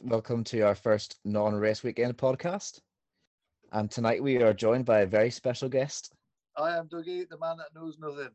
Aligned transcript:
Welcome 0.00 0.44
to 0.44 0.60
our 0.60 0.76
first 0.76 1.18
non 1.24 1.56
race 1.56 1.82
weekend 1.82 2.16
podcast. 2.16 2.78
And 3.72 3.90
tonight 3.90 4.22
we 4.22 4.40
are 4.40 4.54
joined 4.54 4.84
by 4.84 5.00
a 5.00 5.06
very 5.06 5.28
special 5.28 5.68
guest. 5.68 6.14
I 6.56 6.76
am 6.76 6.86
Dougie, 6.86 7.28
the 7.28 7.36
man 7.36 7.56
that 7.56 7.74
knows 7.74 7.98
nothing. 7.98 8.30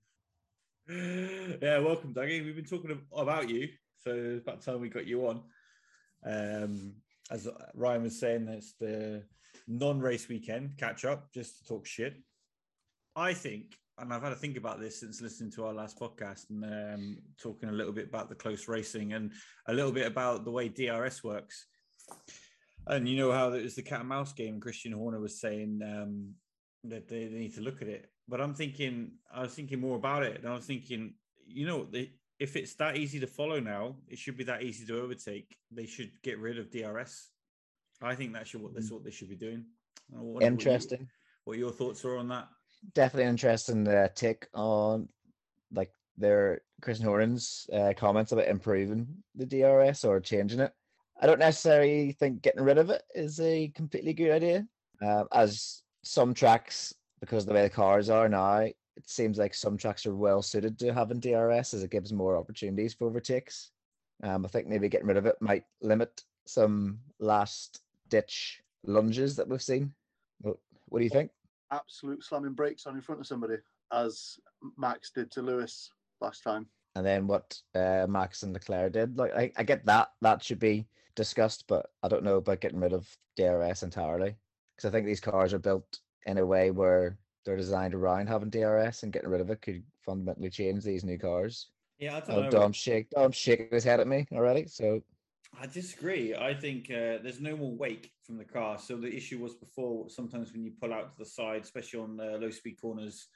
yeah, 1.61 1.79
welcome, 1.79 2.13
Dougie. 2.13 2.43
We've 2.43 2.57
been 2.57 2.65
talking 2.65 2.99
about 3.15 3.49
you, 3.49 3.69
so 3.97 4.11
it's 4.11 4.41
about 4.41 4.61
time 4.61 4.81
we 4.81 4.89
got 4.89 5.07
you 5.07 5.25
on. 5.25 5.41
Um, 6.25 6.95
as 7.31 7.47
Ryan 7.75 8.03
was 8.03 8.19
saying, 8.19 8.49
it's 8.49 8.73
the 8.77 9.23
non-race 9.65 10.27
weekend 10.27 10.75
catch 10.77 11.05
up, 11.05 11.31
just 11.31 11.59
to 11.59 11.63
talk 11.63 11.85
shit. 11.85 12.17
I 13.15 13.33
think, 13.33 13.73
and 13.99 14.13
I've 14.13 14.23
had 14.23 14.29
to 14.29 14.35
think 14.35 14.57
about 14.57 14.79
this 14.79 14.99
since 14.99 15.21
listening 15.21 15.51
to 15.51 15.65
our 15.65 15.73
last 15.73 15.99
podcast 15.99 16.49
and 16.49 16.63
um, 16.65 17.17
talking 17.41 17.69
a 17.69 17.73
little 17.73 17.93
bit 17.93 18.07
about 18.07 18.29
the 18.29 18.35
close 18.35 18.67
racing 18.67 19.13
and 19.13 19.31
a 19.67 19.73
little 19.73 19.91
bit 19.91 20.07
about 20.07 20.45
the 20.45 20.51
way 20.51 20.67
DRS 20.67 21.23
works. 21.23 21.67
And 22.87 23.07
you 23.07 23.17
know 23.17 23.31
how 23.31 23.51
it 23.53 23.63
was 23.63 23.75
the 23.75 23.83
cat 23.83 24.01
and 24.01 24.09
mouse 24.09 24.33
game. 24.33 24.59
Christian 24.59 24.91
Horner 24.91 25.19
was 25.19 25.39
saying 25.39 25.79
um, 25.83 26.33
that 26.85 27.07
they, 27.07 27.27
they, 27.27 27.37
need 27.37 27.55
to 27.55 27.61
look 27.61 27.81
at 27.81 27.87
it. 27.87 28.09
But 28.27 28.41
I'm 28.41 28.53
thinking, 28.53 29.11
I 29.33 29.43
was 29.43 29.53
thinking 29.53 29.79
more 29.79 29.95
about 29.95 30.23
it, 30.23 30.39
and 30.39 30.49
I 30.49 30.53
was 30.55 30.65
thinking, 30.65 31.13
you 31.47 31.65
know, 31.65 31.85
they, 31.89 32.11
if 32.39 32.55
it's 32.55 32.73
that 32.75 32.97
easy 32.97 33.19
to 33.19 33.27
follow 33.27 33.59
now, 33.59 33.95
it 34.07 34.17
should 34.17 34.37
be 34.37 34.43
that 34.45 34.63
easy 34.63 34.85
to 34.87 35.01
overtake. 35.01 35.55
They 35.71 35.85
should 35.85 36.11
get 36.23 36.39
rid 36.39 36.57
of 36.57 36.71
DRS. 36.71 37.29
I 38.01 38.15
think 38.15 38.33
that's 38.33 38.53
what 38.55 38.73
that's 38.73 38.91
what 38.91 39.05
they 39.05 39.11
should 39.11 39.29
be 39.29 39.35
doing. 39.35 39.65
Interesting. 40.41 41.07
What, 41.45 41.57
you, 41.57 41.65
what, 41.65 41.77
your 41.79 41.87
thoughts 41.87 42.03
are 42.03 42.17
on 42.17 42.27
that? 42.29 42.47
Definitely 42.93 43.29
interesting 43.29 43.87
uh, 43.87 44.09
take 44.13 44.47
on 44.53 45.07
like 45.71 45.91
their 46.17 46.61
Chris 46.81 47.01
Horner's 47.01 47.67
uh, 47.73 47.93
comments 47.95 48.31
about 48.31 48.47
improving 48.47 49.07
the 49.35 49.45
DRS 49.45 50.03
or 50.03 50.19
changing 50.19 50.59
it. 50.59 50.73
I 51.21 51.25
don't 51.25 51.39
necessarily 51.39 52.11
think 52.11 52.41
getting 52.41 52.63
rid 52.63 52.77
of 52.77 52.89
it 52.89 53.03
is 53.15 53.39
a 53.39 53.69
completely 53.69 54.13
good 54.13 54.31
idea. 54.31 54.67
Uh, 55.01 55.23
as 55.31 55.83
some 56.03 56.33
tracks, 56.33 56.93
because 57.19 57.43
of 57.43 57.47
the 57.47 57.53
way 57.53 57.63
the 57.63 57.69
cars 57.69 58.09
are 58.09 58.27
now, 58.27 58.57
it 58.57 58.75
seems 59.05 59.37
like 59.37 59.53
some 59.53 59.77
tracks 59.77 60.05
are 60.05 60.15
well 60.15 60.41
suited 60.41 60.77
to 60.79 60.93
having 60.93 61.19
DRS 61.19 61.73
as 61.73 61.83
it 61.83 61.91
gives 61.91 62.11
more 62.11 62.37
opportunities 62.37 62.93
for 62.93 63.07
overtakes. 63.07 63.71
Um, 64.23 64.45
I 64.45 64.49
think 64.49 64.67
maybe 64.67 64.89
getting 64.89 65.07
rid 65.07 65.17
of 65.17 65.25
it 65.25 65.35
might 65.39 65.63
limit 65.81 66.21
some 66.45 66.99
last 67.19 67.81
ditch 68.09 68.61
lunges 68.85 69.35
that 69.37 69.47
we've 69.47 69.61
seen. 69.61 69.93
What 70.41 70.99
do 70.99 71.03
you 71.03 71.09
think? 71.09 71.31
Absolute 71.73 72.23
slamming 72.23 72.53
brakes 72.53 72.85
on 72.85 72.95
in 72.95 73.01
front 73.01 73.21
of 73.21 73.27
somebody, 73.27 73.55
as 73.91 74.37
Max 74.77 75.11
did 75.11 75.31
to 75.31 75.41
Lewis 75.41 75.89
last 76.21 76.43
time. 76.43 76.67
And 76.95 77.05
then 77.05 77.25
what 77.25 77.57
uh, 77.73 78.05
Max 78.07 78.43
and 78.43 78.53
Leclerc 78.53 78.93
did. 78.93 79.17
Like 79.17 79.33
I, 79.35 79.51
I 79.57 79.63
get 79.63 79.85
that 79.87 80.09
that 80.21 80.43
should 80.43 80.59
be 80.59 80.87
discussed, 81.15 81.65
but 81.67 81.87
I 82.03 82.07
don't 82.07 82.23
know 82.23 82.37
about 82.37 82.61
getting 82.61 82.79
rid 82.79 82.93
of 82.93 83.07
DRS 83.35 83.83
entirely 83.83 84.35
because 84.75 84.87
I 84.87 84.91
think 84.91 85.05
these 85.05 85.19
cars 85.19 85.53
are 85.53 85.59
built 85.59 85.99
in 86.25 86.37
a 86.37 86.45
way 86.45 86.71
where 86.71 87.17
they're 87.45 87.57
designed 87.57 87.93
around 87.93 88.27
having 88.27 88.49
DRS 88.49 89.03
and 89.03 89.11
getting 89.11 89.29
rid 89.29 89.41
of 89.41 89.49
it 89.49 89.61
could 89.61 89.83
fundamentally 90.05 90.49
change 90.49 90.83
these 90.83 91.03
new 91.03 91.17
cars. 91.17 91.67
Yeah, 91.99 92.17
I 92.17 92.19
don't 92.21 92.31
oh, 92.31 92.41
know. 92.43 92.49
Dom 92.49 92.71
shake, 92.71 93.09
Dom 93.09 93.31
shaking 93.31 93.67
his 93.71 93.83
head 93.83 93.99
at 93.99 94.07
me 94.07 94.27
already. 94.31 94.67
So 94.67 95.01
I 95.61 95.67
disagree. 95.67 96.35
I 96.35 96.53
think 96.53 96.89
uh, 96.89 97.21
there's 97.21 97.39
no 97.39 97.55
more 97.55 97.75
wake 97.75 98.11
from 98.25 98.37
the 98.37 98.43
car. 98.43 98.79
So 98.79 98.97
the 98.97 99.13
issue 99.13 99.39
was 99.39 99.53
before. 99.55 100.09
Sometimes 100.09 100.51
when 100.51 100.63
you 100.63 100.71
pull 100.81 100.93
out 100.93 101.11
to 101.11 101.17
the 101.17 101.25
side, 101.25 101.61
especially 101.61 101.99
on 101.99 102.19
uh, 102.19 102.37
low 102.39 102.49
speed 102.49 102.77
corners, 102.81 103.27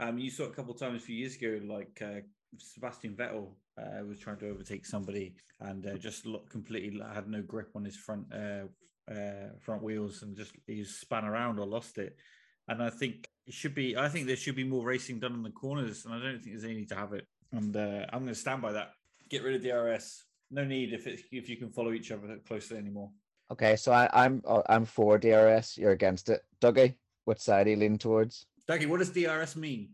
um, 0.00 0.18
you 0.18 0.30
saw 0.30 0.44
a 0.44 0.50
couple 0.50 0.72
of 0.74 0.80
times 0.80 1.02
a 1.02 1.04
few 1.04 1.16
years 1.16 1.36
ago, 1.36 1.60
like 1.64 2.02
uh, 2.02 2.20
Sebastian 2.58 3.14
Vettel 3.14 3.52
uh, 3.78 4.04
was 4.04 4.18
trying 4.18 4.38
to 4.38 4.50
overtake 4.50 4.84
somebody 4.84 5.34
and 5.60 5.86
uh, 5.86 5.96
just 5.96 6.26
completely 6.50 7.00
had 7.14 7.28
no 7.28 7.42
grip 7.42 7.70
on 7.74 7.84
his 7.84 7.96
front 7.96 8.26
uh, 8.32 8.66
front 9.60 9.82
wheels 9.82 10.22
and 10.22 10.36
just 10.36 10.52
he 10.66 10.84
span 10.84 11.24
around 11.24 11.58
or 11.58 11.66
lost 11.66 11.98
it. 11.98 12.16
And 12.68 12.82
I 12.82 12.90
think 12.90 13.28
it 13.46 13.54
should 13.54 13.74
be. 13.74 13.96
I 13.96 14.08
think 14.08 14.26
there 14.26 14.36
should 14.36 14.56
be 14.56 14.64
more 14.64 14.84
racing 14.84 15.20
done 15.20 15.34
in 15.34 15.42
the 15.42 15.50
corners, 15.50 16.04
and 16.04 16.14
I 16.14 16.18
don't 16.18 16.40
think 16.40 16.52
there's 16.52 16.64
any 16.64 16.74
need 16.74 16.88
to 16.90 16.96
have 16.96 17.12
it. 17.12 17.26
And 17.52 17.76
I'm 17.76 18.20
going 18.20 18.26
to 18.28 18.34
stand 18.34 18.62
by 18.62 18.72
that. 18.72 18.92
Get 19.28 19.42
rid 19.42 19.56
of 19.56 19.62
the 19.62 19.70
DRS. 19.70 20.24
No 20.52 20.64
need 20.64 20.92
if 20.92 21.06
it's 21.06 21.22
if 21.32 21.48
you 21.48 21.56
can 21.56 21.70
follow 21.70 21.92
each 21.92 22.12
other 22.12 22.36
closely 22.46 22.76
anymore. 22.76 23.10
Okay, 23.50 23.74
so 23.74 23.90
I, 23.90 24.08
I'm 24.12 24.42
uh, 24.46 24.60
I'm 24.68 24.84
for 24.84 25.16
DRS. 25.16 25.78
You're 25.78 25.92
against 25.92 26.28
it, 26.28 26.44
Dougie. 26.60 26.94
What 27.24 27.40
side 27.40 27.66
are 27.66 27.70
you 27.70 27.76
leaning 27.76 27.98
towards? 27.98 28.46
Dougie, 28.68 28.86
what 28.86 28.98
does 28.98 29.10
DRS 29.10 29.56
mean? 29.56 29.88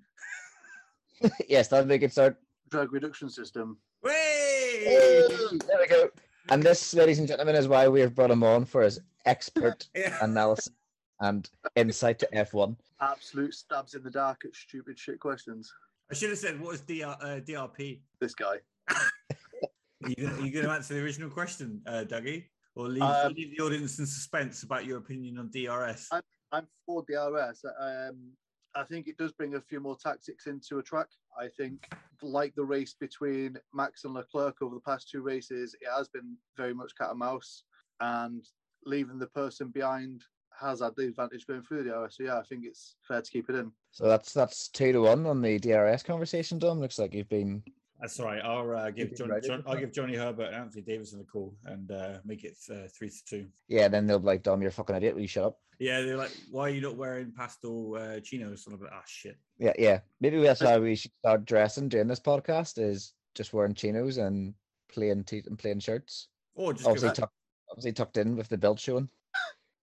yes, 1.49 1.69
that'd 1.69 1.89
be 1.89 1.95
a 1.95 1.99
good 1.99 2.13
start. 2.13 2.37
Drug 2.71 2.93
reduction 2.93 3.31
system. 3.31 3.79
Hey! 4.05 5.27
There 5.67 5.79
we 5.81 5.87
go. 5.87 6.11
And 6.51 6.63
this, 6.63 6.93
ladies 6.93 7.19
and 7.19 7.29
gentlemen, 7.29 7.55
is 7.55 7.69
why 7.69 7.87
we 7.89 8.01
have 8.01 8.15
brought 8.15 8.31
him 8.31 8.43
on 8.43 8.65
for 8.65 8.83
his 8.83 9.01
expert 9.27 9.89
yeah. 9.95 10.17
analysis 10.23 10.73
and 11.21 11.49
insight 11.77 12.19
to 12.21 12.29
F1. 12.35 12.77
Absolute 13.01 13.55
stabs 13.55 13.95
in 13.95 14.03
the 14.03 14.11
dark 14.11 14.45
at 14.45 14.55
stupid 14.55 14.99
shit 14.99 15.21
questions. 15.21 15.73
I 16.11 16.15
should 16.15 16.31
have 16.31 16.39
said, 16.39 16.61
what 16.61 16.75
is 16.75 16.81
DR, 16.81 17.17
uh, 17.21 17.41
DRP? 17.41 18.01
This 18.21 18.35
guy. 18.35 18.57
are, 20.05 20.11
you 20.11 20.17
gonna, 20.17 20.51
going 20.51 20.65
to 20.65 20.71
answer 20.71 20.95
the 20.95 21.01
original 21.01 21.31
question, 21.31 21.83
uh, 21.87 22.05
Dougie? 22.07 22.45
Or 22.75 22.89
leave, 22.89 23.03
um, 23.03 23.33
leave, 23.33 23.57
the 23.57 23.65
audience 23.65 23.99
in 23.99 24.07
suspense 24.07 24.63
about 24.63 24.87
your 24.87 24.99
opinion 24.99 25.39
on 25.39 25.51
DRS? 25.51 26.09
I'm, 26.13 26.23
I'm 26.53 26.67
for 26.87 27.05
DRS. 27.09 27.65
Um, 27.81 28.31
I 28.77 28.85
think 28.85 29.09
it 29.09 29.17
does 29.17 29.33
bring 29.33 29.57
a 29.57 29.61
few 29.61 29.81
more 29.81 29.97
tactics 29.97 30.47
into 30.47 30.79
a 30.79 30.83
track. 30.83 31.09
I 31.39 31.49
think, 31.49 31.93
like 32.23 32.55
the 32.55 32.65
race 32.65 32.95
between 32.99 33.57
Max 33.75 34.05
and 34.05 34.15
Leclerc 34.15 34.63
over 34.63 34.75
the 34.75 34.81
past 34.81 35.11
two 35.11 35.23
races, 35.23 35.75
it 35.81 35.89
has 35.89 36.09
been 36.09 36.37
very 36.57 36.75
much 36.75 36.93
cat 36.97 37.11
and 37.11 37.19
mouse, 37.19 37.65
and 38.01 38.45
leaving 38.85 39.19
the 39.19 39.27
person 39.27 39.69
behind 39.69 40.23
has 40.61 40.81
had 40.81 40.95
the 40.97 41.07
advantage 41.07 41.47
going 41.47 41.63
through 41.63 41.85
the 41.85 41.91
DRS. 41.91 42.17
So 42.17 42.25
yeah, 42.25 42.39
I 42.39 42.43
think 42.43 42.65
it's 42.65 42.97
fair 43.07 43.23
to 43.23 43.31
keep 43.31 43.49
it 43.49 43.57
in. 43.57 43.73
So 43.91 44.07
that's 44.07 44.33
that's 44.33 44.69
two 44.69 44.93
to 44.93 45.01
one 45.01 45.27
on 45.27 45.43
the 45.43 45.59
DRS 45.59 46.03
conversation, 46.03 46.59
Dom. 46.59 46.81
Looks 46.81 46.99
like 46.99 47.15
you've 47.15 47.29
been 47.29 47.63
that's 48.01 48.19
right. 48.21 48.41
I'll 48.43 48.71
uh, 48.71 48.91
give 48.91 49.17
John, 49.17 49.31
John, 49.45 49.65
I'll 49.67 49.77
give 49.77 49.93
Johnny 49.93 50.15
Herbert 50.15 50.47
and 50.47 50.57
Anthony 50.57 50.83
Davidson 50.83 51.21
a 51.21 51.25
call 51.25 51.55
and 51.65 51.91
uh, 51.91 52.19
make 52.25 52.45
it 52.45 52.57
uh, 52.71 52.89
three 52.97 53.09
to 53.11 53.25
two. 53.29 53.47
Yeah, 53.69 53.89
then 53.89 54.07
they'll 54.07 54.19
be 54.21 54.27
like, 54.27 54.43
"Dom, 54.43 54.61
you're 54.61 54.71
a 54.71 54.73
fucking 54.73 54.97
idiot. 54.97 55.15
Will 55.15 55.23
you 55.23 55.29
shut 55.29 55.45
up?" 55.45 55.59
Yeah, 55.79 56.03
they're 56.03 56.17
like, 56.17 56.37
"Why 56.51 56.63
are 56.63 56.73
you 56.73 56.81
not 56.81 56.97
wearing 56.97 57.33
pastel 57.33 57.97
uh, 57.97 58.21
chinos?" 58.21 58.67
And 58.67 58.75
I'm 58.75 58.81
like, 58.81 58.91
"Ah, 58.93 59.03
shit." 59.07 59.37
Yeah, 59.59 59.73
yeah. 59.79 60.01
Maybe 60.21 60.41
that's 60.41 60.61
how 60.61 60.79
we 60.79 60.95
should 60.95 61.13
start 61.19 61.45
dressing 61.45 61.89
during 61.89 62.09
this 62.09 62.21
podcast. 62.21 62.79
Is 62.79 63.15
just 63.35 63.53
wearing 63.53 63.75
chinos 63.75 64.19
and 64.19 64.55
plain 64.89 65.25
t- 65.25 65.43
and 65.47 65.59
plain 65.59 65.81
shirts. 65.81 66.29
Or 66.55 66.73
just 66.73 66.87
obviously, 66.87 67.11
tuck, 67.11 67.33
obviously 67.71 67.93
tucked 67.93 68.17
in 68.17 68.37
with 68.37 68.49
the 68.49 68.59
belt 68.59 68.79
showing. 68.79 69.09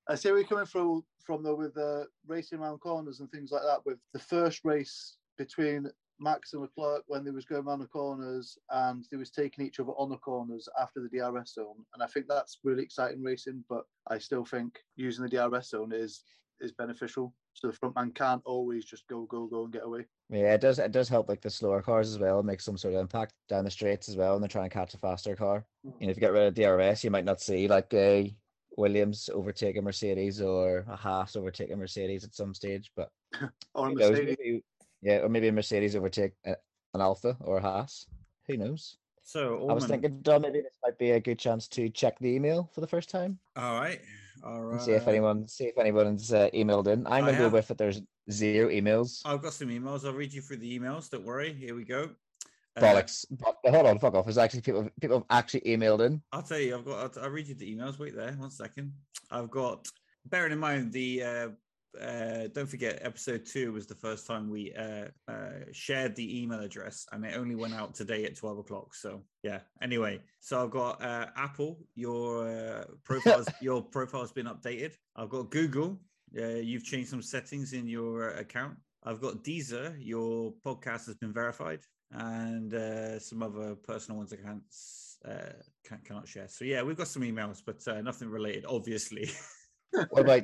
I 0.07 0.15
see 0.15 0.29
where 0.29 0.39
you're 0.39 0.47
coming 0.47 0.65
from 0.65 1.03
from 1.25 1.43
though 1.43 1.55
with 1.55 1.77
uh, 1.77 2.03
racing 2.27 2.59
around 2.59 2.79
corners 2.79 3.19
and 3.19 3.29
things 3.31 3.51
like 3.51 3.63
that. 3.63 3.85
With 3.85 3.97
the 4.13 4.19
first 4.19 4.63
race 4.63 5.17
between 5.37 5.89
Max 6.19 6.53
and 6.53 6.61
Leclerc 6.61 7.03
when 7.07 7.23
they 7.23 7.31
was 7.31 7.45
going 7.45 7.65
around 7.65 7.79
the 7.79 7.87
corners 7.87 8.57
and 8.71 9.05
they 9.11 9.17
was 9.17 9.31
taking 9.31 9.65
each 9.65 9.79
other 9.79 9.91
on 9.91 10.09
the 10.09 10.17
corners 10.17 10.67
after 10.79 11.01
the 11.01 11.09
DRS 11.09 11.53
zone. 11.53 11.85
And 11.93 12.01
I 12.01 12.07
think 12.07 12.27
that's 12.27 12.59
really 12.63 12.83
exciting 12.83 13.23
racing, 13.23 13.63
but 13.69 13.83
I 14.09 14.17
still 14.17 14.45
think 14.45 14.79
using 14.95 15.25
the 15.25 15.29
DRS 15.29 15.69
zone 15.69 15.91
is 15.93 16.23
is 16.61 16.71
beneficial. 16.71 17.33
So 17.53 17.67
the 17.67 17.73
front 17.73 17.95
man 17.95 18.11
can't 18.11 18.41
always 18.45 18.85
just 18.85 19.07
go, 19.07 19.25
go, 19.25 19.47
go 19.47 19.63
and 19.65 19.73
get 19.73 19.85
away. 19.85 20.05
Yeah, 20.29 20.53
it 20.53 20.61
does 20.61 20.79
it 20.79 20.91
does 20.91 21.09
help 21.09 21.29
like 21.29 21.41
the 21.41 21.49
slower 21.49 21.81
cars 21.81 22.11
as 22.11 22.19
well, 22.19 22.43
make 22.43 22.61
some 22.61 22.77
sort 22.77 22.93
of 22.93 23.01
impact 23.01 23.33
down 23.49 23.65
the 23.65 23.71
straights 23.71 24.09
as 24.09 24.17
well, 24.17 24.35
and 24.35 24.43
they're 24.43 24.49
trying 24.49 24.69
to 24.69 24.73
catch 24.73 24.93
a 24.93 24.97
faster 24.97 25.35
car. 25.35 25.65
Mm-hmm. 25.85 25.97
You 25.99 26.07
know, 26.07 26.11
if 26.11 26.17
you 26.17 26.21
get 26.21 26.33
rid 26.33 26.47
of 26.47 26.53
DRS, 26.53 27.03
you 27.03 27.11
might 27.11 27.25
not 27.25 27.41
see 27.41 27.67
like 27.67 27.93
a 27.93 28.35
Williams 28.77 29.29
overtake 29.33 29.77
a 29.77 29.81
Mercedes 29.81 30.41
or 30.41 30.85
a 30.89 30.95
Haas 30.95 31.35
overtake 31.35 31.71
a 31.71 31.75
Mercedes 31.75 32.23
at 32.23 32.35
some 32.35 32.53
stage, 32.53 32.91
but 32.95 33.09
or 33.75 33.89
a 33.89 33.93
Mercedes. 33.93 34.61
Yeah, 35.05 35.17
or 35.17 35.29
maybe 35.29 35.47
a 35.47 35.51
Mercedes 35.51 35.95
overtake 35.95 36.33
an 36.43 36.55
Alpha 36.99 37.37
or 37.41 37.57
a 37.57 37.61
Haas. 37.61 38.07
Who 38.47 38.57
knows? 38.57 38.97
So 39.23 39.69
I 39.69 39.73
was 39.73 39.85
thinking, 39.85 40.21
maybe 40.25 40.61
this 40.61 40.77
might 40.83 40.97
be 40.97 41.11
a 41.11 41.19
good 41.19 41.39
chance 41.39 41.67
to 41.69 41.89
check 41.89 42.17
the 42.19 42.29
email 42.29 42.69
for 42.73 42.81
the 42.81 42.87
first 42.87 43.09
time. 43.09 43.39
All 43.55 43.79
right, 43.79 43.99
all 44.43 44.61
right. 44.61 44.81
See 44.81 44.91
if 44.91 45.07
anyone, 45.07 45.47
see 45.47 45.65
if 45.65 45.77
anyone's 45.77 46.33
uh, 46.33 46.49
emailed 46.53 46.87
in. 46.87 47.05
I'm 47.07 47.25
gonna 47.25 47.37
go 47.37 47.49
with 47.49 47.69
it. 47.69 47.77
There's 47.77 48.01
zero 48.31 48.69
emails. 48.69 49.21
I've 49.25 49.41
got 49.41 49.53
some 49.53 49.69
emails. 49.69 50.05
I'll 50.05 50.13
read 50.13 50.33
you 50.33 50.41
through 50.41 50.57
the 50.57 50.79
emails. 50.79 51.09
Don't 51.09 51.23
worry. 51.23 51.53
Here 51.53 51.75
we 51.75 51.83
go. 51.83 52.09
Uh, 52.75 52.81
Bollocks! 52.81 53.25
Uh, 53.31 53.71
Hold 53.71 53.85
on, 53.85 53.99
fuck 53.99 54.15
off. 54.15 54.25
There's 54.25 54.37
actually 54.37 54.61
people. 54.61 54.89
People 54.99 55.17
have 55.17 55.25
actually 55.29 55.61
emailed 55.61 56.05
in. 56.05 56.21
I'll 56.31 56.41
tell 56.41 56.59
you. 56.59 56.77
I've 56.77 56.85
got. 56.85 57.17
I'll, 57.17 57.23
I'll 57.23 57.29
read 57.29 57.47
you 57.47 57.55
the 57.55 57.75
emails. 57.75 57.99
Wait 57.99 58.15
there. 58.15 58.31
One 58.33 58.51
second. 58.51 58.93
I've 59.31 59.49
got. 59.51 59.87
Bearing 60.27 60.53
in 60.53 60.59
mind 60.59 60.91
the 60.91 61.23
uh, 61.23 61.49
uh, 62.01 62.47
don't 62.53 62.69
forget, 62.69 62.99
episode 63.01 63.45
two 63.45 63.73
was 63.73 63.87
the 63.87 63.95
first 63.95 64.27
time 64.27 64.49
we 64.49 64.73
uh, 64.73 65.07
uh, 65.27 65.65
shared 65.71 66.15
the 66.15 66.41
email 66.41 66.59
address, 66.59 67.05
and 67.11 67.25
it 67.25 67.35
only 67.35 67.55
went 67.55 67.73
out 67.73 67.95
today 67.95 68.25
at 68.25 68.35
twelve 68.35 68.57
o'clock. 68.57 68.93
So 68.95 69.23
yeah. 69.43 69.59
Anyway, 69.81 70.19
so 70.39 70.63
I've 70.63 70.71
got 70.71 71.03
uh, 71.03 71.27
Apple. 71.35 71.79
Your 71.95 72.47
uh, 72.47 72.85
profile's 73.03 73.47
your 73.61 73.81
profile's 73.81 74.31
been 74.31 74.47
updated. 74.47 74.93
I've 75.15 75.29
got 75.29 75.51
Google. 75.51 75.99
you've 76.33 76.83
changed 76.83 77.09
some 77.09 77.21
settings 77.21 77.73
in 77.73 77.87
your 77.87 78.29
account. 78.31 78.77
I've 79.03 79.21
got 79.21 79.43
Deezer. 79.43 79.95
Your 79.99 80.53
podcast 80.65 81.05
has 81.07 81.15
been 81.15 81.33
verified, 81.33 81.81
and 82.11 82.71
some 83.21 83.43
other 83.43 83.75
personal 83.75 84.17
ones 84.17 84.33
I 84.33 84.37
can't 84.37 84.63
uh, 85.27 85.53
can, 85.83 85.99
cannot 86.05 86.27
share. 86.27 86.47
So 86.47 86.65
yeah, 86.65 86.83
we've 86.83 86.97
got 86.97 87.07
some 87.07 87.23
emails, 87.23 87.61
but 87.65 87.81
uh, 87.87 88.01
nothing 88.01 88.29
related, 88.29 88.65
obviously. 88.67 89.29
What 90.09 90.23
about 90.23 90.43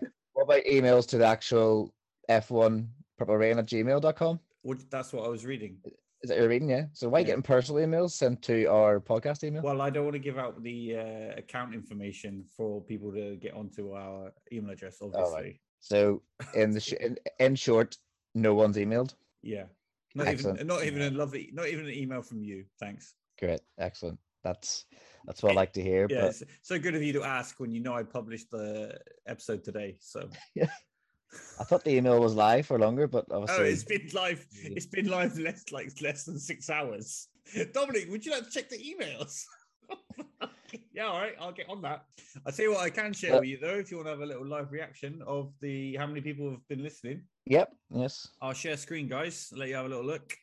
emails 0.59 1.07
to 1.07 1.17
the 1.17 1.25
actual 1.25 1.93
F1 2.29 2.87
purple 3.17 3.37
rain 3.37 3.57
at 3.59 3.65
gmail.com? 3.67 4.39
What, 4.63 4.89
that's 4.91 5.13
what 5.13 5.25
I 5.25 5.29
was 5.29 5.45
reading. 5.45 5.77
Is 6.23 6.29
that 6.29 6.37
your 6.37 6.49
reading? 6.49 6.69
Yeah. 6.69 6.85
So 6.93 7.09
why 7.09 7.19
Yeah. 7.19 7.25
getting 7.27 7.41
personal 7.41 7.81
emails 7.85 8.11
sent 8.11 8.41
to 8.43 8.65
our 8.65 8.99
podcast 8.99 9.43
email? 9.43 9.63
Well, 9.63 9.81
I 9.81 9.89
don't 9.89 10.03
want 10.03 10.13
to 10.13 10.19
give 10.19 10.37
out 10.37 10.61
the 10.61 10.95
uh, 10.97 11.37
account 11.39 11.73
information 11.73 12.45
for 12.55 12.81
people 12.81 13.11
to 13.13 13.37
get 13.37 13.53
onto 13.55 13.93
our 13.93 14.31
email 14.53 14.71
address. 14.71 14.97
Obviously, 15.01 15.59
So 15.79 16.21
in 16.53 16.71
the 16.71 16.79
sh- 16.79 16.93
in, 16.93 17.17
in 17.39 17.55
short, 17.55 17.97
no 18.35 18.53
one's 18.53 18.77
emailed. 18.77 19.15
yeah. 19.41 19.63
Not 20.13 20.27
Excellent. 20.27 20.57
even, 20.57 20.67
not 20.67 20.83
even 20.83 21.01
a 21.03 21.09
lovely, 21.11 21.49
not 21.53 21.69
even 21.69 21.85
an 21.85 21.93
email 21.93 22.21
from 22.21 22.43
you. 22.43 22.65
Thanks. 22.81 23.13
Great, 23.39 23.61
excellent. 23.79 24.19
That's 24.43 24.85
that's 25.25 25.43
what 25.43 25.51
I 25.51 25.55
like 25.55 25.73
to 25.73 25.81
hear. 25.81 26.07
Yeah, 26.09 26.21
but 26.27 26.35
so 26.61 26.79
good 26.79 26.95
of 26.95 27.03
you 27.03 27.13
to 27.13 27.23
ask 27.23 27.59
when 27.59 27.71
you 27.71 27.81
know 27.81 27.93
I 27.93 28.03
published 28.03 28.51
the 28.51 28.99
episode 29.27 29.63
today. 29.63 29.97
So, 29.99 30.29
yeah. 30.55 30.69
I 31.59 31.63
thought 31.63 31.83
the 31.83 31.95
email 31.95 32.19
was 32.19 32.35
live 32.35 32.65
for 32.67 32.77
longer, 32.77 33.07
but 33.07 33.25
oh, 33.31 33.45
it's 33.59 33.83
been 33.83 34.09
live. 34.13 34.45
It's 34.63 34.85
been 34.85 35.07
live 35.07 35.37
less 35.39 35.63
like 35.71 35.89
less 36.01 36.25
than 36.25 36.37
six 36.39 36.69
hours. 36.69 37.29
Dominic, 37.73 38.09
would 38.09 38.25
you 38.25 38.31
like 38.31 38.45
to 38.45 38.51
check 38.51 38.69
the 38.69 38.77
emails? 38.77 39.43
yeah, 40.93 41.05
all 41.05 41.19
right, 41.19 41.35
I'll 41.39 41.51
get 41.51 41.69
on 41.69 41.81
that. 41.83 42.05
I'll 42.45 42.51
tell 42.51 42.65
you 42.65 42.71
what 42.71 42.81
I 42.81 42.89
can 42.89 43.13
share 43.13 43.31
Yeah. 43.31 43.39
with 43.39 43.49
you 43.49 43.57
though, 43.61 43.75
if 43.75 43.91
you 43.91 43.97
want 43.97 44.07
to 44.07 44.11
have 44.11 44.21
a 44.21 44.25
little 44.25 44.45
live 44.45 44.71
reaction 44.71 45.21
of 45.25 45.53
the 45.61 45.95
how 45.95 46.07
many 46.07 46.21
people 46.21 46.49
have 46.51 46.67
been 46.67 46.83
listening. 46.83 47.23
Yep. 47.45 47.73
Yes. 47.91 48.27
I'll 48.41 48.53
share 48.53 48.77
screen, 48.77 49.07
guys. 49.07 49.51
Let 49.55 49.69
you 49.69 49.75
have 49.75 49.85
a 49.85 49.89
little 49.89 50.05
look. 50.05 50.35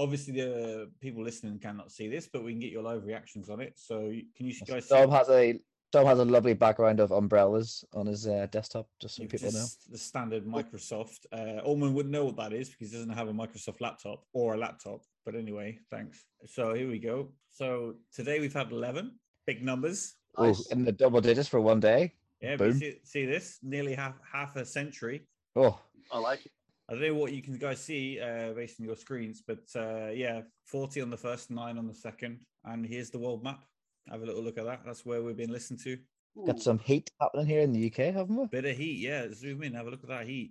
Obviously, 0.00 0.32
the 0.32 0.90
people 0.98 1.22
listening 1.22 1.58
cannot 1.58 1.92
see 1.92 2.08
this, 2.08 2.26
but 2.32 2.42
we 2.42 2.52
can 2.52 2.60
get 2.60 2.72
your 2.72 2.82
live 2.82 3.04
reactions 3.04 3.50
on 3.50 3.60
it. 3.60 3.74
So, 3.76 3.98
can 4.34 4.46
you 4.46 4.54
guys 4.66 4.88
see? 4.88 4.94
Dom 4.94 5.10
has 5.10 5.28
a 5.28 5.60
Dom 5.92 6.06
has 6.06 6.20
a 6.20 6.24
lovely 6.24 6.54
background 6.54 7.00
of 7.00 7.10
umbrellas 7.10 7.84
on 7.92 8.06
his 8.06 8.26
uh, 8.26 8.46
desktop, 8.50 8.88
just 8.98 9.16
so 9.16 9.26
people 9.26 9.52
know. 9.52 9.66
The 9.90 9.98
standard 9.98 10.46
Microsoft. 10.46 11.26
Uh, 11.32 11.60
Ulman 11.68 11.92
wouldn't 11.92 12.12
know 12.12 12.24
what 12.24 12.36
that 12.36 12.52
is 12.52 12.70
because 12.70 12.92
he 12.92 12.96
doesn't 12.96 13.12
have 13.12 13.28
a 13.28 13.32
Microsoft 13.32 13.80
laptop 13.80 14.24
or 14.32 14.54
a 14.54 14.56
laptop. 14.56 15.02
But 15.26 15.34
anyway, 15.34 15.78
thanks. 15.90 16.24
So 16.46 16.72
here 16.74 16.88
we 16.88 16.98
go. 16.98 17.32
So 17.50 17.96
today 18.14 18.40
we've 18.40 18.54
had 18.54 18.70
11 18.70 19.18
big 19.46 19.62
numbers. 19.62 20.14
Oh, 20.36 20.46
Nice. 20.46 20.66
in 20.68 20.84
the 20.84 20.92
double 20.92 21.20
digits 21.20 21.48
for 21.48 21.60
one 21.60 21.80
day. 21.80 22.14
Yeah, 22.40 22.56
but 22.56 22.70
Boom. 22.70 22.78
see, 22.78 23.00
see 23.04 23.26
this? 23.26 23.58
Nearly 23.62 23.94
half 23.94 24.14
half 24.32 24.56
a 24.56 24.64
century. 24.64 25.26
Oh, 25.56 25.78
I 26.12 26.18
like 26.18 26.46
it. 26.46 26.52
I 26.90 26.94
don't 26.94 27.02
know 27.02 27.14
what 27.14 27.32
you 27.32 27.40
can 27.40 27.56
guys 27.56 27.80
see 27.80 28.18
uh, 28.20 28.52
based 28.52 28.80
on 28.80 28.86
your 28.86 28.96
screens, 28.96 29.40
but 29.46 29.60
uh, 29.76 30.08
yeah, 30.08 30.40
40 30.66 31.02
on 31.02 31.10
the 31.10 31.16
first, 31.16 31.48
nine 31.48 31.78
on 31.78 31.86
the 31.86 31.94
second. 31.94 32.40
And 32.64 32.84
here's 32.84 33.10
the 33.10 33.18
world 33.18 33.44
map. 33.44 33.62
Have 34.10 34.22
a 34.22 34.26
little 34.26 34.42
look 34.42 34.58
at 34.58 34.64
that. 34.64 34.80
That's 34.84 35.06
where 35.06 35.22
we've 35.22 35.36
been 35.36 35.52
listened 35.52 35.78
to. 35.84 35.96
got 36.44 36.60
some 36.60 36.80
heat 36.80 37.08
happening 37.20 37.46
here 37.46 37.60
in 37.60 37.72
the 37.72 37.86
UK, 37.86 38.12
haven't 38.12 38.34
we? 38.34 38.46
Bit 38.46 38.64
of 38.64 38.76
heat, 38.76 38.98
yeah. 38.98 39.28
Zoom 39.32 39.62
in, 39.62 39.74
have 39.74 39.86
a 39.86 39.90
look 39.90 40.02
at 40.02 40.08
that 40.08 40.26
heat. 40.26 40.50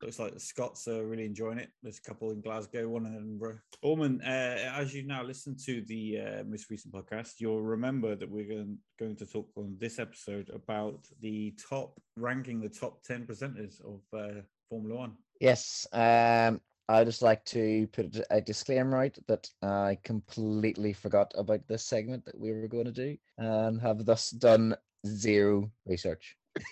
Looks 0.00 0.18
like 0.18 0.32
the 0.32 0.40
Scots 0.40 0.88
are 0.88 1.04
really 1.04 1.26
enjoying 1.26 1.58
it. 1.58 1.68
There's 1.82 1.98
a 1.98 2.08
couple 2.08 2.30
in 2.30 2.40
Glasgow, 2.40 2.88
one 2.88 3.04
in 3.04 3.14
Edinburgh. 3.14 3.58
Orman, 3.82 4.22
uh, 4.22 4.72
as 4.76 4.94
you 4.94 5.02
now 5.02 5.22
listen 5.22 5.58
to 5.66 5.82
the 5.82 6.20
uh, 6.20 6.44
most 6.44 6.70
recent 6.70 6.94
podcast, 6.94 7.34
you'll 7.38 7.60
remember 7.60 8.16
that 8.16 8.30
we're 8.30 8.48
going, 8.48 8.78
going 8.98 9.16
to 9.16 9.26
talk 9.26 9.50
on 9.56 9.76
this 9.78 9.98
episode 9.98 10.48
about 10.54 11.06
the 11.20 11.54
top 11.68 12.00
ranking 12.16 12.62
the 12.62 12.68
top 12.70 13.02
10 13.02 13.26
presenters 13.26 13.74
of 13.84 14.00
uh, 14.18 14.40
Formula 14.70 14.96
One. 14.96 15.16
Yes. 15.40 15.86
Um, 15.92 16.60
I 16.88 17.04
just 17.04 17.22
like 17.22 17.44
to 17.46 17.86
put 17.92 18.20
a- 18.30 18.40
disclaimer 18.40 19.04
out 19.04 19.16
that 19.28 19.48
I 19.62 19.98
completely 20.02 20.92
forgot 20.92 21.32
about 21.36 21.66
this 21.68 21.84
segment 21.84 22.24
that 22.26 22.38
we 22.38 22.52
were 22.52 22.68
going 22.68 22.86
to 22.86 22.92
do 22.92 23.16
and 23.38 23.80
have 23.80 24.04
thus 24.04 24.30
done 24.30 24.76
zero 25.06 25.70
research. 25.86 26.36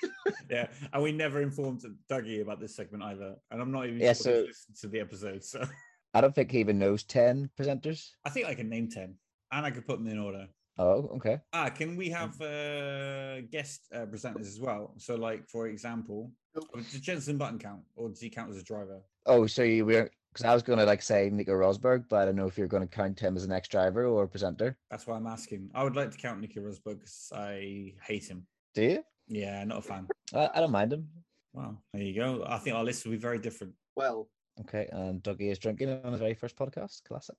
Yeah, 0.50 0.68
and 0.94 1.02
we 1.02 1.12
never 1.12 1.42
informed 1.42 1.82
Dougie 2.10 2.40
about 2.40 2.58
this 2.58 2.74
segment 2.74 3.02
either. 3.02 3.34
And 3.50 3.60
I'm 3.60 3.70
not 3.70 3.84
even 3.86 3.98
Yeah, 4.00 4.14
sure 4.14 4.22
so- 4.22 4.44
listened 4.46 4.76
to 4.80 4.88
the 4.88 5.00
episode. 5.00 5.44
So 5.44 5.62
I 6.14 6.20
don't 6.22 6.34
think 6.34 6.50
he 6.50 6.58
even 6.60 6.78
knows 6.78 7.02
10 7.04 7.50
presenters. 7.58 8.10
I 8.24 8.30
think 8.30 8.46
I 8.46 8.54
can 8.54 8.68
name 8.70 8.88
10 8.88 9.14
and 9.52 9.66
I 9.66 9.70
could 9.70 9.86
put 9.86 9.98
them 9.98 10.08
in 10.08 10.18
order. 10.18 10.46
Oh, 10.78 11.10
okay. 11.16 11.40
Ah, 11.52 11.68
can 11.68 11.96
we 11.96 12.08
have 12.10 12.40
uh, 12.40 13.42
guest 13.42 13.88
uh, 13.94 14.06
presenters 14.06 14.46
as 14.46 14.58
well? 14.60 14.94
So, 14.96 15.16
like 15.16 15.46
for 15.48 15.66
example, 15.68 16.32
Nope. 16.54 16.68
Um, 16.74 16.82
does 16.82 17.00
Jensen 17.00 17.38
Button 17.38 17.58
count, 17.58 17.82
or 17.96 18.08
does 18.08 18.20
he 18.20 18.30
count 18.30 18.50
as 18.50 18.56
a 18.56 18.62
driver? 18.62 19.00
Oh, 19.26 19.46
so 19.46 19.62
you 19.62 19.84
were 19.84 20.10
because 20.32 20.44
I 20.44 20.54
was 20.54 20.62
going 20.62 20.78
to 20.78 20.84
like 20.84 21.02
say 21.02 21.30
Nico 21.30 21.52
Rosberg, 21.52 22.04
but 22.08 22.20
I 22.20 22.24
don't 22.24 22.36
know 22.36 22.46
if 22.46 22.56
you're 22.58 22.66
going 22.68 22.86
to 22.86 22.94
count 22.94 23.18
him 23.18 23.36
as 23.36 23.44
an 23.44 23.52
ex 23.52 23.68
driver 23.68 24.06
or 24.06 24.26
presenter. 24.26 24.76
That's 24.90 25.06
why 25.06 25.16
I'm 25.16 25.26
asking. 25.26 25.70
I 25.74 25.84
would 25.84 25.96
like 25.96 26.10
to 26.10 26.18
count 26.18 26.40
Nico 26.40 26.60
Rosberg 26.60 26.98
because 27.00 27.30
I 27.34 27.94
hate 28.02 28.24
him. 28.24 28.46
Do 28.74 28.82
you? 28.82 29.04
Yeah, 29.28 29.62
not 29.64 29.78
a 29.78 29.82
fan. 29.82 30.08
I, 30.34 30.50
I 30.54 30.60
don't 30.60 30.72
mind 30.72 30.92
him. 30.92 31.08
Wow, 31.52 31.78
there 31.92 32.02
you 32.02 32.14
go. 32.14 32.44
I 32.46 32.58
think 32.58 32.76
our 32.76 32.84
list 32.84 33.04
will 33.04 33.12
be 33.12 33.18
very 33.18 33.38
different. 33.38 33.74
well, 33.96 34.28
Okay, 34.60 34.88
and 34.90 35.22
Dougie 35.22 35.52
is 35.52 35.58
drinking 35.58 35.88
on 36.04 36.12
his 36.12 36.20
very 36.20 36.34
first 36.34 36.56
podcast. 36.56 37.04
Classic. 37.04 37.36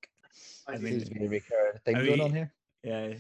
I 0.68 0.74
uh, 0.74 0.76
I 0.76 0.78
mean- 0.80 0.94
Seems 0.94 1.10
to 1.10 1.16
be 1.16 1.26
a 1.26 1.30
recurring 1.30 1.80
thing 1.86 1.96
going 1.96 2.06
mean, 2.12 2.22
on 2.22 2.34
here. 2.34 2.54
Yeah, 2.84 3.14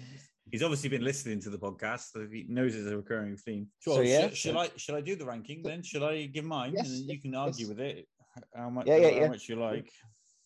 he's 0.51 0.63
obviously 0.63 0.89
been 0.89 1.03
listening 1.03 1.39
to 1.41 1.49
the 1.49 1.57
podcast, 1.57 2.11
so 2.11 2.27
he 2.31 2.45
knows 2.47 2.75
it's 2.75 2.87
a 2.87 2.95
recurring 2.97 3.37
theme. 3.37 3.67
So, 3.79 3.95
Sure. 3.95 4.03
yeah, 4.03 4.21
should, 4.29 4.37
should 4.37 4.55
I 4.57 4.69
should 4.77 4.95
I 4.95 5.01
do 5.01 5.15
the 5.15 5.25
ranking 5.25 5.61
then? 5.63 5.81
Should 5.83 6.03
I 6.03 6.25
give 6.25 6.45
mine 6.45 6.73
Yes, 6.75 6.87
and 6.89 6.95
then 7.01 7.09
you 7.09 7.21
can 7.21 7.35
argue 7.35 7.65
yes. 7.67 7.69
with 7.69 7.79
it? 7.79 8.07
How 8.55 8.69
much? 8.69 8.87
Yeah, 8.87 8.97
yeah, 8.97 9.09
how 9.11 9.15
yeah. 9.17 9.27
much 9.29 9.49
you 9.49 9.55
like? 9.55 9.89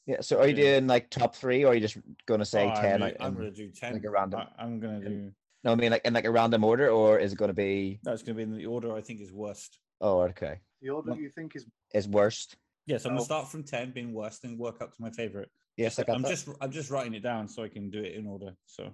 Yeah. 0.06 0.18
So 0.22 0.40
are 0.40 0.48
you 0.48 0.56
yeah. 0.56 0.72
doing 0.80 0.88
like 0.88 1.10
top 1.10 1.36
three, 1.36 1.64
or 1.64 1.72
are 1.72 1.76
you 1.76 1.82
just 1.82 1.98
going 2.26 2.40
to 2.40 2.46
say 2.46 2.66
Oh, 2.66 2.70
I'm 2.70 2.82
ten? 2.82 3.00
gonna- 3.00 3.14
I'm 3.20 3.28
in- 3.28 3.34
going 3.40 3.54
to 3.54 3.56
do 3.56 3.70
ten. 3.72 3.94
like 3.94 4.04
a 4.04 4.10
random- 4.10 4.48
I, 4.58 4.64
am 4.64 4.80
going 4.80 5.02
to 5.02 5.10
do. 5.10 5.32
No, 5.64 5.72
I 5.72 5.76
mean 5.76 5.92
like 5.92 6.04
in 6.06 6.14
like 6.14 6.26
a 6.26 6.32
random 6.32 6.64
order, 6.64 6.90
or 6.90 7.20
is 7.20 7.32
it 7.34 7.38
going 7.38 7.50
to 7.50 7.54
be? 7.54 8.00
That's 8.04 8.22
going 8.22 8.36
to 8.36 8.38
be 8.38 8.44
in 8.44 8.58
the 8.58 8.66
order 8.66 8.96
I 8.96 9.02
think 9.02 9.22
is 9.22 9.32
worst. 9.32 9.80
Oh, 10.02 10.22
okay. 10.24 10.60
the 10.82 10.90
order 10.90 11.12
Well- 11.12 11.20
you 11.20 11.30
think 11.30 11.56
is 11.56 11.66
Is 11.94 12.08
worst. 12.08 12.58
Yes, 12.86 13.06
I'm 13.06 13.12
going 13.12 13.20
Oh. 13.20 13.22
to 13.22 13.26
start 13.26 13.48
from 13.50 13.64
ten, 13.64 13.92
being 13.92 14.12
worst, 14.14 14.44
and 14.44 14.60
work 14.60 14.82
up 14.82 14.94
to 14.94 15.02
my 15.02 15.10
favorite. 15.12 15.50
Yes, 15.78 15.98
I 16.00 16.04
got 16.04 16.18
I'm 16.18 16.22
that. 16.24 16.30
just 16.30 16.50
I'm 16.60 16.72
just 16.72 16.90
writing 16.92 17.14
it 17.14 17.24
down 17.24 17.48
so 17.48 17.64
I 17.64 17.70
can 17.70 17.90
do 17.90 18.00
it 18.04 18.14
in 18.16 18.28
order. 18.28 18.52
So, 18.66 18.92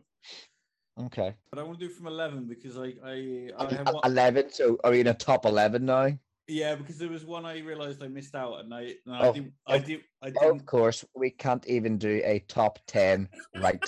Okay. 1.06 1.34
but 1.50 1.60
I 1.60 1.64
want 1.64 1.80
to 1.80 1.88
do 1.88 1.94
from 1.94 2.08
eleven 2.08 2.46
because 2.46 2.78
I 2.78 2.94
I, 3.04 3.50
I 3.58 3.74
have 3.74 3.88
one, 3.94 4.02
Eleven. 4.06 4.52
So 4.52 4.78
are 4.84 4.94
you 4.94 5.02
in 5.02 5.08
a 5.08 5.14
top 5.14 5.46
eleven 5.46 5.86
now? 5.86 6.12
yeah 6.52 6.74
because 6.76 6.98
there 6.98 7.10
was 7.10 7.26
one 7.26 7.46
I 7.46 7.60
realized 7.60 8.02
I 8.04 8.08
missed 8.08 8.34
out 8.34 8.60
and 8.62 8.74
I 8.74 8.96
and 9.06 9.16
I 9.16 9.28
Oh, 9.28 9.34
did 9.34 9.54
I 9.68 9.76
oh, 9.76 9.80
did 9.80 10.02
I 10.24 10.28
Of 10.30 10.34
didn't 10.34 10.66
course, 10.66 11.06
we 11.16 11.30
can't 11.30 11.66
even 11.68 11.98
do 11.98 12.22
a 12.26 12.40
top 12.48 12.80
ten 12.88 13.30
right. 13.62 13.82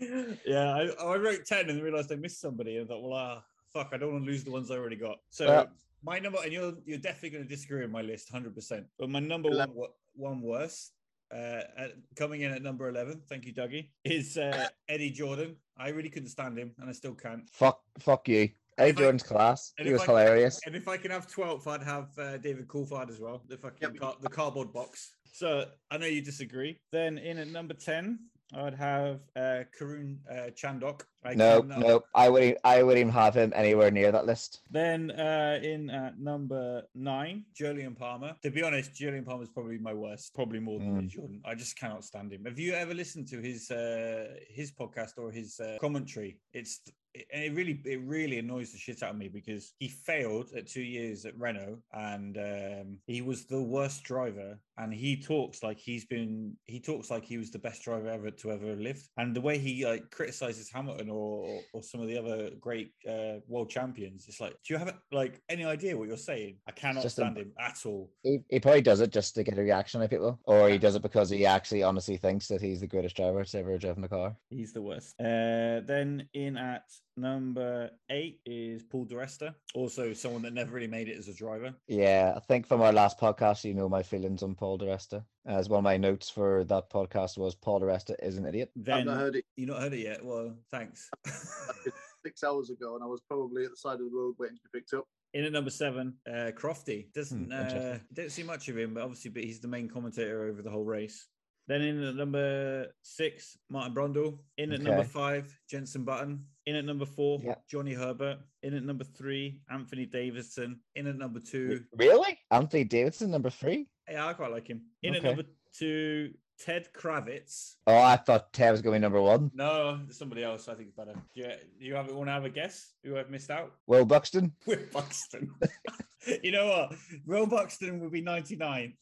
yeah, 0.46 0.74
I, 0.74 0.88
I 1.00 1.16
wrote 1.16 1.44
10 1.46 1.70
and 1.70 1.80
realized 1.82 2.10
I 2.10 2.16
missed 2.16 2.40
somebody. 2.40 2.76
And 2.76 2.86
I 2.86 2.88
thought, 2.88 3.02
well, 3.02 3.12
ah, 3.12 3.42
fuck, 3.72 3.90
I 3.92 3.98
don't 3.98 4.12
want 4.12 4.24
to 4.24 4.30
lose 4.30 4.42
the 4.44 4.50
ones 4.50 4.70
I 4.70 4.74
already 4.76 4.96
got. 4.96 5.18
So 5.30 5.46
Well- 5.46 5.68
my 6.04 6.18
number, 6.18 6.38
and 6.42 6.52
you're 6.52 6.72
you're 6.84 6.98
definitely 6.98 7.30
going 7.30 7.44
to 7.44 7.48
disagree 7.48 7.82
with 7.82 7.90
my 7.92 8.02
list 8.02 8.32
100%. 8.32 8.84
But 8.98 9.08
my 9.08 9.20
number 9.20 9.48
one, 9.50 9.56
Eleven. 9.58 9.74
wo- 9.76 9.94
one 10.16 10.40
worst, 10.42 10.90
uh, 11.32 11.62
at, 11.76 11.92
coming 12.16 12.42
in 12.42 12.52
at 12.52 12.62
number 12.62 12.88
11, 12.88 13.22
thank 13.28 13.44
you, 13.46 13.52
Dougie, 13.54 13.88
is 14.04 14.36
uh, 14.36 14.68
Eddie 14.88 15.10
Jordan. 15.10 15.56
I 15.78 15.88
really 15.88 16.10
couldn't 16.10 16.28
stand 16.28 16.58
him, 16.58 16.72
and 16.78 16.88
I 16.88 16.92
still 16.92 17.14
can't. 17.14 17.48
fuck, 17.50 17.80
fuck 17.98 18.28
you. 18.28 18.50
Eddie 18.78 18.92
Jordan's 18.92 19.22
class. 19.22 19.72
and 19.78 19.86
He 19.86 19.92
was 19.92 20.02
I- 20.02 20.06
hilarious. 20.06 20.60
And 20.66 20.74
if 20.74 20.88
I 20.88 20.96
can 20.96 21.10
have 21.10 21.26
12th, 21.26 21.66
I'd 21.66 21.82
have 21.82 22.08
uh, 22.18 22.36
David 22.38 22.68
Coulthard 22.68 23.10
as 23.10 23.18
well, 23.20 23.42
the 23.48 23.56
fucking 23.56 23.78
Yep. 23.80 23.96
car- 23.98 24.16
the 24.20 24.28
cardboard 24.28 24.72
box. 24.72 25.14
So 25.32 25.66
I 25.90 25.98
know 25.98 26.06
you 26.06 26.22
disagree. 26.22 26.78
Then 26.90 27.18
in 27.18 27.38
at 27.38 27.48
number 27.48 27.74
10, 27.74 28.18
I'd 28.54 28.74
have 28.74 29.20
uh, 29.36 29.64
Karun 29.78 30.18
uh, 30.30 30.50
Chandhok. 30.50 31.02
I 31.24 31.34
No, 31.34 31.60
cannot- 31.62 31.78
no, 31.78 32.04
I 32.14 32.28
wouldn't. 32.28 32.58
I 32.64 32.82
wouldn't 32.82 33.00
even 33.00 33.12
have 33.12 33.34
him 33.36 33.52
anywhere 33.54 33.90
near 33.90 34.10
that 34.12 34.26
list. 34.26 34.62
Then 34.70 35.10
uh, 35.12 35.60
in 35.62 35.88
at 35.90 36.18
number 36.18 36.82
nine, 36.94 37.44
Jolyon 37.58 37.96
Palmer. 37.96 38.34
To 38.42 38.50
be 38.50 38.62
honest, 38.62 38.92
Jolyon 38.94 39.24
Palmer 39.24 39.44
is 39.44 39.48
probably 39.50 39.78
my 39.78 39.94
worst, 39.94 40.34
probably 40.34 40.58
more 40.60 40.78
than 40.78 41.02
Mm. 41.02 41.08
Jordan. 41.08 41.40
I 41.44 41.54
just 41.54 41.78
cannot 41.78 42.04
stand 42.04 42.32
him. 42.32 42.44
Have 42.44 42.58
you 42.58 42.72
ever 42.74 42.94
listened 42.94 43.28
to 43.28 43.38
his 43.40 43.70
uh, 43.70 44.34
his 44.48 44.72
podcast 44.72 45.12
or 45.16 45.30
his 45.30 45.60
uh, 45.60 45.78
commentary? 45.80 46.38
It's 46.52 46.80
it, 47.14 47.26
it 47.30 47.52
really 47.54 47.80
it 47.84 48.00
really 48.04 48.38
annoys 48.38 48.72
the 48.72 48.78
shit 48.78 49.02
out 49.02 49.10
of 49.10 49.16
me 49.16 49.28
because 49.28 49.74
he 49.78 49.88
failed 49.88 50.50
at 50.56 50.66
two 50.66 50.82
years 50.82 51.24
at 51.26 51.38
Renault 51.38 51.78
and 51.92 52.36
um, 52.38 52.98
he 53.06 53.20
was 53.22 53.44
the 53.46 53.62
worst 53.62 54.02
driver. 54.04 54.58
And 54.78 54.92
he 54.92 55.20
talks 55.20 55.62
like 55.62 55.78
he's 55.78 56.06
been 56.06 56.56
he 56.64 56.80
talks 56.80 57.10
like 57.10 57.24
he 57.26 57.36
was 57.36 57.50
the 57.50 57.58
best 57.58 57.82
driver 57.82 58.08
ever 58.08 58.30
to 58.30 58.50
ever 58.52 58.74
lived. 58.74 59.06
And 59.18 59.36
the 59.36 59.40
way 59.42 59.58
he 59.58 59.84
like 59.84 60.10
criticizes 60.10 60.70
Hamilton 60.72 61.10
or 61.12 61.60
or 61.72 61.82
some 61.82 62.00
of 62.00 62.08
the 62.08 62.18
other 62.18 62.50
great 62.60 62.92
uh, 63.08 63.40
world 63.46 63.70
champions, 63.70 64.26
it's 64.28 64.40
like, 64.40 64.52
do 64.66 64.74
you 64.74 64.78
have 64.78 64.94
like 65.10 65.40
any 65.48 65.64
idea 65.64 65.96
what 65.96 66.08
you're 66.08 66.16
saying? 66.16 66.56
I 66.68 66.72
cannot 66.72 67.02
just 67.02 67.18
a- 67.18 67.22
stand 67.22 67.38
him 67.38 67.52
at 67.58 67.78
all. 67.86 68.10
He, 68.22 68.40
he 68.48 68.60
probably 68.60 68.82
does 68.82 69.00
it 69.00 69.12
just 69.12 69.34
to 69.34 69.42
get 69.42 69.58
a 69.58 69.62
reaction 69.62 70.00
out 70.00 70.04
of 70.04 70.10
people, 70.10 70.40
or 70.44 70.68
he 70.68 70.78
does 70.78 70.94
it 70.94 71.02
because 71.02 71.30
he 71.30 71.46
actually 71.46 71.82
honestly 71.82 72.16
thinks 72.16 72.48
that 72.48 72.60
he's 72.60 72.80
the 72.80 72.86
greatest 72.86 73.16
driver 73.16 73.38
that's 73.38 73.54
ever 73.54 73.78
driven 73.78 74.04
a 74.04 74.08
car. 74.08 74.36
He's 74.50 74.72
the 74.72 74.82
worst. 74.82 75.14
Uh, 75.20 75.80
then 75.86 76.28
in 76.34 76.56
at 76.56 76.84
Number 77.16 77.90
eight 78.10 78.40
is 78.46 78.82
Paul 78.82 79.04
di 79.04 79.14
Resta, 79.14 79.54
also 79.74 80.12
someone 80.14 80.42
that 80.42 80.54
never 80.54 80.74
really 80.74 80.86
made 80.86 81.08
it 81.08 81.18
as 81.18 81.28
a 81.28 81.34
driver. 81.34 81.74
Yeah, 81.86 82.32
I 82.34 82.40
think 82.40 82.66
from 82.66 82.80
our 82.80 82.92
last 82.92 83.18
podcast, 83.20 83.64
you 83.64 83.74
know 83.74 83.88
my 83.88 84.02
feelings 84.02 84.42
on 84.42 84.54
Paul 84.54 84.78
di 84.78 84.86
Resta. 84.86 85.24
As 85.46 85.68
one 85.68 85.78
of 85.78 85.84
my 85.84 85.98
notes 85.98 86.30
for 86.30 86.64
that 86.64 86.90
podcast 86.90 87.36
was 87.36 87.54
Paul 87.54 87.80
di 87.80 87.86
Resta 87.86 88.14
is 88.22 88.38
an 88.38 88.46
idiot. 88.46 88.70
I've 88.90 89.04
not 89.04 89.18
heard 89.18 89.36
it 89.36 89.44
you 89.56 89.66
not 89.66 89.82
heard 89.82 89.92
it 89.92 90.00
yet. 90.00 90.24
Well, 90.24 90.56
thanks. 90.70 91.10
six 92.24 92.42
hours 92.44 92.70
ago, 92.70 92.94
and 92.94 93.04
I 93.04 93.06
was 93.06 93.20
probably 93.28 93.64
at 93.64 93.70
the 93.70 93.76
side 93.76 93.94
of 93.94 94.10
the 94.10 94.10
road 94.12 94.36
waiting 94.38 94.56
to 94.56 94.62
be 94.72 94.78
picked 94.78 94.94
up. 94.94 95.06
In 95.34 95.44
at 95.44 95.52
number 95.52 95.70
seven, 95.70 96.14
uh, 96.26 96.52
Crofty 96.52 97.12
doesn't 97.14 97.46
Hmm, 97.46 97.52
uh, 97.52 97.98
don't 98.12 98.30
see 98.30 98.42
much 98.42 98.68
of 98.68 98.78
him, 98.78 98.94
but 98.94 99.02
obviously, 99.02 99.30
but 99.30 99.44
he's 99.44 99.60
the 99.60 99.68
main 99.68 99.88
commentator 99.88 100.44
over 100.44 100.62
the 100.62 100.70
whole 100.70 100.84
race. 100.84 101.26
Then 101.68 101.82
in 101.82 102.02
at 102.02 102.16
number 102.16 102.88
six, 103.02 103.56
Martin 103.70 103.94
Brundle. 103.94 104.38
In 104.58 104.72
at 104.72 104.80
number 104.82 105.04
five, 105.04 105.56
Jensen 105.70 106.04
Button. 106.04 106.44
In 106.66 106.76
at 106.76 106.84
number 106.84 107.06
four, 107.06 107.40
Yeah. 107.42 107.54
Johnny 107.70 107.92
Herbert. 107.94 108.38
In 108.62 108.74
at 108.74 108.82
number 108.82 109.04
three, 109.04 109.60
Anthony 109.70 110.06
Davidson. 110.06 110.80
In 110.96 111.06
at 111.06 111.16
number 111.16 111.40
two, 111.40 111.84
Really? 111.96 112.38
Anthony 112.50 112.84
Davidson, 112.84 113.30
number 113.30 113.50
three? 113.50 113.88
yeah, 114.10 114.26
I 114.26 114.32
quite 114.34 114.50
like 114.50 114.66
him. 114.68 114.82
In 115.02 115.14
at 115.14 115.22
number 115.22 115.44
two, 115.72 116.34
Ted 116.58 116.88
Kravitz. 116.92 117.74
Oh, 117.86 117.96
I 117.96 118.16
thought 118.16 118.52
Ted 118.52 118.70
was 118.72 118.82
going 118.82 118.94
to 118.94 118.98
be 118.98 119.02
number 119.02 119.20
one. 119.22 119.50
No, 119.54 120.00
somebody 120.10 120.44
else 120.44 120.68
I 120.68 120.74
think 120.74 120.88
is 120.88 120.94
better. 120.94 121.14
Do 121.34 121.40
you, 121.40 121.48
do 121.78 121.86
you 121.86 121.94
have 121.94 122.12
want 122.12 122.28
to 122.28 122.32
have 122.32 122.44
a 122.44 122.50
guess 122.50 122.92
who 123.02 123.16
I've 123.16 123.30
missed 123.30 123.50
out? 123.50 123.72
Will 123.86 124.04
Buxton? 124.04 124.52
Will 124.66 124.78
Buxton. 124.92 125.50
you 126.42 126.52
know 126.52 126.66
what? 126.66 126.94
Will 127.26 127.46
Buxton 127.46 127.98
would 128.00 128.12
be 128.12 128.20
99. 128.20 128.94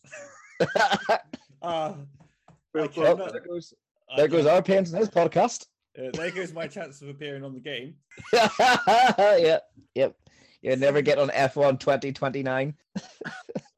Ah, 1.62 1.97
Real 2.75 2.85
I 2.85 2.89
close. 2.89 3.05
Well, 3.05 3.17
cannot- 3.17 3.33
there 3.33 3.43
goes, 3.43 3.75
I 4.11 4.17
there 4.17 4.29
goes 4.29 4.47
our 4.47 4.62
pains 4.62 4.93
in 4.93 4.99
this 5.00 5.09
podcast. 5.09 5.67
uh, 5.99 6.11
there 6.12 6.31
goes 6.31 6.53
my 6.53 6.67
chance 6.67 7.03
of 7.03 7.09
appearing 7.09 7.45
on 7.45 7.55
the 7.55 7.61
game. 7.61 7.95
yeah, 8.33 9.59
yep. 9.95 10.17
You'll 10.62 10.77
never 10.79 11.00
get 11.00 11.19
on 11.19 11.29
F1 11.31 11.81
2029. 11.81 12.75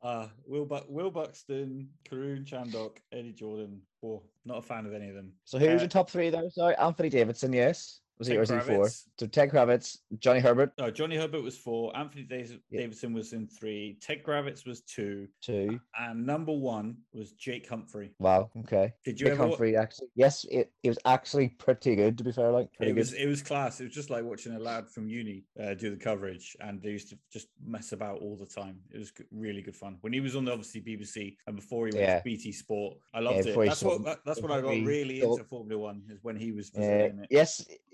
Uh, 0.03 0.27
Will, 0.47 0.65
Bu- 0.67 0.81
Will 0.89 1.13
Buxton, 1.13 1.89
Karun 2.11 2.45
Chandhok, 2.45 2.97
Eddie 3.13 3.31
Jordan. 3.31 3.81
Oh, 4.05 4.25
not 4.45 4.59
a 4.59 4.63
fan 4.63 4.85
of 4.85 4.93
any 4.95 5.09
of 5.09 5.15
them. 5.15 5.31
So 5.45 5.61
who's 5.61 5.69
Uh, 5.69 5.83
your 5.83 5.87
top 5.89 6.11
three 6.11 6.29
though? 6.29 6.49
Sorry, 6.49 6.75
Anthony 6.75 7.09
Davidson, 7.09 7.53
yes. 7.53 8.01
Was 8.19 8.29
he 8.29 8.37
or 8.37 8.41
was 8.41 8.51
he 8.51 8.59
four? 8.61 8.89
So 9.19 9.27
Ted 9.27 9.51
Kravitz, 9.51 9.99
Johnny 10.19 10.39
Herbert, 10.41 10.73
No, 10.79 10.91
Johnny 10.91 11.17
Herbert 11.17 11.43
was 11.43 11.57
four. 11.59 11.97
Anthony 11.97 12.23
Davis- 12.25 12.53
Yeah. 12.71 12.81
Davidson 12.83 13.13
was 13.13 13.33
in 13.33 13.49
three. 13.49 13.99
Ted 14.01 14.23
Kravitz 14.23 14.65
was 14.67 14.83
two. 14.83 15.29
two. 15.41 15.81
And 15.99 16.25
number 16.25 16.53
one 16.53 16.99
was 17.13 17.33
Jake 17.33 17.69
Humphrey. 17.69 18.15
Wow, 18.21 18.51
okay. 18.61 18.93
Did 19.05 19.19
you 19.21 19.25
Nick 19.25 19.35
ever? 19.35 19.49
Humphrey, 19.49 19.77
actually. 19.77 20.09
Yes, 20.15 20.45
it, 20.51 20.71
it 20.83 20.89
was 20.89 20.99
actually 21.05 21.49
pretty 21.49 21.97
good, 21.97 22.17
to 22.19 22.25
be 22.25 22.33
fair. 22.33 22.51
Like, 22.53 22.69
It 22.81 22.95
was 22.95 23.11
good. 23.13 23.21
it 23.23 23.27
was 23.27 23.43
class. 23.43 23.81
It 23.81 23.85
was 23.85 23.95
just 23.95 24.11
like 24.11 24.25
watching 24.25 24.55
a 24.55 24.59
lad 24.59 24.89
from 24.89 25.09
uni 25.09 25.45
uh, 25.61 25.75
do 25.75 25.91
the 25.91 25.97
coverage, 25.97 26.57
and 26.61 26.81
they 26.83 26.91
used 26.91 27.09
to 27.11 27.19
just 27.33 27.49
mess 27.65 27.93
about 27.93 28.21
all 28.21 28.37
the 28.37 28.47
time. 28.47 28.79
It 28.91 28.99
was 28.99 29.13
really 29.33 29.63
good 29.63 29.77
fun 29.77 29.99
when 30.03 30.13
he 30.13 30.21
was 30.21 30.37
on 30.37 30.45
the 30.45 30.53
obviously 30.53 30.81
BBC 30.81 31.37
and 31.47 31.57
before 31.57 31.87
he 31.87 31.93
went 31.95 32.07
Yeah. 32.09 32.19
to 32.19 32.25
BT 32.25 32.53
Sport. 32.53 32.99
I 33.15 33.21
loved 33.21 33.47
it. 33.47 33.57
That's 33.59 33.83
what 33.83 34.05
that, 34.05 34.19
that's 34.25 34.41
when 34.41 34.53
I 34.53 34.61
got 34.61 34.71
really 34.87 35.23
into 35.23 35.45
Formula 35.45 35.81
One 35.81 36.03
is 36.09 36.19
when 36.23 36.37
he 36.37 36.53
was 36.53 36.71
Uh, 36.71 36.79
presenting 36.79 37.19
it. 37.21 37.27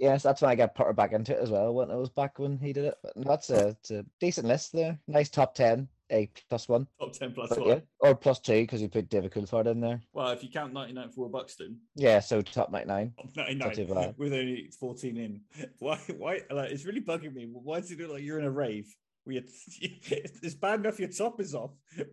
Yes, 0.08 0.22
that's 0.22 0.42
when 0.42 0.50
I 0.50 0.54
got 0.54 0.74
put 0.74 0.94
back 0.96 1.12
into 1.12 1.32
it 1.36 1.40
as 1.42 1.50
well. 1.50 1.74
When 1.74 1.90
it 1.90 1.96
was 1.96 2.08
back 2.10 2.38
when 2.38 2.58
he 2.58 2.72
did 2.72 2.86
it, 2.86 2.94
but 3.16 3.26
that's 3.26 3.50
a, 3.50 3.76
a 3.90 4.04
decent 4.20 4.46
list 4.46 4.72
there. 4.72 4.98
Nice 5.06 5.28
top 5.28 5.54
ten, 5.54 5.88
a 6.10 6.30
plus 6.48 6.68
one, 6.68 6.86
Top 7.00 7.12
ten 7.12 7.32
plus 7.32 7.50
but 7.50 7.60
one. 7.60 7.68
yeah, 7.68 7.78
or 8.00 8.14
plus 8.14 8.40
two 8.40 8.62
because 8.62 8.80
you 8.82 8.88
put 8.88 9.08
David 9.08 9.30
Coulthard 9.32 9.66
in 9.66 9.80
there. 9.80 10.00
Well, 10.12 10.30
if 10.30 10.42
you 10.42 10.50
count 10.50 10.72
ninety 10.72 10.94
nine 10.94 11.10
for 11.10 11.22
Will 11.22 11.28
Buxton, 11.28 11.78
Yeah, 11.94 12.20
so 12.20 12.40
top 12.42 12.70
ninety 12.70 12.88
nine. 12.88 13.12
top 13.18 13.46
ninety 13.54 13.84
nine 13.86 14.14
with 14.16 14.32
only 14.32 14.70
fourteen 14.78 15.16
in. 15.16 15.40
Why? 15.78 15.98
Why? 16.16 16.40
Like, 16.50 16.70
it's 16.70 16.84
really 16.84 17.00
bugging 17.02 17.34
me. 17.34 17.46
Why 17.52 17.80
does 17.80 17.90
it 17.90 17.98
look 18.00 18.10
like 18.12 18.22
you're 18.22 18.38
in 18.38 18.44
a 18.46 18.50
rave? 18.50 18.94
Where 19.24 19.42
it's 19.80 20.54
bad 20.54 20.80
enough 20.80 20.98
your 20.98 21.10
top 21.10 21.38
is 21.40 21.54
off, 21.54 21.72
but 21.96 22.08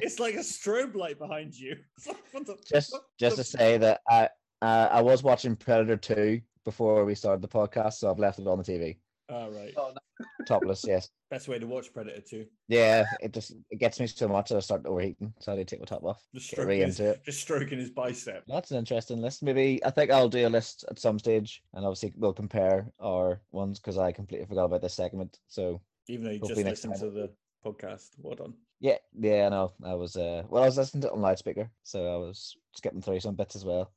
it's 0.00 0.18
like 0.18 0.34
a 0.34 0.38
strobe 0.38 0.94
light 0.94 1.18
behind 1.18 1.54
you. 1.54 1.76
Like, 2.06 2.46
the- 2.46 2.56
just 2.66 2.96
just 3.18 3.36
to 3.36 3.44
say 3.44 3.76
that 3.76 4.00
I 4.08 4.30
uh, 4.62 4.88
I 4.90 5.02
was 5.02 5.22
watching 5.22 5.54
Predator 5.56 5.98
two 5.98 6.40
before 6.66 7.06
we 7.06 7.14
started 7.14 7.40
the 7.40 7.48
podcast, 7.48 7.94
so 7.94 8.10
I've 8.10 8.18
left 8.18 8.38
it 8.38 8.46
on 8.46 8.58
the 8.58 8.64
TV. 8.64 8.98
All 9.30 9.50
right. 9.50 9.72
Oh, 9.76 9.92
no. 9.94 10.26
Topless, 10.46 10.84
yes. 10.86 11.08
Best 11.30 11.48
way 11.48 11.58
to 11.58 11.66
watch 11.66 11.92
Predator 11.92 12.20
2. 12.20 12.46
Yeah, 12.68 13.04
it 13.20 13.32
just 13.32 13.52
it 13.70 13.78
gets 13.80 13.98
me 13.98 14.06
so 14.06 14.28
much 14.28 14.50
that 14.50 14.56
I 14.56 14.60
start 14.60 14.82
overheating, 14.86 15.32
so 15.40 15.52
I 15.52 15.56
need 15.56 15.66
to 15.66 15.74
take 15.74 15.80
my 15.80 15.86
top 15.86 16.04
off. 16.04 16.22
Just 16.34 16.48
stroking, 16.50 16.80
his, 16.80 17.00
into 17.00 17.12
it. 17.12 17.24
just 17.24 17.40
stroking 17.40 17.78
his 17.78 17.90
bicep. 17.90 18.44
That's 18.46 18.70
an 18.70 18.78
interesting 18.78 19.20
list. 19.20 19.42
Maybe 19.42 19.84
I 19.84 19.90
think 19.90 20.10
I'll 20.10 20.28
do 20.28 20.46
a 20.46 20.48
list 20.48 20.84
at 20.90 20.98
some 20.98 21.18
stage, 21.18 21.62
and 21.74 21.84
obviously 21.84 22.12
we'll 22.16 22.32
compare 22.32 22.86
our 23.00 23.40
ones 23.50 23.80
because 23.80 23.98
I 23.98 24.12
completely 24.12 24.46
forgot 24.46 24.66
about 24.66 24.82
this 24.82 24.94
segment. 24.94 25.38
So 25.48 25.80
Even 26.08 26.24
though 26.26 26.30
you 26.32 26.38
Hopefully 26.40 26.62
just 26.64 26.84
next 26.84 26.84
listened 26.84 27.12
to 27.12 27.18
time. 27.20 27.30
the 27.64 27.70
podcast. 27.70 28.10
Well 28.18 28.36
done. 28.36 28.54
yeah, 28.80 28.98
yeah, 29.18 29.46
I 29.46 29.48
know. 29.48 29.72
I 29.84 29.94
was 29.94 30.16
uh, 30.16 30.44
well, 30.48 30.62
I 30.62 30.66
was 30.66 30.76
listening 30.76 31.02
to 31.02 31.08
it 31.08 31.14
on 31.14 31.20
loudspeaker, 31.22 31.68
so 31.82 32.14
I 32.14 32.16
was 32.16 32.56
skipping 32.76 33.02
through 33.02 33.20
some 33.20 33.34
bits 33.34 33.56
as 33.56 33.64
well. 33.64 33.90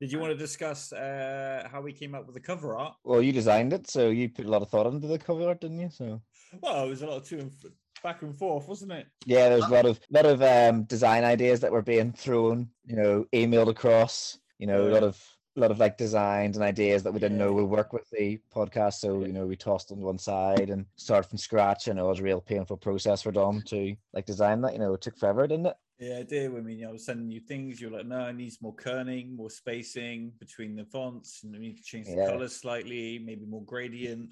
Did 0.00 0.12
you 0.12 0.18
want 0.18 0.32
to 0.32 0.36
discuss 0.36 0.92
uh, 0.92 1.66
how 1.70 1.80
we 1.80 1.92
came 1.92 2.14
up 2.14 2.26
with 2.26 2.34
the 2.34 2.40
cover 2.40 2.76
art? 2.76 2.96
Well, 3.04 3.22
you 3.22 3.32
designed 3.32 3.72
it, 3.72 3.88
so 3.88 4.10
you 4.10 4.28
put 4.28 4.44
a 4.44 4.50
lot 4.50 4.62
of 4.62 4.68
thought 4.68 4.86
into 4.86 5.06
the 5.06 5.18
cover 5.18 5.48
art, 5.48 5.60
didn't 5.62 5.80
you? 5.80 5.90
So 5.90 6.20
Well, 6.60 6.84
it 6.84 6.88
was 6.90 7.02
a 7.02 7.06
lot 7.06 7.16
of 7.18 7.24
two 7.24 7.38
and 7.38 7.50
f- 7.50 7.72
back 8.02 8.22
and 8.22 8.36
forth, 8.36 8.68
wasn't 8.68 8.92
it? 8.92 9.06
yeah, 9.24 9.48
there's 9.48 9.66
a 9.66 9.72
lot 9.72 9.86
of 9.86 9.98
lot 10.10 10.26
of 10.26 10.42
um 10.42 10.84
design 10.84 11.24
ideas 11.24 11.60
that 11.60 11.72
were 11.72 11.82
being 11.82 12.12
thrown, 12.12 12.70
you 12.84 12.96
know, 12.96 13.24
emailed 13.32 13.68
across, 13.68 14.38
you 14.58 14.66
know, 14.66 14.86
a 14.86 14.92
lot 14.92 15.02
of 15.02 15.22
a 15.56 15.60
lot 15.60 15.70
of 15.70 15.78
like 15.78 15.96
designs 15.96 16.56
and 16.58 16.64
ideas 16.64 17.02
that 17.02 17.12
we 17.12 17.18
didn't 17.18 17.38
know 17.38 17.52
would 17.54 17.64
work 17.64 17.94
with 17.94 18.08
the 18.10 18.38
podcast. 18.54 18.94
So, 18.94 19.24
you 19.24 19.32
know, 19.32 19.46
we 19.46 19.56
tossed 19.56 19.90
on 19.90 20.00
one 20.00 20.18
side 20.18 20.68
and 20.68 20.84
started 20.96 21.28
from 21.28 21.38
scratch 21.38 21.88
and 21.88 21.98
it 21.98 22.02
was 22.02 22.20
a 22.20 22.22
real 22.22 22.42
painful 22.42 22.76
process 22.76 23.22
for 23.22 23.32
Dom 23.32 23.62
to 23.62 23.96
like 24.12 24.26
design 24.26 24.60
that. 24.60 24.74
You 24.74 24.78
know, 24.78 24.92
it 24.92 25.00
took 25.00 25.16
forever, 25.16 25.46
didn't 25.46 25.66
it? 25.66 25.76
Yeah, 25.98 26.18
I 26.18 26.22
did. 26.24 26.54
I 26.54 26.60
mean, 26.60 26.84
I 26.84 26.90
was 26.92 27.06
sending 27.06 27.30
you 27.30 27.40
things. 27.40 27.80
You're 27.80 27.90
like, 27.90 28.06
no, 28.06 28.26
it 28.26 28.34
needs 28.34 28.60
more 28.60 28.74
kerning, 28.74 29.34
more 29.34 29.48
spacing 29.48 30.32
between 30.38 30.76
the 30.76 30.84
fonts, 30.84 31.42
and 31.42 31.52
we 31.52 31.58
need 31.58 31.76
to 31.78 31.82
change 31.82 32.06
the 32.06 32.16
Yeah. 32.16 32.26
colors 32.26 32.54
slightly, 32.54 33.18
maybe 33.18 33.46
more 33.46 33.64
gradient. 33.64 34.30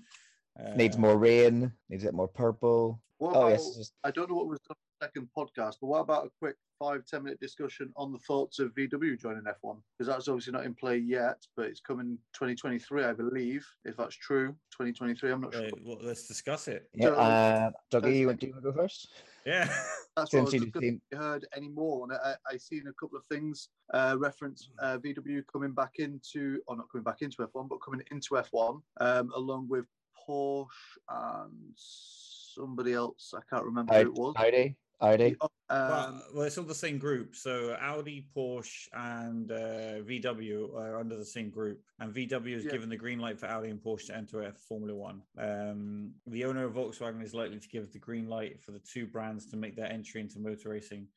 Needs 0.76 0.96
Uh, 0.96 1.00
more 1.00 1.18
rain, 1.18 1.72
needs 1.88 2.04
it 2.04 2.14
more 2.14 2.28
purple. 2.28 3.02
What 3.18 3.34
Oh 3.34 3.40
about, 3.40 3.50
yes, 3.52 3.76
just 3.76 3.94
I 4.04 4.10
don't 4.10 4.28
know 4.28 4.36
what 4.36 4.46
was 4.46 4.60
done 4.60 4.76
on 4.76 4.96
the 5.00 5.06
second 5.06 5.28
podcast, 5.36 5.78
but 5.80 5.86
what 5.86 6.00
about 6.00 6.26
a 6.26 6.30
quick 6.38 6.56
five, 6.78 7.04
10 7.06 7.22
minute 7.24 7.40
discussion 7.40 7.92
on 7.96 8.12
the 8.12 8.18
thoughts 8.18 8.58
of 8.58 8.72
VW 8.74 9.16
joining 9.16 9.42
F1? 9.44 9.82
Because 9.96 10.08
that's 10.12 10.28
obviously 10.28 10.52
not 10.52 10.64
in 10.66 10.74
play 10.74 10.98
yet, 10.98 11.38
but 11.56 11.66
it's 11.66 11.80
coming 11.80 12.18
2023, 12.34 13.04
I 13.04 13.12
believe, 13.14 13.66
if 13.84 13.96
that's 13.96 14.14
true. 14.16 14.48
2023, 14.72 15.30
I'm 15.32 15.40
not 15.40 15.54
uh, 15.54 15.68
sure. 15.68 15.78
well, 15.82 15.98
let's 16.02 16.28
discuss 16.28 16.68
it. 16.68 16.88
yeah, 16.94 17.06
So- 17.06 17.14
uh, 17.14 17.70
Dougie, 17.90 18.16
you 18.18 18.22
so- 18.24 18.26
want 18.28 18.40
do 18.40 18.46
you 18.48 18.52
want 18.52 18.64
to 18.64 18.70
go 18.72 18.76
first? 18.76 19.08
Yeah. 19.44 19.64
That's 20.16 20.32
what 20.32 20.40
I 20.40 20.42
was 20.42 20.50
Since 20.52 20.64
just 20.72 20.84
you've 20.84 21.00
heard 21.12 21.46
anymore. 21.56 22.06
And 22.08 22.12
I, 22.12 22.34
I 22.52 22.56
seen 22.56 22.84
a 22.88 22.92
couple 22.92 23.18
of 23.18 23.24
things 23.26 23.68
uh, 23.92 24.16
reference 24.18 24.68
uh, 24.78 24.98
VW 24.98 25.42
coming 25.52 25.72
back 25.72 25.94
into, 25.98 26.60
or 26.66 26.76
not 26.76 26.86
coming 26.90 27.04
back 27.04 27.22
into 27.22 27.38
F1, 27.38 27.68
but 27.68 27.78
coming 27.84 28.00
into 28.10 28.34
F1, 28.34 28.80
um, 29.00 29.32
along 29.34 29.68
with 29.68 29.86
Porsche 30.16 30.68
and 31.08 31.72
somebody 31.74 32.92
else. 32.92 33.34
I 33.36 33.40
can't 33.50 33.64
remember 33.64 33.92
who 33.94 34.00
it 34.00 34.14
was. 34.14 34.34
Audi, 34.38 34.76
Audi. 35.00 35.36
Um, 35.70 35.78
well, 35.88 36.22
well, 36.34 36.42
it's 36.46 36.58
all 36.58 36.64
the 36.64 36.74
same 36.74 36.98
group. 36.98 37.34
So 37.34 37.76
Audi, 37.80 38.26
Porsche, 38.36 38.88
and 38.92 39.50
uh, 39.50 40.02
VW 40.02 40.74
are 40.76 40.98
under 40.98 41.16
the 41.16 41.24
same 41.24 41.48
group, 41.50 41.80
and 42.00 42.14
VW 42.14 42.54
has 42.54 42.64
Yeah. 42.64 42.72
given 42.72 42.88
the 42.90 42.96
green 42.96 43.18
light 43.18 43.40
for 43.40 43.46
Audi 43.46 43.70
and 43.70 43.80
Porsche 43.80 44.06
to 44.08 44.14
enter 44.16 44.52
Formula 44.68 44.94
One. 44.94 45.22
Um, 45.38 46.12
the 46.26 46.44
owner 46.44 46.64
of 46.64 46.74
Volkswagen 46.74 47.22
is 47.22 47.34
likely 47.34 47.58
to 47.58 47.68
give 47.68 47.92
the 47.92 47.98
green 47.98 48.28
light 48.28 48.60
for 48.62 48.72
the 48.72 48.80
two 48.80 49.06
brands 49.06 49.46
to 49.46 49.56
make 49.56 49.74
their 49.74 49.90
entry 49.90 50.20
into 50.20 50.38
motor 50.38 50.68
racing. 50.68 51.08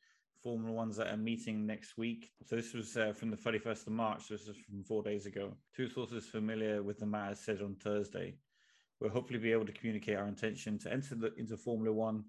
Formula 0.42 0.72
One's 0.72 0.98
at 0.98 1.12
a 1.12 1.16
meeting 1.16 1.66
next 1.66 1.98
week. 1.98 2.30
So 2.46 2.56
this 2.56 2.72
was 2.72 2.96
uh, 2.96 3.12
from 3.12 3.30
the 3.30 3.36
31st 3.36 3.88
of 3.88 3.92
March. 3.92 4.28
So 4.28 4.34
this 4.34 4.46
is 4.46 4.56
from 4.56 4.84
four 4.84 5.02
days 5.02 5.26
ago. 5.26 5.52
Two 5.76 5.88
sources 5.88 6.26
familiar 6.26 6.82
with 6.82 6.98
the 7.00 7.06
matter 7.06 7.34
said 7.34 7.60
on 7.60 7.74
Thursday, 7.74 8.34
we'll 9.00 9.10
hopefully 9.10 9.40
be 9.40 9.52
able 9.52 9.66
to 9.66 9.72
communicate 9.72 10.16
our 10.16 10.28
intention 10.28 10.78
to 10.78 10.92
enter 10.92 11.16
the, 11.16 11.34
into 11.34 11.56
Formula 11.56 11.92
One 11.92 12.24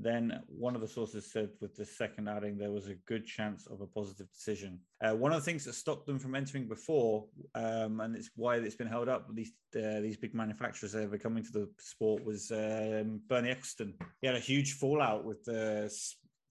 then 0.00 0.40
one 0.46 0.74
of 0.76 0.80
the 0.80 0.88
sources 0.88 1.30
said 1.30 1.50
with 1.60 1.74
the 1.74 1.84
second 1.84 2.28
outing, 2.28 2.56
there 2.56 2.70
was 2.70 2.86
a 2.86 2.94
good 3.06 3.26
chance 3.26 3.66
of 3.66 3.80
a 3.80 3.86
positive 3.86 4.30
decision. 4.32 4.78
Uh, 5.02 5.14
one 5.14 5.32
of 5.32 5.38
the 5.38 5.44
things 5.44 5.64
that 5.64 5.74
stopped 5.74 6.06
them 6.06 6.18
from 6.18 6.36
entering 6.36 6.68
before, 6.68 7.26
um, 7.56 8.00
and 8.00 8.14
it's 8.14 8.30
why 8.36 8.56
it's 8.56 8.76
been 8.76 8.86
held 8.86 9.08
up, 9.08 9.26
these 9.34 9.52
uh, 9.76 10.00
these 10.00 10.16
big 10.16 10.34
manufacturers 10.34 10.92
that 10.92 11.02
ever 11.02 11.18
coming 11.18 11.42
to 11.42 11.52
the 11.52 11.68
sport, 11.80 12.24
was 12.24 12.50
um, 12.52 13.20
Bernie 13.28 13.50
Ecclestone. 13.50 13.92
He 14.20 14.26
had 14.28 14.36
a 14.36 14.40
huge 14.40 14.74
fallout 14.74 15.24
with 15.24 15.44
the, 15.44 15.92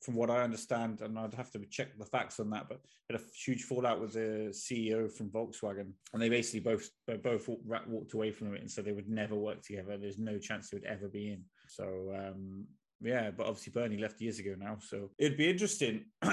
from 0.02 0.16
what 0.16 0.30
I 0.30 0.42
understand, 0.42 1.00
and 1.02 1.18
I'd 1.18 1.34
have 1.34 1.52
to 1.52 1.60
check 1.70 1.98
the 1.98 2.06
facts 2.06 2.42
on 2.42 2.50
that, 2.50 2.68
but 2.68 2.82
had 3.10 3.20
a 3.20 3.24
huge 3.34 3.64
fallout 3.64 4.02
with 4.02 4.14
the 4.14 4.50
CEO 4.52 5.10
from 5.10 5.30
Volkswagen, 5.30 5.92
and 6.14 6.22
they 6.22 6.30
basically 6.30 6.60
both 6.60 6.90
both 7.24 7.48
walked, 7.48 7.88
walked 7.88 8.14
away 8.14 8.32
from 8.32 8.54
it 8.54 8.62
and 8.62 8.70
said 8.70 8.84
they 8.84 8.92
would 8.92 9.10
never 9.10 9.36
work 9.36 9.62
together. 9.62 9.98
There's 9.98 10.20
no 10.20 10.38
chance 10.38 10.70
they 10.70 10.78
would 10.78 10.86
ever 10.86 11.08
be 11.08 11.32
in. 11.32 11.44
So. 11.70 12.14
Um, 12.14 12.66
Yeah, 13.02 13.32
but 13.32 13.46
obviously 13.46 13.72
Bernie 13.74 13.98
left 13.98 14.20
years 14.22 14.40
ago 14.40 14.56
now, 14.58 14.78
so 14.80 15.12
it'd 15.18 15.38
be 15.38 15.50
interesting. 15.50 16.06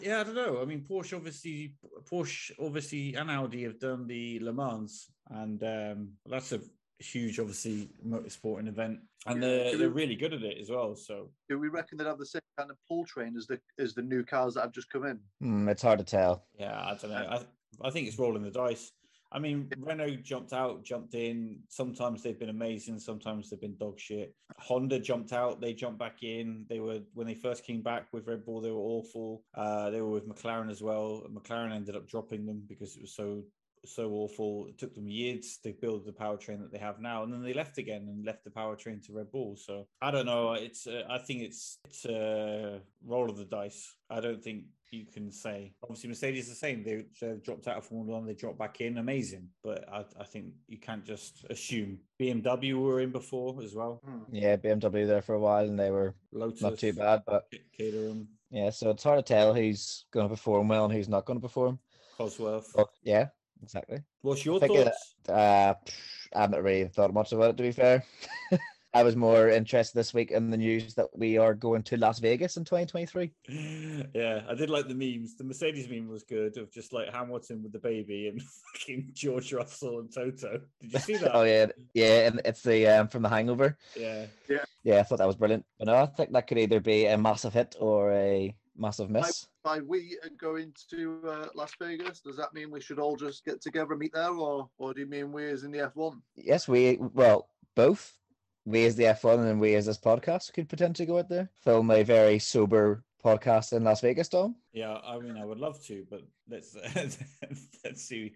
yeah, 0.00 0.20
I 0.20 0.24
don't 0.24 0.34
know. 0.34 0.60
I 0.62 0.64
mean, 0.64 0.84
Porsche 0.88 1.16
obviously, 1.16 1.74
Porsche 2.10 2.52
obviously, 2.58 3.14
and 3.14 3.30
Audi 3.30 3.64
have 3.64 3.78
done 3.78 4.06
the 4.06 4.40
Le 4.40 4.52
Mans, 4.52 5.10
and 5.30 5.62
um, 5.62 6.08
that's 6.26 6.52
a 6.52 6.60
huge, 6.98 7.38
obviously, 7.38 7.90
motorsporting 8.06 8.68
event, 8.68 9.00
and 9.26 9.42
Yeah, 9.42 9.48
they're 9.48 9.72
do 9.72 9.78
they're 9.78 9.90
really 9.90 10.16
good 10.16 10.32
at 10.32 10.42
it 10.42 10.58
as 10.58 10.70
well. 10.70 10.96
So 10.96 11.30
Do 11.48 11.58
we 11.58 11.68
reckon 11.68 11.98
they'd 11.98 12.06
have 12.06 12.18
the 12.18 12.26
same 12.26 12.40
kind 12.58 12.70
of 12.70 12.78
powertrain 12.90 13.36
as 13.36 13.46
the 13.46 13.60
as 13.78 13.92
the 13.94 14.02
new 14.02 14.24
cars 14.24 14.54
that 14.54 14.62
have 14.62 14.72
just 14.72 14.90
come 14.90 15.04
in? 15.04 15.20
Hmm, 15.40 15.68
it's 15.68 15.82
hard 15.82 15.98
to 15.98 16.04
tell. 16.04 16.46
yeah, 16.58 16.80
I 16.80 16.96
don't 17.00 17.10
know. 17.10 17.16
I 17.82 17.86
I 17.86 17.90
think 17.90 18.08
it's 18.08 18.18
rolling 18.18 18.44
the 18.44 18.50
dice. 18.50 18.92
I 19.34 19.40
mean, 19.40 19.68
Renault 19.78 20.22
jumped 20.22 20.52
out, 20.52 20.84
jumped 20.84 21.14
in. 21.14 21.58
Sometimes 21.68 22.22
they've 22.22 22.38
been 22.38 22.50
amazing. 22.50 23.00
Sometimes 23.00 23.50
they've 23.50 23.60
been 23.60 23.76
dog 23.76 23.98
shit. 23.98 24.32
Honda 24.58 25.00
jumped 25.00 25.32
out. 25.32 25.60
They 25.60 25.74
jumped 25.74 25.98
back 25.98 26.22
in. 26.22 26.64
They 26.68 26.78
were 26.78 27.00
when 27.14 27.26
they 27.26 27.34
first 27.34 27.66
came 27.66 27.82
back 27.82 28.06
with 28.12 28.28
Red 28.28 28.44
Bull. 28.44 28.60
They 28.60 28.70
were 28.70 28.78
awful. 28.78 29.42
Uh, 29.54 29.90
they 29.90 30.00
were 30.00 30.10
with 30.10 30.28
McLaren 30.28 30.70
as 30.70 30.82
well. 30.82 31.26
McLaren 31.28 31.74
ended 31.74 31.96
up 31.96 32.08
dropping 32.08 32.46
them 32.46 32.62
because 32.68 32.96
it 32.96 33.02
was 33.02 33.14
so 33.16 33.42
so 33.86 34.10
awful. 34.12 34.66
It 34.68 34.78
took 34.78 34.94
them 34.94 35.08
years 35.08 35.58
to 35.62 35.72
build 35.72 36.06
the 36.06 36.12
powertrain 36.12 36.60
that 36.60 36.72
they 36.72 36.78
have 36.78 37.00
now, 37.00 37.22
and 37.22 37.32
then 37.32 37.42
they 37.42 37.52
left 37.52 37.78
again 37.78 38.06
and 38.08 38.24
left 38.24 38.44
the 38.44 38.50
powertrain 38.50 39.04
to 39.06 39.12
Red 39.12 39.30
Bull. 39.30 39.56
So 39.56 39.86
I 40.00 40.10
don't 40.10 40.26
know. 40.26 40.52
It's 40.52 40.86
uh, 40.86 41.02
I 41.10 41.18
think 41.18 41.42
it's 41.42 41.78
it's 41.86 42.04
a 42.04 42.80
roll 43.04 43.28
of 43.28 43.36
the 43.36 43.44
dice. 43.44 43.94
I 44.10 44.20
don't 44.20 44.42
think 44.42 44.64
you 44.94 45.06
can 45.06 45.30
say. 45.30 45.72
Obviously, 45.82 46.08
Mercedes 46.08 46.44
is 46.44 46.50
the 46.50 46.56
same. 46.56 46.82
They 46.82 47.04
they've 47.20 47.42
dropped 47.42 47.68
out 47.68 47.78
of 47.78 47.84
Formula 47.84 48.18
One. 48.18 48.26
They 48.26 48.34
dropped 48.34 48.58
back 48.58 48.80
in. 48.80 48.98
Amazing, 48.98 49.48
but 49.62 49.88
I, 49.92 50.04
I 50.20 50.24
think 50.24 50.46
you 50.68 50.78
can't 50.78 51.04
just 51.04 51.44
assume. 51.50 51.98
BMW 52.20 52.74
were 52.74 53.00
in 53.00 53.10
before 53.10 53.62
as 53.62 53.74
well. 53.74 54.00
Hmm. 54.04 54.20
Yeah, 54.30 54.56
BMW 54.56 55.06
there 55.06 55.22
for 55.22 55.34
a 55.34 55.40
while 55.40 55.64
and 55.64 55.78
they 55.78 55.90
were 55.90 56.14
Lotus, 56.32 56.62
not 56.62 56.78
too 56.78 56.92
bad, 56.92 57.22
but 57.26 57.44
Caterham, 57.76 58.28
yeah, 58.54 58.70
so 58.70 58.90
it's 58.90 59.02
hard 59.02 59.18
to 59.18 59.34
tell 59.34 59.52
who's 59.52 60.04
going 60.12 60.28
to 60.28 60.32
perform 60.32 60.68
well 60.68 60.84
and 60.84 60.94
who's 60.94 61.08
not 61.08 61.24
going 61.24 61.40
to 61.40 61.42
perform. 61.42 61.80
Cosworth. 62.16 62.72
But 62.76 62.86
yeah, 63.02 63.26
exactly. 63.60 63.98
What's 64.22 64.44
your 64.44 64.60
think 64.60 64.76
of 64.76 64.84
thoughts? 64.84 65.14
Uh, 65.28 65.74
I 66.36 66.40
haven't 66.40 66.62
really 66.62 66.86
thought 66.86 67.12
much 67.12 67.32
about 67.32 67.50
it 67.50 67.56
to 67.56 67.62
be 67.64 67.72
fair. 67.72 68.04
I 68.94 69.02
was 69.02 69.16
more 69.16 69.48
interested 69.48 69.98
this 69.98 70.14
week 70.14 70.30
in 70.30 70.50
the 70.50 70.56
news 70.56 70.94
that 70.94 71.08
we 71.12 71.36
are 71.36 71.52
going 71.52 71.82
to 71.82 71.96
Las 71.96 72.20
Vegas 72.20 72.56
in 72.56 72.64
2023. 72.64 73.32
yeah, 74.14 74.42
I 74.48 74.54
did 74.54 74.70
like 74.70 74.86
the 74.86 74.94
memes. 74.94 75.34
The 75.34 75.42
Mercedes 75.42 75.88
meme 75.88 76.06
was 76.06 76.22
good 76.22 76.56
of 76.56 76.70
just 76.70 76.92
like 76.92 77.12
Hamilton 77.12 77.64
with 77.64 77.72
the 77.72 77.80
baby 77.80 78.28
and 78.28 78.40
fucking 78.72 79.10
George 79.12 79.52
Russell 79.52 79.98
and 79.98 80.14
Toto. 80.14 80.60
Did 80.80 80.92
you 80.92 80.98
see 81.00 81.16
that? 81.16 81.34
Oh 81.34 81.42
yeah, 81.42 81.66
yeah, 81.92 82.28
and 82.28 82.40
it's 82.44 82.62
the 82.62 82.86
um, 82.86 83.08
from 83.08 83.22
the 83.22 83.28
Hangover. 83.28 83.76
yeah. 83.96 84.26
Yeah, 84.48 84.64
yeah. 84.84 85.00
I 85.00 85.02
thought 85.02 85.18
that 85.18 85.26
was 85.26 85.36
brilliant. 85.36 85.66
But 85.78 85.86
no, 85.86 85.96
I 85.96 86.06
think 86.06 86.32
that 86.32 86.46
could 86.46 86.58
either 86.58 86.78
be 86.78 87.06
a 87.06 87.18
massive 87.18 87.52
hit 87.52 87.74
or 87.80 88.12
a 88.12 88.54
massive 88.76 89.10
miss. 89.10 89.48
By 89.64 89.80
we 89.80 90.16
are 90.22 90.30
going 90.38 90.72
to 90.90 91.20
uh, 91.26 91.46
Las 91.56 91.72
Vegas, 91.80 92.20
does 92.20 92.36
that 92.36 92.54
mean 92.54 92.70
we 92.70 92.80
should 92.80 93.00
all 93.00 93.16
just 93.16 93.44
get 93.44 93.60
together 93.60 93.90
and 93.90 93.98
meet 93.98 94.12
there, 94.14 94.30
or 94.30 94.68
or 94.78 94.94
do 94.94 95.00
you 95.00 95.06
mean 95.06 95.32
we 95.32 95.50
as 95.50 95.64
in 95.64 95.72
the 95.72 95.78
F1? 95.78 96.20
Yes, 96.36 96.68
we 96.68 96.98
well 97.00 97.48
both. 97.74 98.16
We 98.66 98.86
as 98.86 98.96
the 98.96 99.04
F1 99.04 99.50
and 99.50 99.60
we 99.60 99.74
as 99.74 99.86
this 99.86 99.98
podcast 99.98 100.52
could 100.54 100.68
potentially 100.68 101.06
go 101.06 101.18
out 101.18 101.28
there, 101.28 101.50
film 101.62 101.90
a 101.90 102.02
very 102.02 102.38
sober 102.38 103.04
podcast 103.22 103.72
in 103.74 103.84
Las 103.84 104.00
Vegas, 104.00 104.28
Dom. 104.28 104.56
Yeah, 104.72 104.98
I 105.04 105.18
mean, 105.18 105.36
I 105.36 105.44
would 105.44 105.58
love 105.58 105.82
to, 105.84 106.06
but 106.10 106.22
let's 106.48 106.76
let's 107.84 108.02
see. 108.02 108.32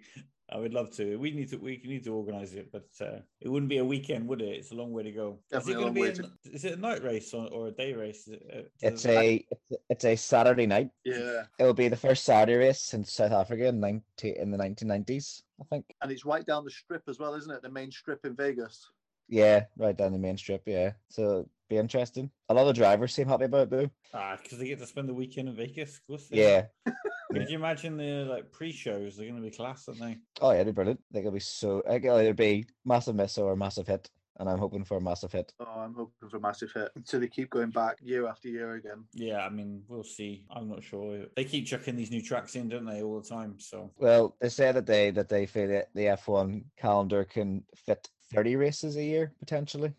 I 0.51 0.57
would 0.57 0.73
love 0.73 0.91
to. 0.93 1.17
We 1.19 1.31
need 1.31 1.51
to. 1.51 1.57
We 1.59 1.81
need 1.85 2.05
to 2.05 2.15
organize 2.15 2.55
it, 2.55 2.73
but 2.73 2.89
uh, 3.03 3.19
it 3.41 3.49
wouldn't 3.51 3.69
be 3.69 3.79
a 3.79 3.85
weekend, 3.85 4.27
would 4.29 4.41
it? 4.41 4.49
It's 4.57 4.71
a 4.71 4.75
long 4.75 4.93
way 4.93 5.03
to 5.03 5.13
go. 5.13 5.39
Definitely 5.51 5.75
a 5.75 5.77
is 5.77 5.83
it 5.83 5.85
long 5.85 5.95
going 5.95 6.07
way 6.09 6.15
to 6.15 6.23
be? 6.23 6.29
A, 6.29 6.55
is 6.55 6.65
it 6.65 6.79
a 6.79 6.81
night 6.81 7.03
race 7.03 7.35
or, 7.35 7.49
or 7.49 7.67
a 7.69 7.71
day 7.71 7.93
race? 7.93 8.29
It, 8.29 8.43
uh, 8.55 8.61
It's 8.81 9.05
a 9.05 9.47
it's, 9.51 9.63
a- 9.73 9.77
it's 9.91 10.05
a 10.07 10.17
Saturday 10.17 10.65
night. 10.67 10.89
Yeah, 11.05 11.43
It 11.59 11.65
will 11.65 11.75
be 11.75 11.89
the 11.89 11.97
first 11.97 12.25
Saturday 12.25 12.57
race 12.57 12.81
since 12.81 13.13
South 13.13 13.33
Africa 13.33 13.67
in 13.67 13.81
90, 13.81 14.03
in 14.39 14.51
the 14.51 14.57
1990s, 14.59 15.43
I 15.61 15.65
think. 15.71 15.85
and 16.01 16.11
it's 16.11 16.25
right 16.25 16.47
down 16.47 16.65
the 16.65 16.71
strip 16.71 17.03
as 17.09 17.19
well, 17.19 17.35
isn't 17.35 17.51
it? 17.55 17.61
The 17.63 17.71
main 17.71 17.91
strip 17.91 18.25
in 18.25 18.35
Vegas. 18.35 18.89
Yeah, 19.29 19.65
right 19.77 19.97
down 19.97 20.13
the 20.13 20.19
main 20.19 20.37
strip. 20.39 20.63
Yeah, 20.67 20.93
so 21.09 21.49
be 21.69 21.77
interesting. 21.77 22.31
A 22.49 22.55
lot 22.55 22.67
of 22.69 22.75
drivers 22.75 23.15
seem 23.15 23.29
happy 23.29 23.45
about 23.45 23.63
it 23.65 23.71
though. 23.71 23.91
ah 24.15 24.37
because 24.43 24.59
they 24.59 24.67
get 24.69 24.79
to 24.79 24.87
spend 24.87 25.09
the 25.09 25.15
weekend 25.15 25.49
in 25.49 25.57
Vegas. 25.57 25.97
Of 25.97 26.07
course. 26.07 26.29
Yeah. 26.31 26.67
are. 26.87 26.95
Could 27.33 27.51
you 27.51 27.59
imagine 27.59 27.99
the 27.99 28.25
like 28.25 28.51
pre-shows? 28.53 29.17
They're 29.17 29.29
going 29.29 29.37
to 29.43 29.49
be 29.49 29.55
class, 29.55 29.87
aren't 29.87 30.01
they? 30.01 30.17
Oh 30.41 30.51
yeah, 30.51 30.61
it'd 30.61 30.69
be 30.69 30.73
brilliant. 30.73 31.01
I 31.11 31.13
think 31.13 31.27
it'll 31.27 31.35
be 31.35 31.41
so. 31.41 31.83
I 31.87 31.93
think 31.93 32.07
it'll 32.07 32.19
either 32.19 32.33
be 32.33 32.67
massive 32.87 33.15
miss 33.17 33.37
or 33.37 33.55
massive 33.55 33.87
hit, 33.87 34.09
and 34.39 34.49
I'm 34.49 34.59
hoping 34.59 34.83
for 34.83 34.97
a 34.97 35.01
massive 35.01 35.33
hit. 35.33 35.53
Oh, 35.61 35.81
I'm 35.81 35.93
hoping 35.95 36.31
for 36.31 36.39
a 36.39 36.41
massive 36.41 36.73
hit. 36.73 36.91
So 37.05 37.19
they 37.19 37.29
keep 37.29 37.51
going 37.51 37.69
back 37.71 37.99
year 38.01 38.27
after 38.27 38.49
year 38.49 38.77
again. 38.77 39.05
Yeah, 39.13 39.45
I 39.45 39.51
mean, 39.51 39.83
we'll 39.89 40.05
see. 40.05 40.47
I'm 40.51 40.71
not 40.71 40.83
sure. 40.83 41.27
They 41.37 41.45
keep 41.45 41.67
chucking 41.67 41.97
these 41.97 42.11
new 42.11 42.23
tracks 42.23 42.57
in, 42.57 42.71
don't 42.71 42.87
they, 42.87 43.03
all 43.03 43.21
the 43.21 43.29
time? 43.29 43.57
So 43.59 43.91
Well, 43.99 44.35
they 44.41 44.49
say 44.49 44.73
that 44.73 44.87
they 44.87 45.11
that 45.11 45.29
they 45.29 45.45
feel 45.45 45.69
that 45.69 45.91
the 45.95 46.05
F1 46.07 46.65
calendar 46.79 47.25
can 47.25 47.65
fit 47.77 48.09
30 48.33 48.57
races 48.57 48.97
a 48.97 49.03
year 49.03 49.33
potentially. 49.39 49.93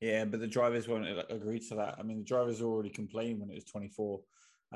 Yeah, 0.00 0.24
but 0.24 0.40
the 0.40 0.46
drivers 0.46 0.88
won't 0.88 1.06
agree 1.30 1.58
to 1.68 1.74
that. 1.76 1.96
I 1.98 2.02
mean, 2.02 2.18
the 2.18 2.24
drivers 2.24 2.60
already 2.60 2.90
complained 2.90 3.40
when 3.40 3.50
it 3.50 3.54
was 3.54 3.64
24, 3.64 4.20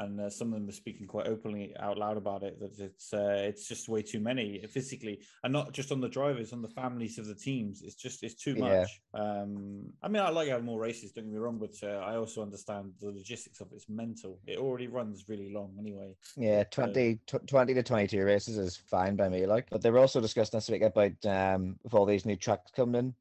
and 0.00 0.20
uh, 0.20 0.30
some 0.30 0.48
of 0.48 0.54
them 0.60 0.68
are 0.68 0.72
speaking 0.72 1.06
quite 1.06 1.26
openly 1.26 1.74
out 1.78 1.98
loud 1.98 2.16
about 2.16 2.42
it 2.42 2.58
that 2.60 2.78
it's 2.78 3.12
uh, 3.12 3.36
it's 3.48 3.68
just 3.68 3.88
way 3.88 4.02
too 4.02 4.20
many 4.20 4.60
physically, 4.68 5.20
and 5.44 5.52
not 5.52 5.72
just 5.72 5.92
on 5.92 6.00
the 6.00 6.08
drivers, 6.08 6.52
on 6.52 6.62
the 6.62 6.68
families 6.68 7.18
of 7.18 7.26
the 7.26 7.34
teams. 7.34 7.82
It's 7.82 7.94
just 7.94 8.22
it's 8.22 8.34
too 8.34 8.54
Yeah. 8.56 8.80
much. 8.80 9.02
Um, 9.14 9.92
I 10.02 10.08
mean, 10.08 10.22
I 10.22 10.30
like 10.30 10.48
having 10.48 10.66
more 10.66 10.80
races. 10.80 11.12
Don't 11.12 11.24
get 11.24 11.32
me 11.32 11.38
wrong, 11.38 11.58
but 11.58 11.74
uh, 11.82 11.98
I 11.98 12.16
also 12.16 12.42
understand 12.42 12.92
the 13.00 13.08
logistics 13.10 13.60
of 13.60 13.68
it. 13.72 13.76
It's 13.76 13.88
mental. 13.88 14.38
It 14.46 14.58
already 14.58 14.88
runs 14.88 15.24
really 15.28 15.52
long 15.52 15.76
anyway. 15.78 16.14
Yeah, 16.36 16.64
20, 16.64 17.20
tw 17.26 17.46
20 17.46 17.74
to 17.74 17.82
22 17.82 18.24
races 18.24 18.56
is 18.58 18.76
fine 18.76 19.16
by 19.16 19.28
me. 19.28 19.46
Like, 19.46 19.68
but 19.70 19.82
they 19.82 19.90
were 19.90 19.98
also 19.98 20.20
discussing 20.20 20.56
this 20.58 20.70
week 20.70 20.82
about 20.82 21.24
um 21.26 21.78
with 21.82 21.94
all 21.94 22.06
these 22.06 22.26
new 22.26 22.36
tracks 22.36 22.70
coming 22.74 22.98
in, 22.98 23.14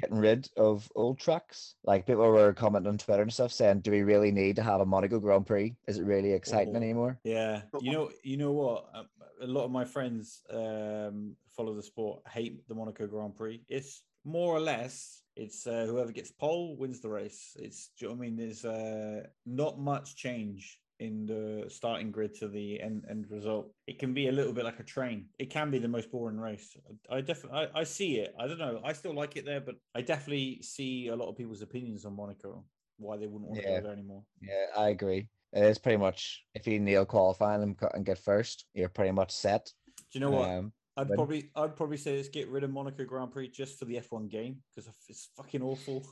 getting 0.00 0.18
rid 0.18 0.48
of 0.56 0.90
old 0.94 1.18
tracks. 1.18 1.74
Like 1.84 2.06
people 2.06 2.26
were 2.28 2.52
commenting 2.52 2.88
on 2.90 2.98
Twitter 2.98 3.22
and 3.22 3.32
stuff 3.32 3.52
saying, 3.52 3.80
"Do 3.80 3.90
we 3.90 4.02
really 4.02 4.30
need 4.30 4.56
to 4.56 4.62
have 4.62 4.80
a 4.80 4.86
Monaco 4.86 5.18
Grand 5.20 5.46
Prix? 5.46 5.74
Is 5.86 5.98
it 5.98 6.04
really 6.04 6.32
exciting 6.32 6.74
Oh. 6.74 6.78
anymore?" 6.78 7.18
Yeah, 7.24 7.62
you 7.80 7.92
know, 7.92 8.10
you 8.22 8.36
know 8.36 8.52
what? 8.52 8.86
Um, 8.94 9.08
A 9.40 9.46
lot 9.46 9.64
of 9.64 9.70
my 9.70 9.84
friends 9.84 10.42
um, 10.50 11.36
follow 11.56 11.74
the 11.74 11.82
sport, 11.82 12.22
hate 12.28 12.66
the 12.68 12.74
Monaco 12.74 13.06
Grand 13.06 13.34
Prix. 13.36 13.62
It's 13.68 14.02
more 14.24 14.54
or 14.56 14.60
less, 14.60 15.22
it's 15.36 15.66
uh, 15.66 15.84
whoever 15.86 16.12
gets 16.12 16.30
pole 16.30 16.76
wins 16.76 17.00
the 17.00 17.10
race. 17.10 17.54
It's, 17.58 17.90
do 17.98 18.06
you 18.06 18.08
know 18.08 18.14
what 18.14 18.24
I 18.24 18.28
mean? 18.28 18.36
There's 18.36 18.64
uh, 18.64 19.26
not 19.44 19.78
much 19.78 20.16
change 20.16 20.80
in 21.00 21.26
the 21.26 21.68
starting 21.68 22.10
grid 22.10 22.34
to 22.38 22.48
the 22.48 22.80
end, 22.80 23.04
end 23.10 23.26
result. 23.30 23.70
It 23.86 23.98
can 23.98 24.14
be 24.14 24.28
a 24.28 24.32
little 24.32 24.52
bit 24.52 24.64
like 24.64 24.80
a 24.80 24.84
train. 24.84 25.26
It 25.38 25.50
can 25.50 25.70
be 25.70 25.78
the 25.78 25.88
most 25.88 26.10
boring 26.10 26.38
race. 26.38 26.76
I 27.10 27.20
definitely, 27.20 27.68
I, 27.74 27.80
I 27.80 27.84
see 27.84 28.16
it. 28.16 28.34
I 28.38 28.46
don't 28.46 28.58
know. 28.58 28.80
I 28.84 28.92
still 28.92 29.14
like 29.14 29.36
it 29.36 29.44
there, 29.44 29.60
but 29.60 29.76
I 29.94 30.02
definitely 30.02 30.60
see 30.62 31.08
a 31.08 31.16
lot 31.16 31.28
of 31.28 31.36
people's 31.36 31.62
opinions 31.62 32.04
on 32.04 32.16
Monaco. 32.16 32.64
Why 32.98 33.16
they 33.16 33.26
wouldn't 33.26 33.50
want 33.50 33.62
to 33.62 33.66
go 33.66 33.80
there 33.80 33.92
anymore. 33.92 34.22
Yeah, 34.40 34.66
I 34.76 34.90
agree. 34.90 35.28
It 35.52 35.64
is 35.64 35.78
pretty 35.78 35.98
much 35.98 36.44
if 36.54 36.66
you 36.66 36.78
nail 36.78 37.04
qualifying 37.04 37.62
and, 37.62 38.06
get 38.06 38.18
first, 38.18 38.66
you're 38.74 38.88
pretty 38.88 39.12
much 39.12 39.32
set. 39.32 39.72
Do 40.12 40.18
you 40.18 40.20
know 40.20 40.30
what? 40.30 40.48
Um, 40.48 40.72
I'd 40.96 41.08
probably 41.08 41.50
I'd 41.56 41.74
probably 41.74 41.96
say 41.96 42.16
let's 42.16 42.28
get 42.28 42.48
rid 42.48 42.62
of 42.62 42.70
Monaco 42.70 43.04
Grand 43.04 43.32
Prix 43.32 43.48
just 43.48 43.78
for 43.78 43.84
the 43.84 43.96
F1 43.96 44.30
game 44.30 44.58
because 44.74 44.88
it's 45.08 45.30
fucking 45.36 45.62
awful. 45.62 46.06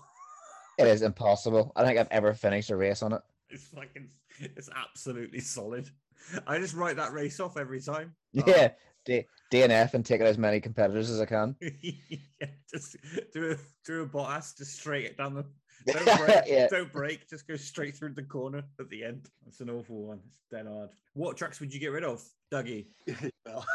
it 0.79 0.89
is 0.89 1.03
impossible. 1.03 1.73
I 1.77 1.81
don't 1.81 1.91
think 1.91 2.01
I've 2.01 2.09
ever 2.11 2.35
finished 2.35 2.71
a 2.71 2.77
race 2.77 3.03
on 3.03 3.13
it. 3.13 3.21
It's 3.53 3.65
fucking 3.69 4.09
it's 4.41 4.71
absolutely 4.75 5.41
solid. 5.41 5.89
I 6.47 6.59
just 6.59 6.75
write 6.75 6.97
that 6.97 7.13
race 7.13 7.39
off 7.41 7.57
every 7.57 7.81
time. 7.81 8.15
Yeah, 8.33 8.71
D- 9.05 9.27
DNF 9.53 9.93
and 9.95 10.07
take 10.07 10.21
out 10.23 10.27
as 10.29 10.39
many 10.39 10.59
competitors 10.61 11.11
as 11.11 11.21
I 11.21 11.27
can. 11.27 11.55
yeah, 11.83 12.47
just 12.73 12.97
do 13.35 13.51
a 13.53 13.57
do 13.85 14.03
a 14.03 14.07
Bottas 14.07 14.57
just 14.57 14.77
straight 14.79 15.05
it 15.05 15.19
down 15.19 15.35
the 15.35 15.45
don't 15.93 16.19
break, 16.19 16.45
Yeah. 16.47 16.69
don't 16.69 16.93
break, 16.93 17.29
just 17.29 17.47
go 17.49 17.57
straight 17.57 17.97
through 17.97 18.15
the 18.15 18.23
corner 18.23 18.63
at 18.81 18.89
the 18.89 19.05
end. 19.05 19.29
It's 19.49 19.61
an 19.61 19.69
awful 19.69 20.07
one. 20.07 20.21
It's 20.29 20.39
dead 20.51 20.67
hard. 20.67 20.91
What 21.15 21.37
tracks 21.37 21.59
would 21.61 21.75
you 21.75 21.81
get 21.81 21.89
rid 21.93 22.05
of, 22.05 22.23
Dougie? 22.53 22.87
well, 23.45 23.67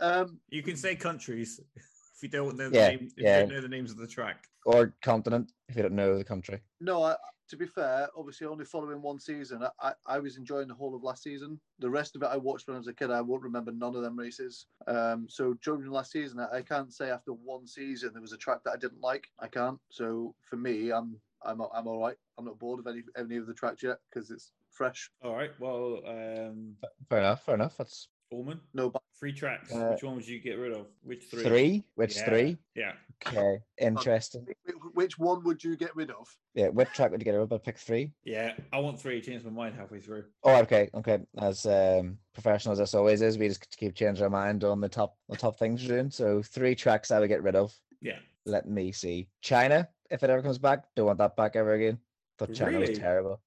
um, 0.00 0.40
You 0.48 0.62
can 0.62 0.76
say 0.76 0.96
countries 0.96 1.60
if 1.76 2.22
you 2.22 2.28
don't 2.30 2.56
know 2.56 2.70
the 2.70 2.76
Yeah, 2.76 2.88
name, 2.88 3.08
if 3.16 3.22
yeah. 3.22 3.34
you 3.42 3.46
don't 3.46 3.54
know 3.56 3.60
the 3.60 3.68
names 3.68 3.90
of 3.90 3.98
the 3.98 4.06
track. 4.06 4.46
Or 4.64 4.94
continent 5.02 5.52
if 5.68 5.76
you 5.76 5.82
don't 5.82 5.94
know 5.94 6.16
the 6.16 6.24
country. 6.24 6.60
no, 6.80 7.02
I, 7.04 7.16
to 7.48 7.56
be 7.56 7.66
fair, 7.66 8.08
obviously 8.16 8.46
only 8.46 8.64
following 8.64 9.02
one 9.02 9.18
season, 9.18 9.62
I, 9.62 9.70
I, 9.80 9.92
I 10.06 10.18
was 10.18 10.36
enjoying 10.36 10.68
the 10.68 10.74
whole 10.74 10.94
of 10.94 11.02
last 11.02 11.22
season. 11.22 11.60
The 11.78 11.90
rest 11.90 12.16
of 12.16 12.22
it 12.22 12.26
I 12.26 12.36
watched 12.36 12.66
when 12.66 12.76
I 12.76 12.78
was 12.78 12.88
a 12.88 12.94
kid. 12.94 13.10
I 13.10 13.20
won't 13.20 13.42
remember 13.42 13.72
none 13.72 13.94
of 13.94 14.02
them 14.02 14.18
races. 14.18 14.66
Um, 14.86 15.26
so 15.28 15.54
during 15.62 15.90
last 15.90 16.12
season, 16.12 16.40
I, 16.40 16.58
I 16.58 16.62
can't 16.62 16.92
say 16.92 17.10
after 17.10 17.32
one 17.32 17.66
season 17.66 18.10
there 18.12 18.22
was 18.22 18.32
a 18.32 18.38
track 18.38 18.60
that 18.64 18.72
I 18.72 18.76
didn't 18.76 19.00
like. 19.00 19.28
I 19.40 19.48
can't. 19.48 19.78
So 19.90 20.34
for 20.44 20.56
me, 20.56 20.90
I'm 20.90 21.16
I'm 21.44 21.60
I'm 21.74 21.86
all 21.86 22.00
right. 22.00 22.16
I'm 22.38 22.44
not 22.44 22.58
bored 22.58 22.80
of 22.80 22.86
any 22.86 23.02
any 23.16 23.36
of 23.36 23.46
the 23.46 23.54
tracks 23.54 23.82
yet 23.82 23.98
because 24.10 24.30
it's 24.30 24.52
fresh. 24.70 25.10
All 25.22 25.34
right. 25.34 25.50
Well, 25.58 26.00
um, 26.06 26.74
Fair 27.08 27.18
enough. 27.18 27.44
Fair 27.44 27.54
enough. 27.54 27.76
That's 27.76 28.08
Allman, 28.30 28.60
No, 28.74 28.90
but 28.90 29.02
three 29.18 29.32
tracks. 29.32 29.72
Uh, 29.72 29.90
Which 29.92 30.02
one 30.02 30.16
would 30.16 30.26
you 30.26 30.40
get 30.40 30.58
rid 30.58 30.72
of? 30.72 30.88
Which 31.02 31.24
three? 31.26 31.42
three. 31.44 31.84
Which 31.94 32.16
Yeah. 32.16 32.24
three? 32.24 32.58
Yeah. 32.74 32.92
Okay, 33.26 33.58
interesting. 33.78 34.46
which 34.94 35.18
one 35.18 35.42
would 35.44 35.62
you 35.62 35.76
get 35.76 35.94
rid 35.94 36.10
of? 36.10 36.28
Yeah, 36.54 36.68
which 36.68 36.88
track 36.90 37.10
would 37.12 37.20
you 37.20 37.24
get 37.24 37.32
rid 37.32 37.42
of? 37.42 37.52
I'd 37.52 37.62
pick 37.62 37.78
three. 37.78 38.12
Yeah, 38.24 38.56
I 38.72 38.78
want 38.78 39.00
three. 39.00 39.20
Change 39.20 39.44
my 39.44 39.50
mind 39.50 39.74
halfway 39.76 40.00
through. 40.00 40.24
Oh, 40.42 40.56
okay, 40.62 40.90
okay. 40.94 41.20
As 41.38 41.66
um, 41.66 42.18
professional 42.34 42.72
as 42.72 42.78
this 42.78 42.94
always 42.94 43.22
is, 43.22 43.38
we 43.38 43.48
just 43.48 43.76
keep 43.76 43.94
changing 43.94 44.24
our 44.24 44.30
mind 44.30 44.64
on 44.64 44.80
the 44.80 44.88
top 44.88 45.16
the 45.28 45.36
top 45.36 45.58
things 45.58 45.82
we're 45.82 45.96
doing. 45.96 46.10
So 46.10 46.42
three 46.42 46.74
tracks 46.74 47.10
I 47.10 47.20
would 47.20 47.28
get 47.28 47.42
rid 47.42 47.56
of. 47.56 47.78
Yeah. 48.00 48.18
Let 48.44 48.68
me 48.68 48.92
see. 48.92 49.28
China, 49.40 49.88
if 50.10 50.22
it 50.22 50.30
ever 50.30 50.42
comes 50.42 50.58
back, 50.58 50.84
don't 50.94 51.06
want 51.06 51.18
that 51.18 51.36
back 51.36 51.56
ever 51.56 51.74
again. 51.74 51.98
Thought 52.38 52.54
China 52.54 52.78
Really? 52.78 52.90
was 52.90 52.98
terrible. 52.98 53.40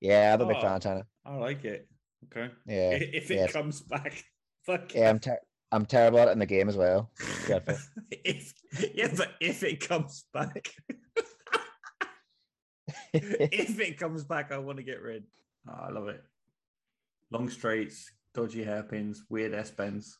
Yeah, 0.00 0.34
I'm 0.34 0.40
a 0.40 0.46
big 0.46 0.56
Oh. 0.56 0.60
fan 0.60 0.76
of 0.76 0.82
China. 0.82 1.06
I 1.24 1.36
like 1.36 1.64
it. 1.64 1.88
Okay. 2.26 2.52
Yeah, 2.66 2.90
if 2.92 3.30
it 3.30 3.52
comes 3.52 3.80
back, 3.82 4.24
fuck 4.66 4.94
yeah. 4.94 5.10
I'm 5.10 5.18
ter- 5.18 5.40
I'm 5.72 5.86
terrible 5.86 6.20
at 6.20 6.28
it 6.28 6.32
in 6.32 6.38
the 6.38 6.46
game 6.46 6.68
as 6.68 6.76
well. 6.76 7.10
if 8.10 8.54
yeah, 8.94 9.12
but 9.16 9.32
if 9.40 9.62
it 9.62 9.86
comes 9.86 10.24
back, 10.32 10.70
if 13.12 13.80
it 13.80 13.98
comes 13.98 14.24
back, 14.24 14.52
I 14.52 14.58
want 14.58 14.78
to 14.78 14.84
get 14.84 15.02
rid. 15.02 15.24
Oh, 15.68 15.86
I 15.88 15.90
love 15.90 16.08
it. 16.08 16.22
Long 17.30 17.48
straights, 17.48 18.10
dodgy 18.34 18.64
hairpins, 18.64 19.24
weird 19.28 19.54
S 19.54 19.70
bends. 19.70 20.18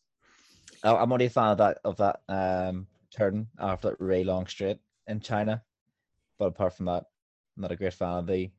Oh, 0.83 0.97
I'm 0.97 1.13
only 1.13 1.27
a 1.27 1.31
fan 1.31 1.53
of 1.53 1.59
that 1.59 1.79
of 1.85 1.97
that 1.99 2.21
um 2.29 2.87
turn 3.17 3.47
after 3.59 3.91
that 3.91 4.01
Ray 4.01 4.25
Long 4.25 4.47
straight 4.47 4.79
in 5.07 5.21
China. 5.21 5.63
But 6.39 6.47
apart 6.47 6.75
from 6.77 6.87
that, 6.87 7.05
I'm 7.57 7.63
not 7.63 7.73
a 7.73 7.77
great 7.77 7.95
fan 7.95 8.19
of 8.19 8.27
the 8.27 8.51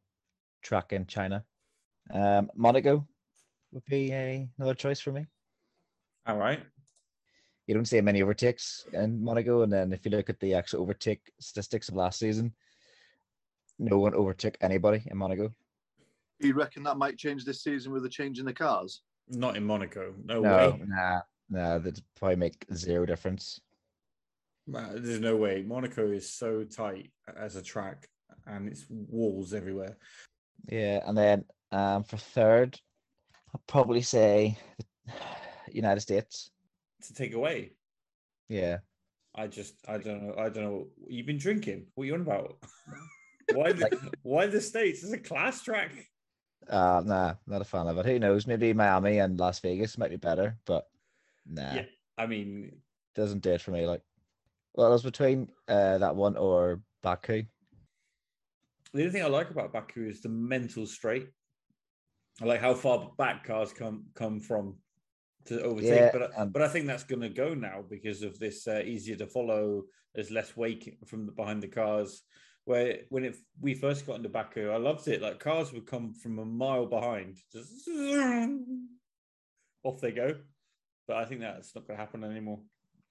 track 0.61 0.93
in 0.93 1.05
China. 1.05 1.43
Um, 2.11 2.49
Monaco 2.55 3.05
would 3.77 3.85
be 3.85 4.11
a, 4.11 4.49
another 4.57 4.73
choice 4.73 4.99
for 4.99 5.11
me. 5.11 5.27
All 6.25 6.37
right. 6.37 6.59
You 7.67 7.75
don't 7.75 7.85
see 7.85 8.01
many 8.01 8.23
overtakes 8.23 8.85
in 8.93 9.23
Monaco, 9.23 9.61
and 9.61 9.71
then 9.71 9.93
if 9.93 10.03
you 10.03 10.11
look 10.11 10.29
at 10.29 10.39
the 10.39 10.53
actual 10.55 10.81
overtake 10.81 11.31
statistics 11.39 11.89
of 11.89 11.95
last 11.95 12.17
season, 12.19 12.53
no 13.77 13.99
one 13.99 14.15
overtook 14.15 14.57
anybody 14.61 15.03
in 15.05 15.17
Monaco. 15.17 15.53
You 16.39 16.53
reckon 16.53 16.83
that 16.83 16.97
might 16.97 17.17
change 17.17 17.45
this 17.45 17.61
season 17.61 17.91
with 17.91 18.03
the 18.03 18.09
change 18.09 18.39
in 18.39 18.45
the 18.45 18.53
cars? 18.53 19.01
Not 19.29 19.57
in 19.57 19.63
Monaco. 19.63 20.13
No, 20.23 20.41
no, 20.41 20.49
way. 20.49 20.81
nah, 20.87 21.21
nah, 21.49 21.77
that'd 21.77 22.01
probably 22.15 22.37
make 22.37 22.65
zero 22.73 23.05
difference. 23.05 23.59
Man, 24.65 25.03
There's 25.03 25.19
no 25.19 25.35
way. 25.35 25.61
Monaco 25.61 26.09
is 26.09 26.29
so 26.29 26.63
tight 26.63 27.11
as 27.37 27.55
a 27.55 27.61
track 27.61 28.07
and 28.47 28.69
it's 28.69 28.85
walls 28.89 29.53
everywhere. 29.53 29.97
Yeah, 30.69 31.01
and 31.05 31.17
then 31.17 31.45
um, 31.71 32.03
for 32.03 32.17
third, 32.17 32.79
I'll 33.53 33.61
probably 33.67 34.01
say 34.01 34.57
United 35.71 36.01
States. 36.01 36.51
To 37.03 37.13
take 37.13 37.33
away. 37.33 37.73
Yeah, 38.49 38.79
I 39.35 39.47
just 39.47 39.75
I 39.87 39.97
don't 39.97 40.25
know. 40.27 40.35
I 40.37 40.49
don't 40.49 40.63
know. 40.63 40.87
You've 41.07 41.25
been 41.27 41.37
drinking. 41.37 41.85
What 41.95 42.03
are 42.03 42.07
you 42.07 42.13
on 42.15 42.21
about? 42.21 42.57
why 43.53 43.71
the, 43.73 44.11
why 44.23 44.47
the 44.47 44.61
States? 44.61 45.03
It's 45.03 45.13
a 45.13 45.17
class 45.17 45.63
track. 45.63 45.91
uh, 46.69 47.01
nah, 47.05 47.35
not 47.45 47.61
a 47.61 47.65
fan 47.65 47.87
of 47.87 47.97
it. 47.97 48.05
Who 48.05 48.19
knows? 48.19 48.47
Maybe 48.47 48.73
Miami 48.73 49.19
and 49.19 49.39
Las 49.39 49.59
Vegas 49.59 49.97
might 49.97 50.09
be 50.09 50.17
better, 50.17 50.57
but 50.65 50.87
nah, 51.45 51.75
Yeah. 51.75 51.85
I 52.17 52.25
mean, 52.25 52.81
doesn't 53.15 53.43
do 53.43 53.51
it 53.51 53.61
for 53.61 53.71
me. 53.71 53.85
Like, 53.85 54.01
well, 54.73 54.87
it 54.87 54.91
was 54.91 55.03
between 55.03 55.49
uh, 55.67 55.99
that 55.99 56.15
one 56.15 56.35
or 56.35 56.81
Baku. 57.03 57.43
the 58.93 59.01
only 59.01 59.11
thing 59.11 59.23
I 59.23 59.27
like 59.27 59.51
about 59.51 59.71
Baku 59.71 60.09
is 60.09 60.21
the 60.21 60.29
mental 60.29 60.87
straight. 60.87 61.29
I 62.41 62.45
like 62.45 62.61
how 62.61 62.73
far 62.73 63.11
back 63.17 63.43
cars 63.45 63.73
come 63.73 64.05
come 64.13 64.39
from 64.39 64.77
to 65.45 65.61
overtake, 65.61 65.89
Yeah, 65.89 66.09
but 66.11 66.37
I- 66.37 66.45
but 66.45 66.61
I 66.61 66.67
think 66.67 66.85
that's 66.87 67.03
going 67.03 67.21
to 67.21 67.29
go 67.29 67.53
now 67.53 67.83
because 67.89 68.21
of 68.21 68.37
this 68.37 68.67
uh, 68.67 68.81
easier 68.85 69.15
to 69.17 69.27
follow. 69.27 69.83
There's 70.13 70.31
less 70.31 70.55
wake 70.57 70.97
from 71.05 71.25
the, 71.25 71.31
behind 71.31 71.61
the 71.63 71.67
cars. 71.67 72.23
Where 72.65 72.99
when 73.09 73.23
it 73.23 73.37
we 73.61 73.73
first 73.75 74.05
got 74.05 74.17
into 74.17 74.29
Baku, 74.29 74.69
I 74.69 74.77
loved 74.77 75.07
it. 75.07 75.21
Like 75.21 75.39
cars 75.39 75.71
would 75.71 75.87
come 75.87 76.13
from 76.13 76.37
a 76.39 76.45
mile 76.45 76.85
behind, 76.85 77.37
just 77.51 77.87
off 79.83 80.01
they 80.01 80.11
go. 80.11 80.35
But 81.07 81.17
I 81.17 81.25
think 81.25 81.41
that's 81.41 81.73
not 81.73 81.87
going 81.87 81.97
to 81.97 82.03
happen 82.03 82.23
anymore. 82.23 82.59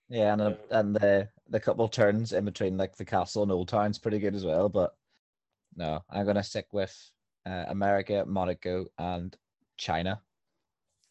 Yeah, 0.08 0.34
and 0.34 0.42
Yeah. 0.42 0.78
and 0.78 0.94
the 0.94 1.28
the 1.48 1.58
couple 1.60 1.88
turns 1.88 2.32
in 2.32 2.44
between 2.44 2.76
like 2.76 2.96
the 2.96 3.04
castle 3.04 3.42
and 3.42 3.50
Old 3.50 3.68
Town's 3.68 3.98
pretty 3.98 4.18
good 4.18 4.34
as 4.34 4.44
well. 4.44 4.68
But 4.68 4.94
no, 5.74 6.04
I'm 6.10 6.26
gonna 6.26 6.44
stick 6.44 6.66
with 6.72 6.94
uh, 7.46 7.64
America, 7.68 8.24
Monaco, 8.26 8.86
and 8.98 9.36
China. 9.76 10.20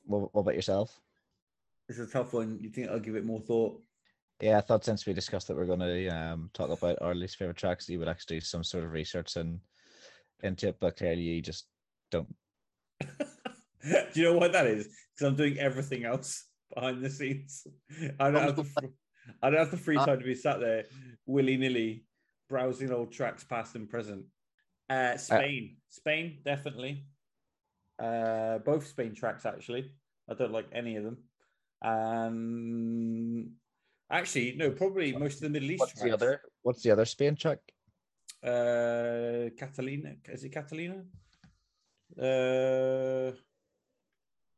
What, 0.03 0.33
what 0.33 0.41
about 0.41 0.55
yourself? 0.55 0.99
It's 1.87 1.99
a 1.99 2.07
tough 2.07 2.33
one. 2.33 2.57
You 2.59 2.69
think 2.69 2.89
I'll 2.89 2.99
give 2.99 3.15
it 3.15 3.25
more 3.25 3.39
thought? 3.39 3.81
Yeah, 4.41 4.57
I 4.57 4.61
thought 4.61 4.83
since 4.83 5.05
we 5.05 5.13
discussed 5.13 5.47
that 5.47 5.55
we're 5.55 5.65
going 5.65 5.79
to 5.79 6.07
um, 6.09 6.49
talk 6.53 6.69
about 6.69 6.97
our 7.01 7.15
least 7.15 7.37
favorite 7.37 7.57
tracks, 7.57 7.87
you 7.87 7.99
would 7.99 8.09
actually 8.09 8.37
do 8.37 8.41
some 8.41 8.63
sort 8.63 8.83
of 8.83 8.91
research 8.91 9.37
and 9.37 9.59
into 10.43 10.67
it, 10.69 10.77
but 10.79 10.97
clearly 10.97 11.21
you 11.21 11.41
just 11.41 11.67
don't. 12.11 12.27
Do 12.99 14.03
you 14.13 14.23
know 14.23 14.37
what 14.37 14.51
that 14.51 14.67
is? 14.67 14.89
Because 15.13 15.31
I'm 15.31 15.37
doing 15.37 15.57
everything 15.59 16.05
else 16.05 16.47
behind 16.75 17.03
the 17.03 17.09
scenes. 17.09 17.65
I 18.19 18.31
don't 18.31 18.41
have 18.41 18.55
the 18.55 18.63
fr- 18.63 18.85
I 19.41 19.49
don't 19.49 19.59
have 19.59 19.71
the 19.71 19.77
free 19.77 19.95
time 19.95 20.19
to 20.19 20.25
be 20.25 20.35
sat 20.35 20.59
there 20.59 20.85
willy 21.25 21.57
nilly 21.57 22.05
browsing 22.49 22.91
old 22.91 23.11
tracks 23.11 23.43
past 23.43 23.75
and 23.75 23.89
present. 23.89 24.25
Uh, 24.89 25.17
Spain, 25.17 25.77
Spain, 25.89 26.39
definitely. 26.45 27.05
Uh, 27.97 28.59
both 28.59 28.85
Spain 28.87 29.15
tracks 29.15 29.45
actually. 29.45 29.91
I 30.29 30.33
don't 30.33 30.51
like 30.51 30.67
any 30.73 30.95
of 30.97 31.03
them. 31.03 31.17
Um, 31.81 33.51
actually, 34.11 34.55
no, 34.57 34.71
probably 34.71 35.15
most 35.15 35.35
of 35.35 35.41
the 35.41 35.49
Middle 35.49 35.71
East 35.71 35.79
What's 35.79 35.93
tracks. 35.93 36.05
the 36.05 36.13
other? 36.13 36.41
What's 36.63 36.83
the 36.83 36.91
other 36.91 37.05
Spain 37.05 37.35
track? 37.35 37.59
Uh, 38.43 39.49
Catalina, 39.57 40.15
is 40.29 40.43
it 40.43 40.49
Catalina? 40.49 41.03
Uh, 42.21 43.31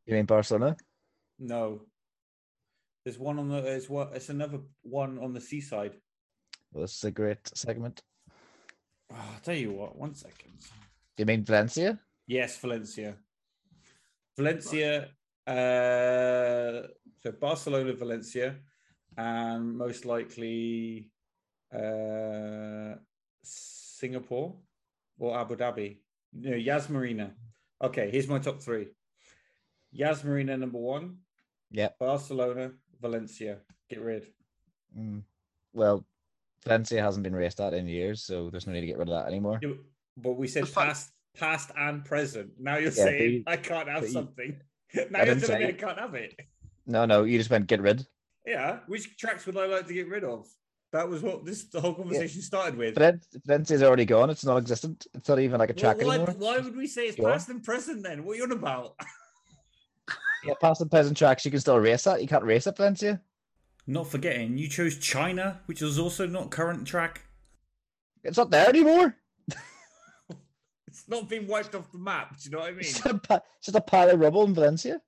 You 0.06 0.14
mean 0.14 0.26
Barcelona? 0.26 0.76
No. 1.40 1.82
There's 3.06 3.18
one 3.20 3.40
on 3.40 3.48
the 3.48 3.58
it's 3.60 3.90
what 3.90 4.12
it's 4.14 4.30
another 4.30 4.60
one 4.82 5.18
on 5.20 5.34
the 5.34 5.40
seaside. 5.40 5.96
Well, 6.74 6.82
this 6.82 6.96
is 6.98 7.04
a 7.06 7.12
great 7.12 7.40
segment. 7.56 8.02
Oh, 9.12 9.16
I'll 9.34 9.40
tell 9.42 9.56
you 9.56 9.72
what, 9.72 9.98
one 9.98 10.14
second. 10.16 10.54
You 11.18 11.26
mean 11.26 11.44
Valencia? 11.44 12.00
Yes, 12.28 12.58
Valencia. 12.60 13.16
Valencia, 14.38 15.10
uh 15.48 16.88
so 17.24 17.32
Barcelona, 17.40 17.94
Valencia, 17.94 18.56
and 19.18 19.78
most 19.78 20.06
likely 20.06 21.10
uh 21.74 22.96
Singapore 23.42 24.56
or 25.18 25.40
Abu 25.40 25.56
Dhabi. 25.56 25.98
No, 26.34 26.56
Yas 26.56 26.90
Marina. 26.90 27.34
Okay, 27.82 28.12
here's 28.12 28.28
my 28.28 28.40
top 28.40 28.62
three. 28.62 28.88
Yas 29.92 30.24
Marina 30.24 30.58
number 30.58 30.78
one, 30.80 31.18
Yeah. 31.72 31.90
Barcelona, 32.00 32.74
Valencia. 33.02 33.60
Get 33.90 34.02
rid. 34.02 34.28
Mm. 34.96 35.24
Well, 35.74 36.06
Valencia 36.66 37.02
hasn't 37.02 37.24
been 37.24 37.36
raced 37.36 37.60
at 37.62 37.74
in 37.74 37.88
years, 37.88 38.24
so 38.24 38.50
there's 38.50 38.68
no 38.68 38.74
need 38.74 38.82
to 38.82 38.88
get 38.88 38.98
rid 38.98 39.10
of 39.10 39.14
that 39.16 39.28
anymore. 39.28 39.60
But 40.18 40.34
we 40.34 40.48
said 40.48 40.72
past, 40.74 41.12
past 41.38 41.72
and 41.78 42.04
present. 42.04 42.52
Now 42.60 42.76
you're 42.78 42.92
Yeah, 42.92 43.04
saying 43.04 43.32
you- 43.34 43.44
I 43.48 43.58
can't 43.58 43.88
have 43.88 44.02
but 44.02 44.08
you- 44.08 44.14
something. 44.14 44.60
Now 45.12 45.20
I 45.20 45.24
you're 45.26 45.36
telling 45.40 45.62
me 45.64 45.68
I 45.68 45.72
can't 45.74 46.00
have 46.00 46.16
it. 46.16 46.40
No, 46.86 47.06
no, 47.06 47.24
you 47.24 47.38
just 47.38 47.50
went 47.50 47.68
get 47.68 47.82
rid. 47.82 48.06
Yeah. 48.46 48.80
Which 48.88 49.18
tracks 49.18 49.46
would 49.46 49.58
I 49.58 49.66
like 49.66 49.86
to 49.88 49.94
get 49.94 50.08
rid 50.08 50.24
of? 50.24 50.48
That 50.94 51.08
was 51.10 51.22
what 51.22 51.44
this 51.46 51.66
the 51.66 51.82
whole 51.82 51.94
conversation 51.94 52.42
started 52.42 52.78
with. 52.78 52.96
Valen- 52.96 53.22
Valencia's 53.46 53.84
already 53.84 54.06
gone. 54.06 54.30
It's 54.30 54.46
non-existent. 54.46 55.06
It's 55.14 55.28
not 55.28 55.40
even 55.40 55.60
like 55.60 55.70
a 55.70 55.74
Well, 55.74 55.80
track 55.94 55.98
why, 56.08 56.16
anymore. 56.16 56.36
why 56.38 56.60
would 56.60 56.76
we 56.78 56.88
say 56.88 57.08
it's 57.08 57.18
Go 57.18 57.26
on. 57.26 57.34
past 57.34 57.50
and 57.50 57.62
present 57.62 58.04
then? 58.04 58.24
What 58.24 58.34
are 58.34 58.36
you 58.38 58.44
on 58.44 58.52
about? 58.54 58.96
Yeah, 60.46 60.54
past 60.62 60.80
the 60.80 60.86
present 60.86 61.18
tracks, 61.18 61.44
you 61.44 61.52
can 61.52 61.60
still 61.60 61.78
race 61.80 62.04
that. 62.04 62.22
You 62.22 62.28
can't 62.28 62.44
race 62.44 62.68
at 62.68 62.78
Valencia. 62.78 63.20
Not 63.88 64.08
forgetting, 64.08 64.58
you 64.58 64.68
chose 64.68 64.98
China, 64.98 65.62
which 65.66 65.82
is 65.82 65.98
also 65.98 66.28
not 66.28 66.52
current 66.52 66.86
track. 66.86 67.22
It's 68.24 68.38
not 68.38 68.52
there 68.52 68.68
anymore. 68.70 69.16
It's 70.88 71.08
not 71.10 71.30
been 71.30 71.46
wiped 71.46 71.76
off 71.76 71.92
the 71.92 72.00
map. 72.00 72.38
Do 72.40 72.50
you 72.50 72.52
know 72.56 72.60
what 72.60 72.70
I 72.70 72.72
mean? 72.72 72.80
It's, 72.80 73.06
a 73.06 73.14
pa- 73.18 73.42
it's 73.58 73.66
just 73.68 73.78
a 73.78 73.82
pile 73.82 74.10
of 74.10 74.20
rubble 74.20 74.44
in 74.46 74.56
Valencia. 74.56 75.00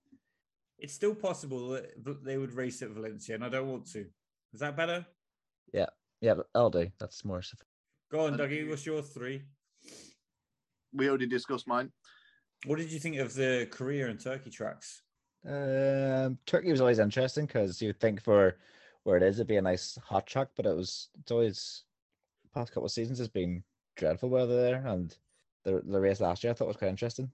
It's 0.77 0.93
still 0.93 1.15
possible 1.15 1.69
that 1.69 1.93
v- 1.97 2.17
they 2.23 2.37
would 2.37 2.53
race 2.53 2.81
at 2.83 2.89
Valencia, 2.89 3.33
and 3.33 3.43
I 3.43 3.49
don't 3.49 3.67
want 3.67 3.87
to. 3.93 4.05
Is 4.53 4.59
that 4.59 4.77
better? 4.77 5.03
Yeah, 5.73 5.87
yeah, 6.21 6.35
I'll 6.53 6.69
do. 6.69 6.91
That's 6.99 7.25
more. 7.25 7.39
suffi- 7.39 7.63
Go 8.11 8.25
on, 8.27 8.37
Dougie. 8.37 8.69
What's 8.69 8.85
your 8.85 9.01
three? 9.01 9.41
We 10.93 11.09
already 11.09 11.25
discussed 11.27 11.67
mine. 11.67 11.91
What 12.65 12.77
did 12.77 12.91
you 12.91 12.99
think 12.99 13.15
of 13.17 13.33
the 13.33 13.67
Korea 13.71 14.09
and 14.09 14.19
Turkey 14.19 14.51
tracks? 14.51 15.01
Um, 15.47 16.37
Turkey 16.45 16.71
was 16.71 16.81
always 16.81 16.99
interesting 16.99 17.45
because 17.45 17.81
you'd 17.81 17.99
think 17.99 18.21
for 18.21 18.57
where 19.03 19.17
it 19.17 19.23
is, 19.23 19.37
it'd 19.37 19.47
be 19.47 19.55
a 19.57 19.61
nice 19.61 19.97
hot 20.03 20.27
track, 20.27 20.49
but 20.55 20.65
it 20.65 20.75
was. 20.75 21.09
It's 21.19 21.31
always 21.31 21.83
past 22.53 22.71
couple 22.73 22.85
of 22.85 22.91
seasons 22.91 23.19
has 23.19 23.29
been 23.29 23.63
dreadful 23.95 24.29
weather 24.29 24.55
there, 24.61 24.85
and 24.85 25.15
the 25.63 25.81
the 25.85 25.99
race 26.01 26.19
last 26.19 26.43
year 26.43 26.51
I 26.51 26.53
thought 26.53 26.67
was 26.67 26.77
quite 26.77 26.89
interesting, 26.89 27.31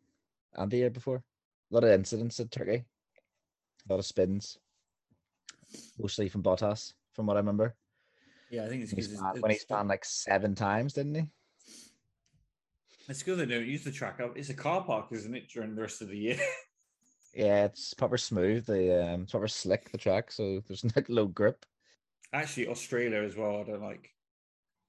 and 0.53 0.69
the 0.69 0.77
year 0.77 0.89
before, 0.89 1.17
a 1.17 1.73
lot 1.73 1.83
of 1.83 1.89
incidents 1.89 2.39
in 2.39 2.47
Turkey, 2.49 2.85
a 3.89 3.93
lot 3.93 3.99
of 3.99 4.05
spins, 4.05 4.59
mostly 5.99 6.29
from 6.29 6.43
Bottas, 6.43 6.93
from 7.13 7.25
what 7.25 7.37
I 7.37 7.39
remember. 7.39 7.75
Yeah, 8.51 8.65
I 8.65 8.69
think 8.69 8.83
it's 8.83 8.91
He's 8.91 9.07
because 9.07 9.19
spanned- 9.19 9.41
when 9.41 9.51
he 9.51 9.57
spanned 9.57 9.89
like 9.89 10.05
seven 10.05 10.53
times, 10.53 10.93
didn't 10.93 11.15
he? 11.15 11.23
it's 13.07 13.21
good 13.23 13.37
they 13.37 13.45
don't 13.45 13.67
use 13.67 13.83
the 13.83 13.91
track. 13.91 14.19
up. 14.19 14.37
It's 14.37 14.49
a 14.49 14.53
car 14.53 14.83
park, 14.83 15.07
isn't 15.11 15.35
it? 15.35 15.49
During 15.49 15.75
the 15.75 15.81
rest 15.81 16.01
of 16.03 16.09
the 16.09 16.17
year. 16.17 16.37
Yeah, 17.35 17.65
it's 17.65 17.93
proper 17.93 18.17
smooth. 18.17 18.65
The 18.65 19.13
um, 19.13 19.23
it's 19.23 19.31
proper 19.31 19.49
slick 19.49 19.91
the 19.91 19.97
track, 19.97 20.31
so 20.31 20.61
there's 20.67 20.85
like 20.95 21.09
low 21.09 21.27
grip. 21.27 21.65
Actually, 22.31 22.69
Australia 22.69 23.21
as 23.21 23.35
well. 23.35 23.59
I 23.59 23.63
don't 23.63 23.81
like. 23.83 24.09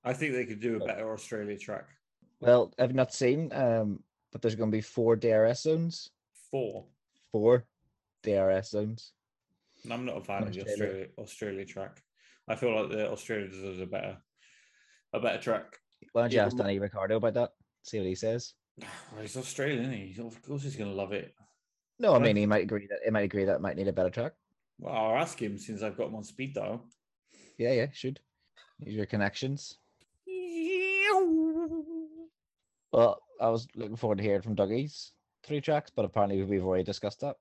I 0.05 0.13
think 0.13 0.33
they 0.33 0.47
could 0.47 0.61
do 0.61 0.81
a 0.81 0.87
better 0.87 1.13
Australia 1.13 1.59
track. 1.59 1.89
Well, 2.41 2.73
I've 2.79 2.95
not 2.95 3.13
seen, 3.13 3.53
um, 3.53 4.05
but 4.31 4.41
there's 4.41 4.55
going 4.55 4.71
to 4.71 4.77
be 4.77 4.83
four 4.83 5.17
DRS 5.17 5.63
zones. 5.63 6.11
Four. 6.51 6.87
Four 7.33 7.67
DRS 8.23 8.71
zones. 8.71 9.13
I'm 9.91 10.05
not 10.05 10.19
a 10.19 10.21
fan 10.21 10.45
of 10.45 10.53
the 10.53 10.61
Australia. 10.61 10.87
Australia 10.87 11.09
Australia 11.19 11.65
track. 11.65 12.03
I 12.49 12.55
feel 12.55 12.81
like 12.81 12.91
the 12.91 13.11
Australia 13.11 13.49
deserves 13.49 13.81
a 13.81 13.87
better, 13.87 14.19
a 15.13 15.19
better 15.21 15.43
track. 15.43 15.79
Why 16.13 16.23
don't 16.23 16.33
you 16.33 16.39
Yeah, 16.39 16.47
ask 16.47 16.57
Danny 16.57 16.79
Ricciardo 16.79 17.17
about 17.17 17.35
that? 17.35 17.51
See 17.83 17.99
what 17.99 18.07
he 18.07 18.15
says. 18.15 18.55
Well, 19.13 19.23
he's 19.23 19.37
Australian, 19.37 19.91
he? 19.91 20.15
Of 20.21 20.41
course, 20.43 20.63
he's 20.63 20.77
going 20.77 20.91
to 20.91 20.97
love 20.97 21.13
it. 21.13 21.35
No, 21.99 22.15
I 22.15 22.19
mean 22.19 22.37
he 22.37 22.47
might 22.47 22.63
agree 22.65 22.87
that 22.89 22.99
he 23.05 23.11
might 23.11 23.23
agree 23.25 23.45
that 23.45 23.57
it 23.57 23.61
might 23.61 23.77
need 23.77 23.89
a 23.89 23.93
better 23.93 24.11
track. 24.11 24.33
Well, 24.79 24.95
I'll 24.95 25.17
ask 25.17 25.41
him 25.41 25.57
since 25.59 25.83
I've 25.83 25.97
got 25.97 26.09
him 26.09 26.15
on 26.17 26.25
speed 26.25 26.55
dial. 26.55 26.85
Yeah, 27.59 27.73
yeah, 27.73 27.87
should. 27.93 28.21
Use 28.81 28.95
your 28.95 29.07
connections. 29.07 29.79
Well, 32.93 33.21
I 33.41 33.49
was 33.49 33.67
looking 33.75 33.97
forward 33.97 34.19
to 34.19 34.25
hearing 34.25 34.43
from 34.43 34.55
Dougie's 34.55 35.13
three 35.45 35.61
tracks, 35.61 35.91
but 35.95 36.05
apparently 36.05 36.43
we've 36.43 36.65
already 36.65 36.85
discussed 36.85 37.21
that. 37.21 37.37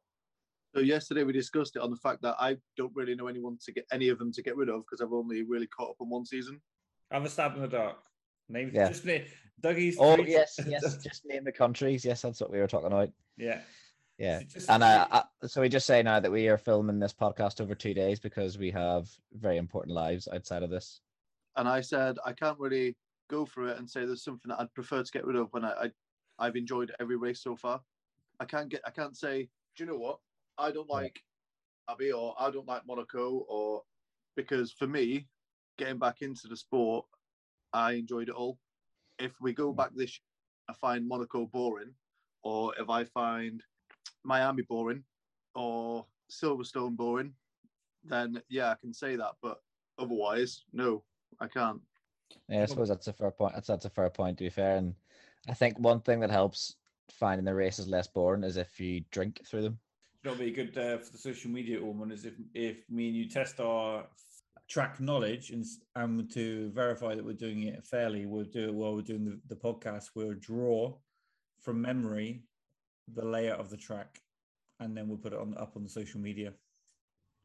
So 0.73 0.81
yesterday 0.81 1.23
we 1.23 1.31
discussed 1.33 1.75
it 1.75 1.81
on 1.81 1.89
the 1.89 1.95
fact 1.97 2.21
that 2.23 2.35
I 2.39 2.57
don't 2.75 2.91
really 2.95 3.15
know 3.15 3.27
anyone 3.27 3.57
to 3.65 3.71
get 3.71 3.85
any 3.91 4.09
of 4.09 4.19
them 4.19 4.31
to 4.33 4.43
get 4.43 4.57
rid 4.57 4.69
of 4.69 4.81
because 4.81 4.99
I've 5.01 5.13
only 5.13 5.43
really 5.43 5.67
caught 5.67 5.91
up 5.91 5.95
on 6.01 6.09
one 6.09 6.25
season. 6.25 6.61
Have 7.11 7.23
a 7.23 7.29
stab 7.29 7.55
in 7.55 7.61
the 7.61 7.67
dark. 7.67 7.97
Name 8.49 8.71
Yeah. 8.73 8.89
just 8.89 9.05
name 9.05 9.23
Dougie's. 9.61 9.95
Oh 9.99 10.15
three- 10.17 10.31
yes, 10.31 10.59
yes. 10.67 10.97
Just 11.03 11.25
name 11.25 11.43
the 11.45 11.51
countries. 11.51 12.03
Yes, 12.03 12.21
that's 12.21 12.41
what 12.41 12.51
we 12.51 12.59
were 12.59 12.67
talking 12.67 12.87
about. 12.87 13.09
yeah. 13.37 13.61
Yeah. 14.17 14.41
And 14.69 14.81
uh, 14.81 15.07
uh, 15.11 15.23
so 15.47 15.61
we 15.61 15.69
just 15.69 15.85
say 15.85 16.01
now 16.01 16.19
that 16.19 16.31
we 16.31 16.47
are 16.47 16.57
filming 16.57 16.99
this 16.99 17.13
podcast 17.13 17.59
over 17.59 17.75
two 17.75 17.93
days 17.93 18.19
because 18.19 18.57
we 18.57 18.71
have 18.71 19.09
very 19.33 19.57
important 19.57 19.93
lives 19.93 20.27
outside 20.33 20.63
of 20.63 20.69
this. 20.69 21.01
And 21.57 21.67
I 21.67 21.81
said 21.81 22.17
I 22.25 22.31
can't 22.33 22.59
really 22.59 22.95
go 23.29 23.45
through 23.45 23.69
it 23.69 23.77
and 23.77 23.89
say 23.89 24.05
there's 24.05 24.23
something 24.23 24.49
that 24.49 24.59
I'd 24.59 24.73
prefer 24.73 25.03
to 25.03 25.11
get 25.11 25.25
rid 25.25 25.35
of 25.35 25.47
when 25.51 25.65
I, 25.65 25.71
I 25.71 25.91
I've 26.39 26.55
enjoyed 26.55 26.93
every 26.99 27.17
race 27.17 27.41
so 27.41 27.55
far. 27.55 27.81
I 28.39 28.45
can't 28.45 28.69
get 28.69 28.81
I 28.85 28.91
can't 28.91 29.17
say, 29.17 29.49
do 29.75 29.83
you 29.83 29.89
know 29.89 29.97
what? 29.97 30.19
I 30.57 30.71
don't 30.71 30.89
like 30.89 31.21
Abbey 31.89 32.11
or 32.11 32.35
I 32.39 32.51
don't 32.51 32.67
like 32.67 32.87
Monaco 32.87 33.45
or 33.49 33.83
because 34.35 34.71
for 34.71 34.87
me, 34.87 35.27
getting 35.77 35.97
back 35.97 36.21
into 36.21 36.47
the 36.47 36.57
sport, 36.57 37.05
I 37.73 37.93
enjoyed 37.93 38.29
it 38.29 38.35
all. 38.35 38.57
If 39.19 39.33
we 39.41 39.53
go 39.53 39.73
back 39.73 39.91
this 39.95 40.11
year, 40.11 40.69
I 40.69 40.73
find 40.73 41.07
Monaco 41.07 41.45
boring, 41.45 41.93
or 42.43 42.73
if 42.79 42.89
I 42.89 43.03
find 43.05 43.61
Miami 44.23 44.63
boring 44.63 45.03
or 45.53 46.05
Silverstone 46.31 46.95
boring, 46.95 47.33
then 48.03 48.41
yeah, 48.49 48.71
I 48.71 48.75
can 48.75 48.93
say 48.93 49.15
that. 49.15 49.33
But 49.41 49.57
otherwise, 49.99 50.63
no, 50.73 51.03
I 51.39 51.47
can't. 51.47 51.81
Yeah, 52.49 52.63
I 52.63 52.65
suppose 52.65 52.89
that's 52.89 53.07
a 53.07 53.13
fair 53.13 53.31
point. 53.31 53.53
That's 53.53 53.67
that's 53.67 53.85
a 53.85 53.89
fair 53.89 54.09
point 54.09 54.37
to 54.39 54.43
be 54.43 54.49
fair. 54.49 54.77
And 54.77 54.95
I 55.47 55.53
think 55.53 55.77
one 55.79 56.01
thing 56.01 56.19
that 56.21 56.31
helps 56.31 56.75
finding 57.09 57.45
the 57.45 57.53
races 57.53 57.87
less 57.87 58.07
boring 58.07 58.43
is 58.43 58.57
if 58.57 58.79
you 58.79 59.03
drink 59.11 59.41
through 59.45 59.61
them. 59.61 59.79
That'll 60.23 60.39
be 60.39 60.51
good 60.51 60.75
uh, 60.77 60.97
for 60.97 61.11
the 61.11 61.19
social 61.19 61.51
media 61.51 61.83
woman 61.83 62.11
is 62.11 62.25
if 62.25 62.33
if 62.53 62.89
me 62.89 63.07
and 63.07 63.15
you 63.15 63.29
test 63.29 63.59
our 63.59 64.07
track 64.67 64.99
knowledge 64.99 65.51
and 65.51 65.63
s- 65.63 65.81
and 65.95 66.31
to 66.31 66.71
verify 66.71 67.13
that 67.13 67.23
we're 67.23 67.33
doing 67.33 67.63
it 67.63 67.85
fairly, 67.85 68.25
we'll 68.25 68.45
do 68.45 68.69
it 68.69 68.73
while 68.73 68.95
we're 68.95 69.01
doing 69.01 69.23
the, 69.25 69.39
the 69.47 69.55
podcast. 69.55 70.09
We'll 70.15 70.33
draw 70.33 70.95
from 71.61 71.81
memory 71.81 72.43
the 73.13 73.25
layout 73.25 73.59
of 73.59 73.69
the 73.69 73.77
track, 73.77 74.19
and 74.79 74.95
then 74.97 75.07
we'll 75.07 75.17
put 75.17 75.33
it 75.33 75.39
on 75.39 75.55
up 75.57 75.73
on 75.75 75.83
the 75.83 75.89
social 75.89 76.19
media. 76.19 76.53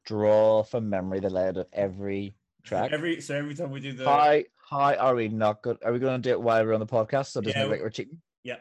Draw 0.06 0.62
from 0.64 0.88
memory 0.88 1.20
the 1.20 1.30
layout 1.30 1.56
of 1.58 1.66
every 1.72 2.34
track. 2.64 2.92
Every 2.92 3.20
so 3.20 3.34
every 3.36 3.54
time 3.54 3.70
we 3.70 3.80
do 3.80 3.92
the 3.92 4.04
hi 4.04 4.44
hi 4.56 4.96
are 4.96 5.14
we 5.14 5.28
not 5.28 5.62
good? 5.62 5.78
Are 5.84 5.92
we 5.92 5.98
going 5.98 6.20
to 6.20 6.28
do 6.28 6.32
it 6.32 6.40
while 6.40 6.64
we're 6.64 6.74
on 6.74 6.80
the 6.80 6.86
podcast? 6.86 7.26
So 7.28 7.40
does 7.40 7.54
Yeah, 7.54 7.60
it 7.60 7.62
look 7.64 7.70
we- 7.70 7.76
like 7.76 7.82
we're 7.82 7.90
cheating? 7.90 8.20
yeah 8.44 8.56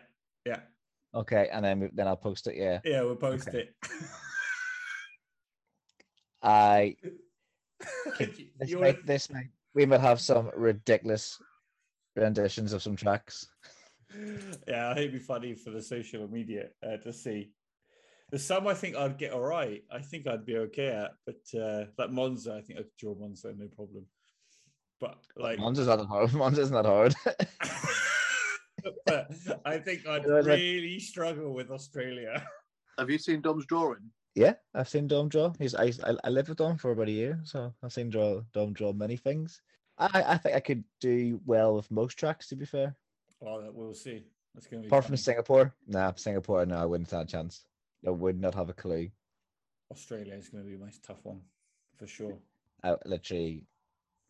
yeah 0.46 0.60
Okay, 1.16 1.50
and 1.52 1.66
then 1.66 1.80
we, 1.80 1.90
then 1.94 2.08
I'll 2.08 2.16
post 2.18 2.46
it. 2.48 2.56
Yeah, 2.56 2.80
yeah 2.84 3.02
we'll 3.02 3.16
post 3.16 3.48
Okay. 3.48 3.70
it. 3.70 3.76
I 6.44 6.96
this 8.20 8.30
might 8.74 8.76
wanna- 8.76 8.98
this 9.06 9.30
might 9.32 9.50
we 9.74 9.86
might 9.86 10.02
have 10.02 10.20
some 10.20 10.50
ridiculous 10.56 11.40
renditions 12.16 12.74
of 12.74 12.82
some 12.82 12.96
tracks. 12.96 13.48
yeah, 14.68 14.90
I 14.90 14.94
think 14.94 15.10
it'd 15.10 15.14
be 15.14 15.20
funny 15.20 15.54
for 15.54 15.72
the 15.72 15.82
social 15.82 16.28
media 16.28 16.70
uh, 16.86 16.98
to 16.98 17.14
see. 17.14 17.52
There's 18.32 18.44
some 18.46 18.68
I 18.68 18.74
think 18.76 18.96
I'd 18.96 19.18
get 19.18 19.34
all 19.34 19.42
right. 19.42 19.84
I 19.92 20.00
think 20.00 20.28
I'd 20.28 20.46
be 20.46 20.58
okay 20.58 20.88
at, 20.90 21.12
but 21.26 21.60
uh, 21.60 21.86
like 21.98 22.12
Monza, 22.12 22.54
I 22.56 22.62
think 22.62 22.80
I 22.80 22.84
could 22.84 22.98
draw 23.00 23.16
Monza 23.16 23.54
no 23.58 23.68
problem. 23.68 24.06
But 25.02 25.18
like, 25.36 25.58
Monza's 25.60 25.88
not 25.88 26.06
hard. 26.06 26.30
Monza's 26.34 26.72
not 26.72 26.86
hard. 26.86 27.16
but 29.06 29.32
I 29.66 29.78
think 29.78 30.08
I'd 30.08 30.24
You 30.24 30.34
like- 30.36 30.46
really 30.46 31.00
struggle 31.00 31.54
with 31.54 31.72
Australia. 31.72 32.46
Have 32.98 33.10
you 33.10 33.18
seen 33.18 33.42
Dom's 33.42 33.66
drawing? 33.66 34.12
yeah, 34.36 34.54
I've 34.76 34.90
seen 34.90 35.08
Dom 35.08 35.28
draw. 35.30 35.52
He's 35.58 35.74
I, 35.74 35.92
I 36.04 36.16
I 36.26 36.30
lived 36.30 36.50
with 36.50 36.58
Dom 36.60 36.78
for 36.78 36.92
about 36.92 37.08
a 37.08 37.12
year, 37.12 37.40
so 37.44 37.74
I've 37.84 37.94
seen 37.94 38.10
draw 38.10 38.42
Dom 38.54 38.74
draw 38.74 38.94
many 38.94 39.18
things. 39.18 39.62
I 39.98 40.24
I 40.28 40.38
think 40.38 40.56
I 40.56 40.60
could 40.60 40.84
do 41.02 41.40
well 41.46 41.76
with 41.76 41.90
most 41.92 42.16
tracks. 42.20 42.48
To 42.50 42.56
be 42.56 42.66
fair, 42.66 42.96
Well, 43.40 43.62
that 43.62 43.74
we'll 43.74 43.94
see. 43.94 44.24
That's 44.54 44.68
going 44.68 44.82
to 44.82 44.84
be 44.84 44.90
apart 44.90 45.06
from. 45.06 45.18
Singapore, 45.18 45.74
nah, 45.88 46.12
Singapore, 46.16 46.66
no, 46.66 46.78
I 46.78 46.86
wouldn't 46.86 47.10
have 47.12 47.22
a 47.22 47.26
chance. 47.26 47.64
I 48.06 48.10
would 48.10 48.40
not 48.40 48.56
have 48.56 48.70
a 48.70 48.74
clue. 48.74 49.10
Australia 49.92 50.34
is 50.34 50.50
going 50.50 50.64
to 50.64 50.70
be 50.70 50.76
a 50.76 50.80
nice 50.80 51.00
tough 51.00 51.20
one 51.24 51.42
for 51.98 52.08
sure. 52.08 52.38
I 52.84 52.96
literally 53.06 53.64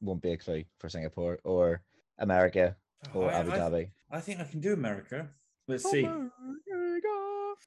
won't 0.01 0.21
be 0.21 0.31
a 0.31 0.37
clue 0.37 0.63
for 0.79 0.89
Singapore 0.89 1.39
or 1.43 1.81
America 2.19 2.75
or 3.13 3.29
I- 3.31 3.39
Abu 3.39 3.51
I- 3.51 3.57
Dhabi. 3.57 3.89
I 4.11 4.19
think 4.21 4.39
I 4.39 4.43
can 4.43 4.59
do 4.59 4.73
America. 4.73 5.29
Let's 5.67 5.89
see. 5.89 6.07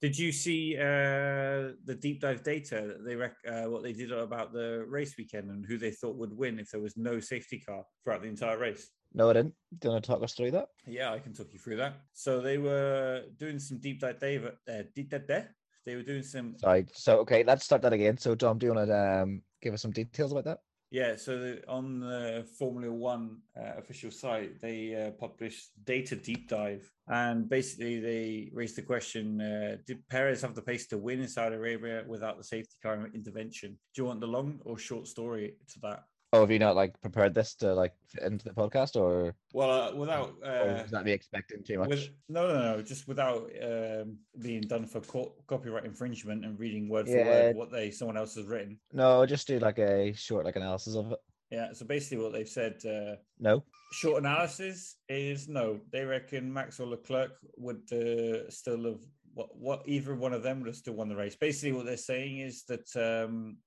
Did 0.00 0.18
you 0.18 0.32
see 0.32 0.76
uh, 0.76 1.76
the 1.84 1.96
deep 2.00 2.20
dive 2.20 2.42
data 2.42 2.82
that 2.88 3.04
they 3.04 3.14
rec- 3.14 3.36
uh, 3.46 3.64
what 3.70 3.84
they 3.84 3.92
did 3.92 4.10
about 4.10 4.52
the 4.52 4.84
race 4.88 5.14
weekend 5.16 5.50
and 5.50 5.64
who 5.64 5.78
they 5.78 5.92
thought 5.92 6.16
would 6.16 6.36
win 6.36 6.58
if 6.58 6.70
there 6.70 6.80
was 6.80 6.96
no 6.96 7.20
safety 7.20 7.60
car 7.60 7.84
throughout 8.02 8.22
the 8.22 8.28
entire 8.28 8.58
race? 8.58 8.90
No, 9.14 9.30
I 9.30 9.34
didn't. 9.34 9.54
Do 9.78 9.88
you 9.88 9.92
want 9.92 10.04
to 10.04 10.10
talk 10.10 10.22
us 10.22 10.34
through 10.34 10.52
that? 10.52 10.68
Yeah, 10.86 11.12
I 11.12 11.18
can 11.18 11.34
talk 11.34 11.48
you 11.52 11.58
through 11.58 11.76
that. 11.76 11.94
So 12.12 12.40
they 12.40 12.58
were 12.58 13.24
doing 13.38 13.58
some 13.58 13.78
deep 13.78 14.00
dive. 14.00 14.52
Uh, 14.68 14.82
deep 14.94 15.10
dive 15.10 15.26
there. 15.26 15.54
They 15.84 15.96
were 15.96 16.02
doing 16.02 16.22
some 16.22 16.56
Sorry. 16.58 16.86
So 16.92 17.18
okay, 17.20 17.42
let's 17.44 17.64
start 17.64 17.82
that 17.82 17.92
again. 17.92 18.16
So 18.16 18.34
Dom, 18.34 18.58
do 18.58 18.66
you 18.66 18.74
want 18.74 18.88
to 18.88 19.22
um, 19.22 19.42
give 19.60 19.74
us 19.74 19.82
some 19.82 19.90
details 19.90 20.32
about 20.32 20.44
that? 20.44 20.58
Yeah, 20.92 21.16
so 21.16 21.38
the, 21.38 21.62
on 21.68 22.00
the 22.00 22.46
Formula 22.58 22.92
One 22.92 23.38
uh, 23.58 23.78
official 23.78 24.10
site, 24.10 24.60
they 24.60 24.94
uh, 24.94 25.12
published 25.12 25.70
data 25.84 26.14
deep 26.14 26.50
dive, 26.50 26.86
and 27.08 27.48
basically 27.48 27.98
they 27.98 28.50
raised 28.52 28.76
the 28.76 28.82
question: 28.82 29.40
uh, 29.40 29.76
Did 29.86 30.06
Perez 30.08 30.42
have 30.42 30.54
the 30.54 30.60
pace 30.60 30.86
to 30.88 30.98
win 30.98 31.20
in 31.20 31.28
Saudi 31.28 31.56
Arabia 31.56 32.04
without 32.06 32.36
the 32.36 32.44
safety 32.44 32.76
car 32.82 33.08
intervention? 33.14 33.70
Do 33.94 34.02
you 34.02 34.04
want 34.04 34.20
the 34.20 34.26
long 34.26 34.60
or 34.66 34.76
short 34.76 35.06
story 35.06 35.54
to 35.72 35.80
that? 35.80 36.04
Oh, 36.34 36.40
have 36.40 36.50
you 36.50 36.58
not 36.58 36.76
like 36.76 36.98
prepared 37.02 37.34
this 37.34 37.54
to 37.56 37.74
like 37.74 37.92
fit 38.06 38.22
into 38.22 38.46
the 38.46 38.54
podcast, 38.54 38.96
or, 38.96 39.34
Well, 39.52 39.70
uh, 39.70 39.94
without 39.94 40.34
or 40.42 40.48
uh, 40.50 40.82
was 40.82 40.90
that 40.90 41.04
me 41.04 41.12
expecting 41.12 41.62
too 41.62 41.78
much? 41.78 41.90
with, 41.90 42.08
no, 42.30 42.48
no, 42.48 42.76
no, 42.76 42.82
just 42.82 43.06
without 43.06 43.50
um, 43.62 44.16
being 44.40 44.62
done 44.62 44.86
for 44.86 45.00
co- 45.00 45.34
copyright 45.46 45.84
infringement 45.84 46.46
and 46.46 46.58
reading 46.58 46.88
word 46.88 47.06
for 47.06 47.22
word 47.22 47.56
what 47.56 47.70
they 47.70 47.90
someone 47.90 48.16
else 48.16 48.34
has 48.36 48.46
written. 48.46 48.78
No, 48.94 49.26
just 49.26 49.46
do 49.46 49.58
like 49.58 49.78
a 49.78 50.14
short 50.14 50.46
like 50.46 50.56
analysis 50.56 50.96
of 50.96 51.12
it. 51.12 51.18
Yeah, 51.50 51.74
so 51.74 51.84
basically 51.84 52.24
what 52.24 52.32
they've 52.32 52.48
said. 52.48 52.80
Uh, 52.82 53.16
No. 53.38 53.64
Short 53.92 54.22
analysis 54.22 54.96
is 55.10 55.48
no. 55.48 55.80
They 55.92 56.06
reckon 56.06 56.50
Max 56.50 56.80
or 56.80 56.86
Leclerc 56.86 57.32
would 57.58 57.82
uh, 57.92 58.48
still 58.48 58.84
have 58.84 59.00
what 59.34 59.54
what 59.54 59.82
either 59.84 60.14
one 60.14 60.32
of 60.32 60.42
them 60.42 60.60
would 60.60 60.68
have 60.68 60.76
still 60.76 60.94
won 60.94 61.10
the 61.10 61.16
race. 61.16 61.36
Basically, 61.36 61.72
what 61.72 61.84
they're 61.84 61.98
saying 61.98 62.38
is 62.38 62.64
that 62.68 62.88
um, 62.96 63.58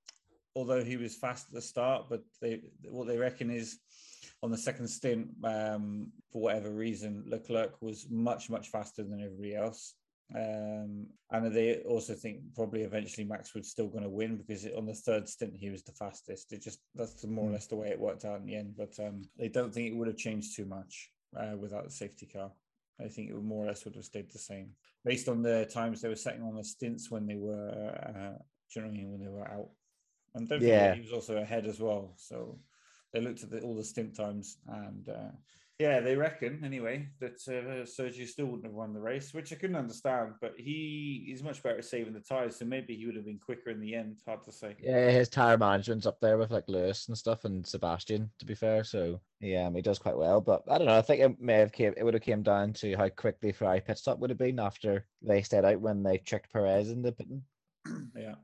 although 0.56 0.82
he 0.82 0.96
was 0.96 1.14
fast 1.14 1.46
at 1.48 1.54
the 1.54 1.60
start, 1.60 2.06
but 2.08 2.22
they 2.40 2.60
what 2.88 3.06
they 3.06 3.18
reckon 3.18 3.50
is 3.50 3.78
on 4.42 4.50
the 4.50 4.58
second 4.58 4.88
stint, 4.88 5.28
um, 5.44 6.10
for 6.32 6.42
whatever 6.42 6.70
reason, 6.70 7.24
Leclerc 7.28 7.80
was 7.80 8.06
much 8.10 8.50
much 8.50 8.68
faster 8.68 9.02
than 9.04 9.22
everybody 9.22 9.54
else. 9.54 9.94
Um, 10.34 11.06
and 11.30 11.54
they 11.54 11.76
also 11.94 12.14
think 12.14 12.40
probably 12.56 12.82
eventually 12.82 13.24
Max 13.24 13.54
was 13.54 13.70
still 13.70 13.86
going 13.86 14.02
to 14.02 14.10
win 14.10 14.36
because 14.36 14.66
on 14.76 14.86
the 14.86 14.94
third 15.06 15.28
stint 15.28 15.54
he 15.56 15.70
was 15.70 15.84
the 15.84 15.92
fastest. 15.92 16.52
It 16.52 16.62
just 16.62 16.80
that's 16.96 17.24
more 17.24 17.44
or 17.44 17.48
Hmm. 17.48 17.52
less 17.54 17.68
the 17.68 17.76
way 17.76 17.90
it 17.90 18.00
worked 18.00 18.24
out 18.24 18.40
in 18.40 18.46
the 18.46 18.56
end. 18.56 18.74
But 18.76 18.98
um, 18.98 19.22
they 19.38 19.48
don't 19.48 19.72
think 19.72 19.86
it 19.86 19.96
would 19.96 20.08
have 20.08 20.16
changed 20.16 20.56
too 20.56 20.64
much 20.64 21.12
uh, 21.38 21.56
without 21.56 21.84
the 21.84 21.90
safety 21.90 22.26
car. 22.26 22.50
I 22.98 23.08
think 23.08 23.28
it 23.28 23.34
would 23.34 23.44
more 23.44 23.64
or 23.64 23.68
less 23.68 23.84
would 23.84 23.94
have 23.94 24.06
stayed 24.06 24.30
the 24.32 24.38
same 24.38 24.70
based 25.04 25.28
on 25.28 25.42
the 25.42 25.66
times 25.70 26.00
they 26.00 26.08
were 26.08 26.16
setting 26.16 26.42
on 26.42 26.56
the 26.56 26.64
stints 26.64 27.10
when 27.10 27.26
they 27.26 27.36
were, 27.36 27.68
uh, 28.08 28.38
do 28.68 28.72
you 28.74 28.82
know 28.82 28.88
what 28.88 28.94
I 28.94 28.98
mean, 28.98 29.10
when 29.12 29.20
they 29.20 29.28
were 29.28 29.46
out. 29.46 29.68
And 30.36 30.48
don't 30.48 30.62
Yeah. 30.62 30.90
forget 30.90 30.94
he 30.94 31.02
was 31.02 31.12
also 31.12 31.38
ahead 31.38 31.66
as 31.66 31.80
well. 31.80 32.14
So 32.16 32.60
they 33.12 33.20
looked 33.20 33.42
at 33.42 33.50
the, 33.50 33.60
all 33.60 33.74
the 33.74 33.84
stint 33.84 34.14
times 34.14 34.58
and 34.68 35.08
uh, 35.08 35.30
yeah, 35.78 36.00
they 36.00 36.16
reckon 36.16 36.62
anyway 36.64 37.06
that 37.20 37.34
uh, 37.48 37.84
Sergio 37.84 38.26
still 38.26 38.46
wouldn't 38.46 38.64
have 38.64 38.72
won 38.72 38.94
the 38.94 39.00
race, 39.00 39.34
which 39.34 39.52
I 39.52 39.56
couldn't 39.56 39.76
understand. 39.76 40.32
But 40.40 40.54
he 40.56 41.28
is 41.30 41.42
much 41.42 41.62
better 41.62 41.78
at 41.78 41.84
saving 41.84 42.14
the 42.14 42.20
tires, 42.20 42.56
so 42.56 42.64
maybe 42.64 42.96
he 42.96 43.04
would 43.04 43.14
have 43.14 43.26
been 43.26 43.38
quicker 43.38 43.68
in 43.68 43.80
the 43.80 43.94
end. 43.94 44.20
Hard 44.26 44.42
to 44.44 44.52
say. 44.52 44.74
Yeah, 44.80 45.10
his 45.10 45.28
tire 45.28 45.58
management's 45.58 46.06
up 46.06 46.18
there 46.20 46.38
with 46.38 46.50
like 46.50 46.64
Lewis 46.66 47.08
and 47.08 47.18
stuff, 47.18 47.44
and 47.44 47.66
Sebastian. 47.66 48.30
To 48.38 48.46
be 48.46 48.54
fair, 48.54 48.84
so 48.84 49.20
yeah, 49.40 49.70
he 49.70 49.82
does 49.82 49.98
quite 49.98 50.16
well. 50.16 50.40
But 50.40 50.62
I 50.66 50.78
don't 50.78 50.86
know. 50.86 50.96
I 50.96 51.02
think 51.02 51.20
it 51.20 51.38
may 51.42 51.58
have 51.58 51.72
came. 51.72 51.92
It 51.94 52.04
would 52.04 52.14
have 52.14 52.22
came 52.22 52.42
down 52.42 52.72
to 52.74 52.96
how 52.96 53.10
quickly 53.10 53.52
Ferrari 53.52 53.82
pit 53.82 53.98
stop 53.98 54.18
would 54.18 54.30
have 54.30 54.38
been 54.38 54.58
after 54.58 55.04
they 55.20 55.42
stayed 55.42 55.66
out 55.66 55.80
when 55.82 56.02
they 56.02 56.16
tricked 56.16 56.50
Perez 56.54 56.90
in 56.90 57.02
the 57.02 57.12
pitting. 57.12 57.42
yeah, 58.16 58.36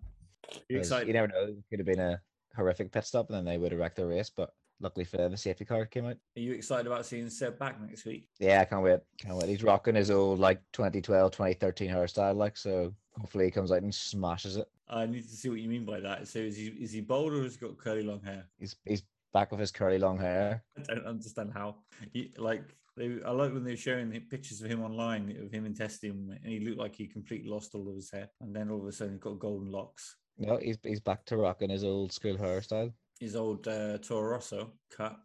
excited? 0.71 1.09
You 1.09 1.15
never 1.15 1.29
know. 1.29 1.45
It 1.49 1.65
could 1.71 1.79
have 1.79 1.87
been 1.87 2.01
a 2.01 2.21
horrific 2.57 2.93
pit 2.93 3.05
stop, 3.05 3.29
and 3.29 3.37
then 3.37 3.45
they 3.45 3.59
would 3.59 3.73
have 3.73 3.81
wrecked 3.81 3.97
the 3.97 4.07
race. 4.07 4.31
But 4.31 4.51
luckily 4.81 5.05
for 5.05 5.17
them, 5.17 5.33
the 5.33 5.37
safety 5.37 5.65
car 5.65 5.87
came 5.87 6.07
out. 6.07 6.17
Are 6.37 6.41
you 6.41 6.53
excited 6.53 6.87
about 6.87 7.07
seeing 7.07 7.29
Seb 7.31 7.59
back 7.59 7.81
next 7.81 8.05
week? 8.05 8.29
Yeah, 8.39 8.61
I 8.61 8.65
can't 8.65 8.83
wait. 8.83 9.01
Can't 9.19 9.37
wait. 9.37 9.49
He's 9.49 9.63
rocking 9.63 9.95
his 9.95 10.11
old 10.11 10.39
like 10.39 10.61
2012, 10.73 11.33
2013 11.33 11.91
hairstyle, 11.91 12.37
like 12.37 12.57
so. 12.57 12.95
Hopefully, 13.19 13.45
he 13.47 13.51
comes 13.51 13.71
out 13.73 13.83
and 13.83 13.95
smashes 13.95 14.57
it. 14.57 14.67
I 14.89 15.07
need 15.07 15.23
to 15.23 15.37
see 15.37 15.49
what 15.49 15.61
you 15.61 15.69
mean 15.69 15.85
by 15.85 16.01
that. 16.01 16.29
So, 16.29 16.39
is 16.39 16.57
he 16.57 16.67
is 16.69 16.93
he 16.93 17.01
bald 17.01 17.33
or 17.33 17.43
has 17.43 17.55
he 17.55 17.67
got 17.67 17.79
curly 17.79 18.03
long 18.03 18.23
hair? 18.23 18.45
He's 18.59 18.77
he's 18.85 19.03
back 19.33 19.51
with 19.51 19.61
his 19.61 19.71
curly 19.71 19.99
long 19.99 20.19
hair. 20.19 20.63
I 20.89 20.95
don't 20.95 21.07
understand 21.07 21.53
how. 21.55 21.77
He, 22.13 22.33
like 22.37 22.65
they, 22.97 23.19
I 23.25 23.31
like 23.31 23.53
when 23.53 23.65
they 23.65 23.73
were 23.73 23.77
showing 23.77 24.11
pictures 24.31 24.61
of 24.61 24.71
him 24.71 24.83
online 24.83 25.35
of 25.43 25.51
him 25.51 25.65
in 25.67 25.75
testing, 25.75 26.37
and 26.43 26.53
he 26.53 26.61
looked 26.61 26.79
like 26.79 26.95
he 26.95 27.07
completely 27.07 27.51
lost 27.51 27.75
all 27.75 27.89
of 27.89 27.95
his 27.95 28.11
hair, 28.11 28.29
and 28.41 28.55
then 28.55 28.71
all 28.71 28.81
of 28.81 28.87
a 28.87 28.93
sudden 28.93 29.15
he 29.15 29.19
got 29.19 29.39
golden 29.39 29.71
locks. 29.71 30.17
No, 30.39 30.57
he's 30.57 30.79
he's 30.83 31.01
back 31.01 31.25
to 31.27 31.37
rocking 31.37 31.71
his 31.71 31.85
old 31.85 32.13
school 32.13 32.37
hairstyle 32.37 32.93
his 33.23 33.37
old 33.37 33.69
uh, 33.69 33.99
Toro 33.99 34.33
Rosso 34.33 34.73
cut. 34.91 35.17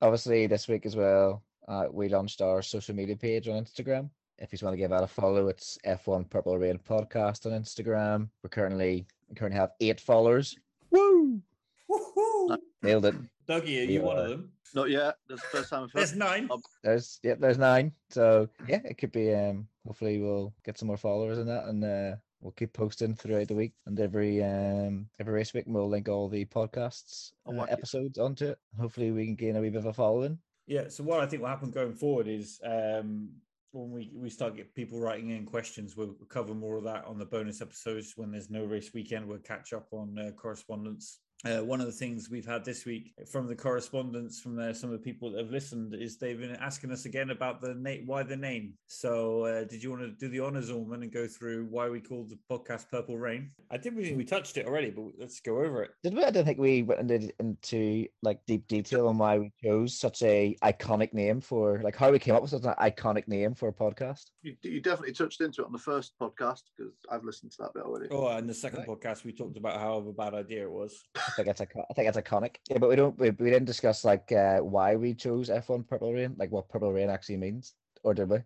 Obviously, 0.00 0.46
this 0.46 0.68
week 0.68 0.86
as 0.86 0.94
well, 0.94 1.42
uh, 1.66 1.86
we 1.90 2.08
launched 2.08 2.40
our 2.40 2.62
social 2.62 2.94
media 2.94 3.16
page 3.16 3.48
on 3.48 3.64
Instagram. 3.64 4.08
If 4.38 4.52
you 4.52 4.58
want 4.62 4.74
to 4.74 4.78
give 4.78 4.90
that 4.90 5.02
a 5.02 5.08
follow, 5.08 5.48
it's 5.48 5.78
F1 5.84 6.30
Purple 6.30 6.56
Rain 6.56 6.78
Podcast 6.88 7.44
on 7.44 7.60
Instagram. 7.60 8.28
We're 8.42 8.50
currently 8.50 9.04
we 9.28 9.34
currently 9.34 9.58
have 9.58 9.72
eight 9.80 10.00
followers. 10.00 10.56
Woo! 10.92 11.40
Woo-hoo! 11.88 12.56
Nailed 12.82 13.06
it. 13.06 13.16
Dougie, 13.48 13.86
are 13.86 13.90
you 13.90 14.02
one 14.02 14.16
of 14.16 14.28
them? 14.28 14.52
Not 14.74 14.90
yet. 14.90 15.16
That's 15.28 15.42
the 15.42 15.48
first 15.48 15.70
time 15.70 15.84
I've 15.84 15.92
There's 15.92 16.14
nine. 16.14 16.48
There's 16.82 17.18
yeah, 17.22 17.34
there's 17.38 17.58
nine. 17.58 17.92
So 18.10 18.48
yeah, 18.68 18.80
it 18.84 18.98
could 18.98 19.12
be 19.12 19.34
um 19.34 19.68
hopefully 19.86 20.20
we'll 20.20 20.54
get 20.64 20.78
some 20.78 20.88
more 20.88 20.96
followers 20.96 21.38
in 21.38 21.46
that 21.46 21.64
and 21.64 21.84
uh 21.84 22.16
we'll 22.40 22.52
keep 22.52 22.72
posting 22.72 23.14
throughout 23.14 23.48
the 23.48 23.54
week 23.54 23.72
and 23.86 23.98
every 24.00 24.42
um 24.42 25.06
every 25.18 25.34
race 25.34 25.52
week 25.52 25.64
we'll 25.66 25.88
link 25.88 26.08
all 26.08 26.28
the 26.28 26.44
podcasts 26.46 27.32
uh, 27.46 27.62
episodes 27.64 28.18
onto 28.18 28.46
it 28.48 28.58
hopefully 28.78 29.10
we 29.10 29.26
can 29.26 29.34
gain 29.34 29.56
a 29.56 29.60
wee 29.60 29.70
bit 29.70 29.78
of 29.78 29.86
a 29.86 29.92
following 29.92 30.38
yeah 30.66 30.88
so 30.88 31.02
what 31.04 31.20
i 31.20 31.26
think 31.26 31.42
will 31.42 31.48
happen 31.48 31.70
going 31.70 31.92
forward 31.92 32.28
is 32.28 32.60
um 32.64 33.28
when 33.72 33.92
we, 33.92 34.10
we 34.14 34.28
start 34.28 34.56
get 34.56 34.74
people 34.74 34.98
writing 34.98 35.30
in 35.30 35.44
questions 35.44 35.96
we'll 35.96 36.16
cover 36.28 36.54
more 36.54 36.76
of 36.76 36.84
that 36.84 37.04
on 37.04 37.18
the 37.18 37.24
bonus 37.24 37.60
episodes 37.60 38.14
when 38.16 38.30
there's 38.30 38.50
no 38.50 38.64
race 38.64 38.92
weekend 38.94 39.26
we'll 39.26 39.38
catch 39.38 39.72
up 39.72 39.86
on 39.92 40.18
uh, 40.18 40.30
correspondence 40.32 41.20
uh, 41.44 41.64
one 41.64 41.80
of 41.80 41.86
the 41.86 41.92
things 41.92 42.28
we've 42.30 42.46
had 42.46 42.64
this 42.64 42.84
week 42.84 43.12
from 43.30 43.46
the 43.46 43.54
correspondence 43.54 44.40
from 44.40 44.58
uh, 44.58 44.72
some 44.72 44.92
of 44.92 44.98
the 44.98 45.02
people 45.02 45.30
that 45.30 45.40
have 45.40 45.50
listened 45.50 45.94
is 45.94 46.18
they've 46.18 46.38
been 46.38 46.56
asking 46.56 46.92
us 46.92 47.06
again 47.06 47.30
about 47.30 47.60
the 47.60 47.74
name, 47.74 48.06
why 48.06 48.22
the 48.22 48.36
name. 48.36 48.74
So, 48.86 49.44
uh, 49.44 49.64
did 49.64 49.82
you 49.82 49.90
want 49.90 50.02
to 50.02 50.10
do 50.10 50.28
the 50.28 50.40
honors, 50.40 50.70
Orman, 50.70 51.02
and 51.02 51.12
go 51.12 51.26
through 51.26 51.66
why 51.70 51.88
we 51.88 52.00
called 52.00 52.30
the 52.30 52.38
podcast 52.50 52.90
Purple 52.90 53.18
Rain? 53.18 53.50
I 53.70 53.78
did. 53.78 53.96
We, 53.96 54.12
we 54.12 54.24
touched 54.24 54.56
it 54.58 54.66
already, 54.66 54.90
but 54.90 55.04
let's 55.18 55.40
go 55.40 55.62
over 55.62 55.82
it. 55.82 55.90
Did 56.02 56.14
we? 56.14 56.24
I 56.24 56.30
don't 56.30 56.44
think 56.44 56.58
we 56.58 56.82
went 56.82 57.10
into, 57.10 57.32
into 57.38 58.06
like 58.22 58.40
deep 58.46 58.68
detail 58.68 59.08
on 59.08 59.16
why 59.16 59.38
we 59.38 59.52
chose 59.62 59.98
such 59.98 60.22
a 60.22 60.56
iconic 60.62 61.14
name 61.14 61.40
for 61.40 61.80
like 61.82 61.96
how 61.96 62.10
we 62.10 62.18
came 62.18 62.34
up 62.34 62.42
with 62.42 62.50
such 62.50 62.64
an 62.64 62.74
iconic 62.78 63.26
name 63.28 63.54
for 63.54 63.68
a 63.68 63.72
podcast. 63.72 64.24
You, 64.42 64.56
you 64.62 64.80
definitely 64.80 65.14
touched 65.14 65.40
into 65.40 65.62
it 65.62 65.66
on 65.66 65.72
the 65.72 65.78
first 65.78 66.12
podcast 66.20 66.62
because 66.76 66.92
I've 67.10 67.24
listened 67.24 67.52
to 67.52 67.58
that 67.62 67.74
bit 67.74 67.84
already. 67.84 68.08
Oh, 68.10 68.28
and 68.28 68.48
the 68.48 68.54
second 68.54 68.80
right. 68.80 68.88
podcast 68.88 69.24
we 69.24 69.32
talked 69.32 69.56
about 69.56 69.80
how 69.80 69.94
of 69.94 70.06
a 70.06 70.12
bad 70.12 70.34
idea 70.34 70.64
it 70.64 70.70
was. 70.70 71.02
I 71.30 71.36
think 71.36 71.48
it's 71.48 71.60
a, 71.60 71.66
I 71.90 71.94
think 71.94 72.08
it's 72.08 72.18
iconic. 72.18 72.56
Yeah, 72.68 72.78
but 72.78 72.88
we 72.88 72.96
don't 72.96 73.18
we, 73.18 73.30
we 73.30 73.50
didn't 73.50 73.66
discuss 73.66 74.04
like 74.04 74.30
uh, 74.32 74.58
why 74.58 74.96
we 74.96 75.14
chose 75.14 75.48
F1 75.48 75.86
Purple 75.88 76.12
Rain, 76.12 76.34
like 76.38 76.50
what 76.50 76.68
Purple 76.68 76.92
Rain 76.92 77.10
actually 77.10 77.36
means, 77.36 77.74
or 78.02 78.14
did 78.14 78.28
we? 78.28 78.38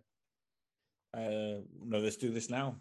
Uh, 1.13 1.61
no, 1.83 1.99
let's 1.99 2.17
do 2.17 2.31
this 2.31 2.49
now. 2.49 2.75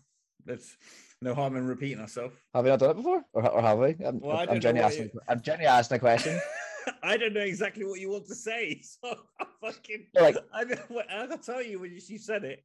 Let's 0.47 0.77
no 1.23 1.35
harm 1.35 1.57
in 1.57 1.67
repeating 1.67 2.01
ourselves. 2.01 2.35
Have 2.55 2.64
we 2.64 2.71
not 2.71 2.81
done 2.81 2.90
it 2.90 2.97
before, 2.97 3.25
or, 3.33 3.49
or 3.49 3.62
have 3.62 3.79
we? 3.79 3.97
I'm, 4.05 4.21
well, 4.21 4.37
I'm 4.37 4.61
genuinely 4.61 4.83
asking. 4.83 5.11
I'm 5.29 5.40
genuinely 5.40 5.69
asking 5.69 5.97
a 5.97 6.01
question. 6.01 6.40
I 7.03 7.16
don't 7.16 7.33
know 7.33 7.40
exactly 7.40 7.85
what 7.85 8.01
you 8.01 8.11
want 8.11 8.27
to 8.29 8.35
say, 8.35 8.81
so 9.03 9.16
I 9.40 9.47
fucking 9.61 10.07
like 10.14 10.37
I 10.53 10.64
don't, 10.64 10.81
I'll 11.11 11.38
tell 11.38 11.62
you 11.62 11.81
when 11.81 11.92
you, 11.92 12.01
you 12.07 12.18
said 12.18 12.44
it. 12.44 12.64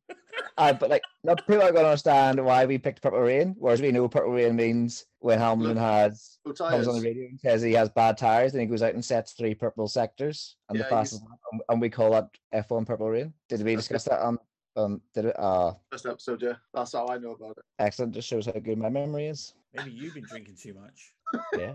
uh, 0.57 0.73
but 0.73 0.89
like, 0.89 1.01
not 1.23 1.45
people 1.47 1.63
are 1.63 1.71
going 1.71 1.83
to 1.83 1.89
understand 1.89 2.43
why 2.43 2.65
we 2.65 2.77
picked 2.77 3.01
Purple 3.01 3.19
Rain, 3.19 3.55
whereas 3.57 3.81
we 3.81 3.91
know 3.91 4.07
Purple 4.07 4.33
Rain 4.33 4.55
means 4.55 5.05
when 5.19 5.39
Hamilton 5.39 5.77
has 5.77 6.37
comes 6.57 6.87
on 6.87 6.99
the 6.99 7.01
radio 7.01 7.25
and 7.25 7.39
says 7.39 7.61
he 7.61 7.73
has 7.73 7.89
bad 7.89 8.17
tires, 8.17 8.53
and 8.53 8.61
he 8.61 8.67
goes 8.67 8.81
out 8.81 8.93
and 8.93 9.03
sets 9.03 9.33
three 9.33 9.53
purple 9.53 9.87
sectors 9.87 10.55
and 10.69 10.77
yeah, 10.77 10.83
the 10.83 10.89
fastest, 10.89 11.23
and 11.69 11.81
we 11.81 11.89
call 11.89 12.11
that 12.11 12.29
F1 12.53 12.85
Purple 12.85 13.09
Rain. 13.09 13.33
Did 13.47 13.63
we 13.63 13.75
discuss 13.75 14.05
that 14.05 14.21
on? 14.21 14.37
Um, 14.75 15.01
did 15.13 15.25
it? 15.25 15.39
Uh, 15.39 15.73
first 15.91 16.05
episode, 16.05 16.41
yeah. 16.41 16.53
That's 16.73 16.93
how 16.93 17.07
I 17.07 17.17
know 17.17 17.31
about 17.31 17.57
it. 17.57 17.63
Excellent. 17.79 18.13
Just 18.13 18.27
shows 18.27 18.45
how 18.45 18.53
good 18.53 18.77
my 18.77 18.89
memory 18.89 19.27
is. 19.27 19.53
Maybe 19.73 19.91
you've 19.91 20.13
been 20.13 20.25
drinking 20.25 20.55
too 20.61 20.73
much. 20.73 21.13
yeah. 21.57 21.73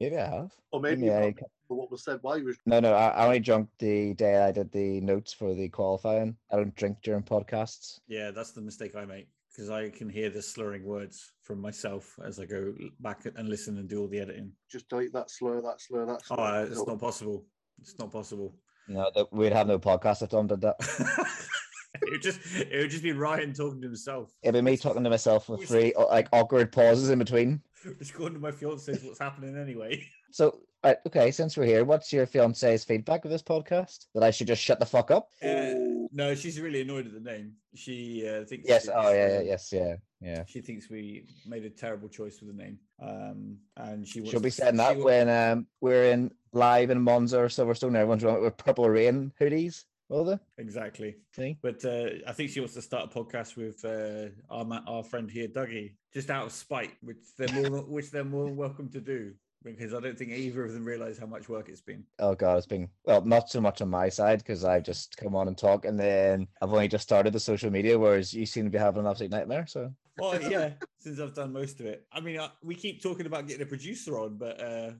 Maybe 0.00 0.16
I 0.18 0.26
have. 0.26 0.52
Or 0.72 0.80
maybe 0.80 1.10
I, 1.10 1.34
what 1.68 1.90
was 1.90 2.04
said 2.04 2.18
while 2.22 2.38
you 2.38 2.44
were. 2.44 2.54
No, 2.66 2.80
no, 2.80 2.92
I, 2.92 3.08
I 3.08 3.24
only 3.24 3.40
drank 3.40 3.68
the 3.78 4.14
day 4.14 4.36
I 4.36 4.52
did 4.52 4.70
the 4.72 5.00
notes 5.00 5.32
for 5.32 5.54
the 5.54 5.68
qualifying. 5.68 6.36
I 6.52 6.56
don't 6.56 6.74
drink 6.76 6.98
during 7.02 7.22
podcasts. 7.22 8.00
Yeah, 8.06 8.30
that's 8.30 8.52
the 8.52 8.60
mistake 8.60 8.94
I 8.94 9.04
make 9.04 9.28
because 9.56 9.70
I 9.70 9.88
can 9.88 10.10
hear 10.10 10.28
the 10.28 10.42
slurring 10.42 10.84
words 10.84 11.32
from 11.42 11.60
myself 11.60 12.18
as 12.24 12.38
I 12.38 12.44
go 12.44 12.74
back 13.00 13.26
and 13.36 13.48
listen 13.48 13.78
and 13.78 13.88
do 13.88 14.02
all 14.02 14.08
the 14.08 14.20
editing. 14.20 14.52
Just 14.70 14.88
delete 14.88 15.14
that 15.14 15.30
slur, 15.30 15.62
that 15.62 15.80
slur, 15.80 16.04
that 16.06 16.24
slur. 16.24 16.36
Oh, 16.38 16.64
it's 16.64 16.86
not 16.86 17.00
possible. 17.00 17.46
It's 17.80 17.98
not 17.98 18.12
possible. 18.12 18.54
No, 18.88 19.10
that 19.14 19.32
we'd 19.32 19.52
have 19.52 19.66
no 19.66 19.78
podcast 19.78 20.22
if 20.22 20.30
Tom 20.30 20.46
did 20.46 20.60
that. 20.60 20.76
it 22.02 22.10
would 22.10 22.22
just 22.22 22.40
it 22.54 22.78
would 22.78 22.90
just 22.90 23.02
be 23.02 23.12
Ryan 23.12 23.52
talking 23.52 23.80
to 23.80 23.88
himself. 23.88 24.30
It'd 24.42 24.54
be 24.54 24.60
me 24.60 24.76
talking 24.76 25.04
to 25.04 25.10
myself 25.10 25.48
with 25.48 25.66
three 25.66 25.94
like 25.96 26.28
awkward 26.32 26.70
pauses 26.70 27.10
in 27.10 27.18
between. 27.18 27.62
Just 27.98 28.14
going 28.14 28.32
to 28.32 28.38
my 28.38 28.50
fiance 28.50 28.92
what's 29.02 29.18
happening 29.18 29.56
anyway. 29.56 30.04
So 30.32 30.58
right, 30.84 30.98
okay, 31.06 31.30
since 31.30 31.56
we're 31.56 31.64
here, 31.64 31.84
what's 31.84 32.12
your 32.12 32.26
fiance's 32.26 32.84
feedback 32.84 33.24
of 33.24 33.30
this 33.30 33.42
podcast? 33.42 34.06
That 34.12 34.22
I 34.22 34.30
should 34.30 34.48
just 34.48 34.60
shut 34.60 34.78
the 34.78 34.84
fuck 34.84 35.10
up? 35.10 35.30
Uh, 35.42 35.72
no, 36.12 36.34
she's 36.34 36.60
really 36.60 36.82
annoyed 36.82 37.06
at 37.06 37.14
the 37.14 37.20
name. 37.20 37.52
She 37.74 38.28
uh, 38.28 38.44
thinks. 38.44 38.68
Yes. 38.68 38.88
Oh 38.92 39.12
yeah, 39.12 39.34
yeah. 39.34 39.40
Yes. 39.40 39.72
Yeah. 39.72 39.94
Yeah. 40.20 40.44
She 40.46 40.60
thinks 40.60 40.90
we 40.90 41.26
made 41.46 41.64
a 41.64 41.70
terrible 41.70 42.08
choice 42.08 42.40
with 42.40 42.54
the 42.54 42.62
name. 42.62 42.78
Um, 43.00 43.56
and 43.76 44.06
she 44.06 44.26
she'll 44.26 44.40
be 44.40 44.50
saying 44.50 44.76
that 44.76 44.98
when 44.98 45.30
um 45.30 45.68
we're 45.80 46.10
in 46.10 46.32
live 46.52 46.90
in 46.90 47.00
Monza 47.00 47.38
or 47.38 47.48
Silverstone. 47.48 47.94
Everyone's 47.94 48.24
running 48.24 48.42
with 48.42 48.56
purple 48.56 48.88
rain 48.90 49.32
hoodies. 49.40 49.84
Will 50.08 50.24
they? 50.24 50.38
Exactly. 50.58 51.16
See? 51.34 51.58
But 51.62 51.84
uh, 51.84 52.10
I 52.26 52.32
think 52.32 52.50
she 52.50 52.60
wants 52.60 52.74
to 52.74 52.82
start 52.82 53.10
a 53.12 53.18
podcast 53.18 53.56
with 53.56 53.84
uh, 53.84 54.30
our 54.48 54.82
our 54.86 55.02
friend 55.02 55.30
here, 55.30 55.48
Dougie, 55.48 55.94
just 56.14 56.30
out 56.30 56.46
of 56.46 56.52
spite, 56.52 56.92
which 57.02 57.18
they're 57.36 57.70
more 57.70 57.80
which 57.80 58.10
they're 58.10 58.24
more 58.24 58.52
welcome 58.52 58.88
to 58.90 59.00
do 59.00 59.32
because 59.66 59.92
I 59.92 60.00
don't 60.00 60.16
think 60.16 60.30
either 60.30 60.64
of 60.64 60.72
them 60.72 60.84
realize 60.84 61.18
how 61.18 61.26
much 61.26 61.48
work 61.48 61.68
it's 61.68 61.80
been. 61.80 62.04
Oh 62.18 62.34
god, 62.34 62.58
it's 62.58 62.66
been 62.66 62.88
well, 63.04 63.22
not 63.22 63.50
so 63.50 63.60
much 63.60 63.82
on 63.82 63.90
my 63.90 64.08
side 64.08 64.38
because 64.38 64.64
I've 64.64 64.84
just 64.84 65.16
come 65.16 65.34
on 65.34 65.48
and 65.48 65.58
talk, 65.58 65.84
and 65.84 65.98
then 65.98 66.46
I've 66.62 66.72
only 66.72 66.88
just 66.88 67.04
started 67.04 67.32
the 67.32 67.40
social 67.40 67.70
media, 67.70 67.98
whereas 67.98 68.32
you 68.32 68.46
seem 68.46 68.64
to 68.64 68.70
be 68.70 68.78
having 68.78 69.00
an 69.00 69.08
absolute 69.08 69.32
nightmare. 69.32 69.66
So. 69.66 69.92
Well, 70.18 70.40
yeah, 70.40 70.70
since 70.98 71.20
I've 71.20 71.34
done 71.34 71.52
most 71.52 71.80
of 71.80 71.86
it. 71.86 72.06
I 72.12 72.20
mean, 72.20 72.38
I, 72.40 72.48
we 72.62 72.74
keep 72.74 73.02
talking 73.02 73.26
about 73.26 73.46
getting 73.46 73.62
a 73.62 73.66
producer 73.66 74.18
on, 74.18 74.36
but 74.38 74.60
uh, 74.60 74.90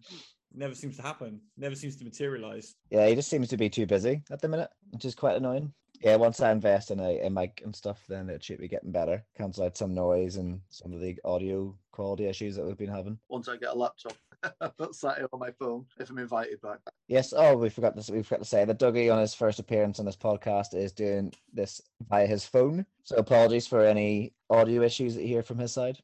never 0.56 0.74
seems 0.74 0.96
to 0.96 1.02
happen. 1.02 1.40
Never 1.56 1.74
seems 1.74 1.96
to 1.96 2.04
materialize. 2.04 2.74
Yeah, 2.90 3.06
he 3.06 3.14
just 3.14 3.28
seems 3.28 3.48
to 3.48 3.56
be 3.56 3.68
too 3.68 3.86
busy 3.86 4.22
at 4.30 4.40
the 4.40 4.48
minute, 4.48 4.70
which 4.90 5.04
is 5.04 5.14
quite 5.14 5.36
annoying. 5.36 5.72
Yeah, 6.02 6.16
once 6.16 6.40
I 6.40 6.52
invest 6.52 6.90
in 6.90 7.00
a, 7.00 7.20
a 7.20 7.30
mic 7.30 7.62
and 7.64 7.74
stuff, 7.74 8.04
then 8.08 8.28
it 8.28 8.44
should 8.44 8.58
be 8.58 8.68
getting 8.68 8.92
better. 8.92 9.24
Cancel 9.36 9.64
out 9.64 9.76
some 9.76 9.94
noise 9.94 10.36
and 10.36 10.60
some 10.68 10.92
of 10.92 11.00
the 11.00 11.18
audio 11.24 11.74
quality 11.90 12.26
issues 12.26 12.56
that 12.56 12.66
we've 12.66 12.76
been 12.76 12.90
having. 12.90 13.18
Once 13.30 13.48
I 13.48 13.56
get 13.56 13.70
a 13.70 13.78
laptop, 13.78 14.14
that's 14.78 15.00
sat 15.00 15.22
on 15.32 15.40
my 15.40 15.50
phone 15.52 15.86
if 15.98 16.10
I'm 16.10 16.18
invited 16.18 16.60
back. 16.60 16.80
Yes. 17.08 17.32
Oh, 17.34 17.56
we 17.56 17.70
forgot 17.70 17.96
this. 17.96 18.10
We 18.10 18.22
forgot 18.22 18.40
to 18.40 18.48
say 18.48 18.64
that 18.66 18.78
Dougie, 18.78 19.12
on 19.12 19.20
his 19.20 19.34
first 19.34 19.58
appearance 19.58 19.98
on 19.98 20.04
this 20.04 20.16
podcast, 20.16 20.74
is 20.74 20.92
doing 20.92 21.32
this 21.54 21.80
via 22.10 22.26
his 22.26 22.44
phone. 22.44 22.84
So 23.04 23.16
apologies 23.16 23.66
for 23.66 23.80
any 23.80 24.34
audio 24.50 24.82
issues 24.82 25.14
that 25.14 25.22
you 25.22 25.28
hear 25.28 25.42
from 25.42 25.58
his 25.58 25.72
side 25.72 25.98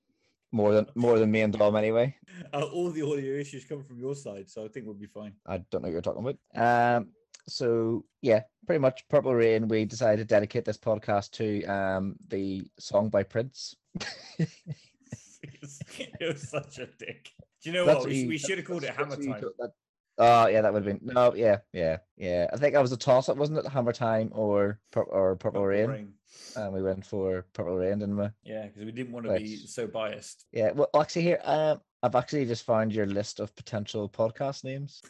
more 0.53 0.73
than 0.75 0.87
more 0.95 1.19
than 1.19 1.31
me 1.31 1.41
and 1.41 1.53
Dom 1.53 1.77
anyway. 1.77 2.15
Uh, 2.53 2.63
all 2.63 2.91
the 2.91 3.03
audio 3.03 3.35
issues 3.39 3.65
come 3.65 3.83
from 3.85 3.99
your 3.99 4.15
side, 4.15 4.51
so 4.51 4.65
I 4.65 4.69
think 4.69 4.85
we'll 4.85 4.95
be 4.95 5.07
fine. 5.07 5.33
I 5.47 5.59
don't 5.71 5.75
know 5.83 5.89
what 5.89 5.93
you're 5.93 6.01
talking 6.03 6.27
about. 6.55 6.97
Um, 6.97 7.09
so 7.47 8.05
yeah, 8.21 8.41
pretty 8.67 8.81
much 8.81 9.07
Purple 9.09 9.35
Rain. 9.35 9.69
We 9.69 9.85
decided 9.85 10.19
to 10.19 10.25
dedicate 10.35 10.65
this 10.65 10.77
podcast 10.79 11.31
to 11.33 11.65
um 11.67 12.17
the 12.29 12.67
song 12.79 13.11
by 13.11 13.23
Prince. 13.23 13.77
it 14.39 14.49
was 16.21 16.49
such 16.49 16.79
a 16.79 16.87
dick. 16.87 17.31
Do 17.63 17.71
you 17.71 17.75
know 17.77 17.87
That's 17.87 18.01
what? 18.01 18.09
We, 18.09 18.17
you- 18.17 18.29
we 18.29 18.39
should 18.39 18.59
have 18.59 18.67
called 18.67 18.85
it 18.85 18.91
Hammer 18.91 19.17
Time. 19.17 19.41
that- 19.59 19.73
Oh 20.19 20.47
yeah, 20.47 20.61
that 20.61 20.73
would 20.75 20.85
have 20.85 21.01
been 21.01 21.15
no, 21.15 21.35
yeah, 21.35 21.59
yeah, 21.73 21.97
yeah. 22.19 22.47
I 22.53 22.59
think 22.59 22.75
that 22.75 22.83
was 22.83 22.93
a 22.93 22.99
toss 22.99 23.31
up, 23.31 23.39
wasn't 23.39 23.59
it? 23.59 23.67
Hammer 23.67 23.93
time 23.95 24.29
or 24.33 24.79
or 24.95 25.37
purple, 25.37 25.37
Purple 25.37 25.67
rain, 25.67 25.89
Rain. 25.89 26.13
And 26.57 26.73
we 26.73 26.83
went 26.83 27.05
for 27.05 27.47
purple 27.53 27.77
rain, 27.77 27.99
didn't 28.01 28.17
we? 28.17 28.27
Yeah, 28.45 28.67
because 28.67 28.85
we 28.85 28.93
didn't 28.93 29.13
want 29.13 29.27
to 29.27 29.39
be 29.39 29.57
so 29.57 29.87
biased. 29.87 30.47
Yeah. 30.53 30.73
Well, 30.73 30.89
actually, 30.99 31.23
here 31.23 31.41
um, 31.45 31.81
I've 32.03 32.15
actually 32.15 32.47
just 32.47 32.65
found 32.65 32.93
your 32.93 33.07
list 33.07 33.41
of 33.41 33.55
potential 33.57 34.09
podcast 34.09 34.65
names. 34.65 35.03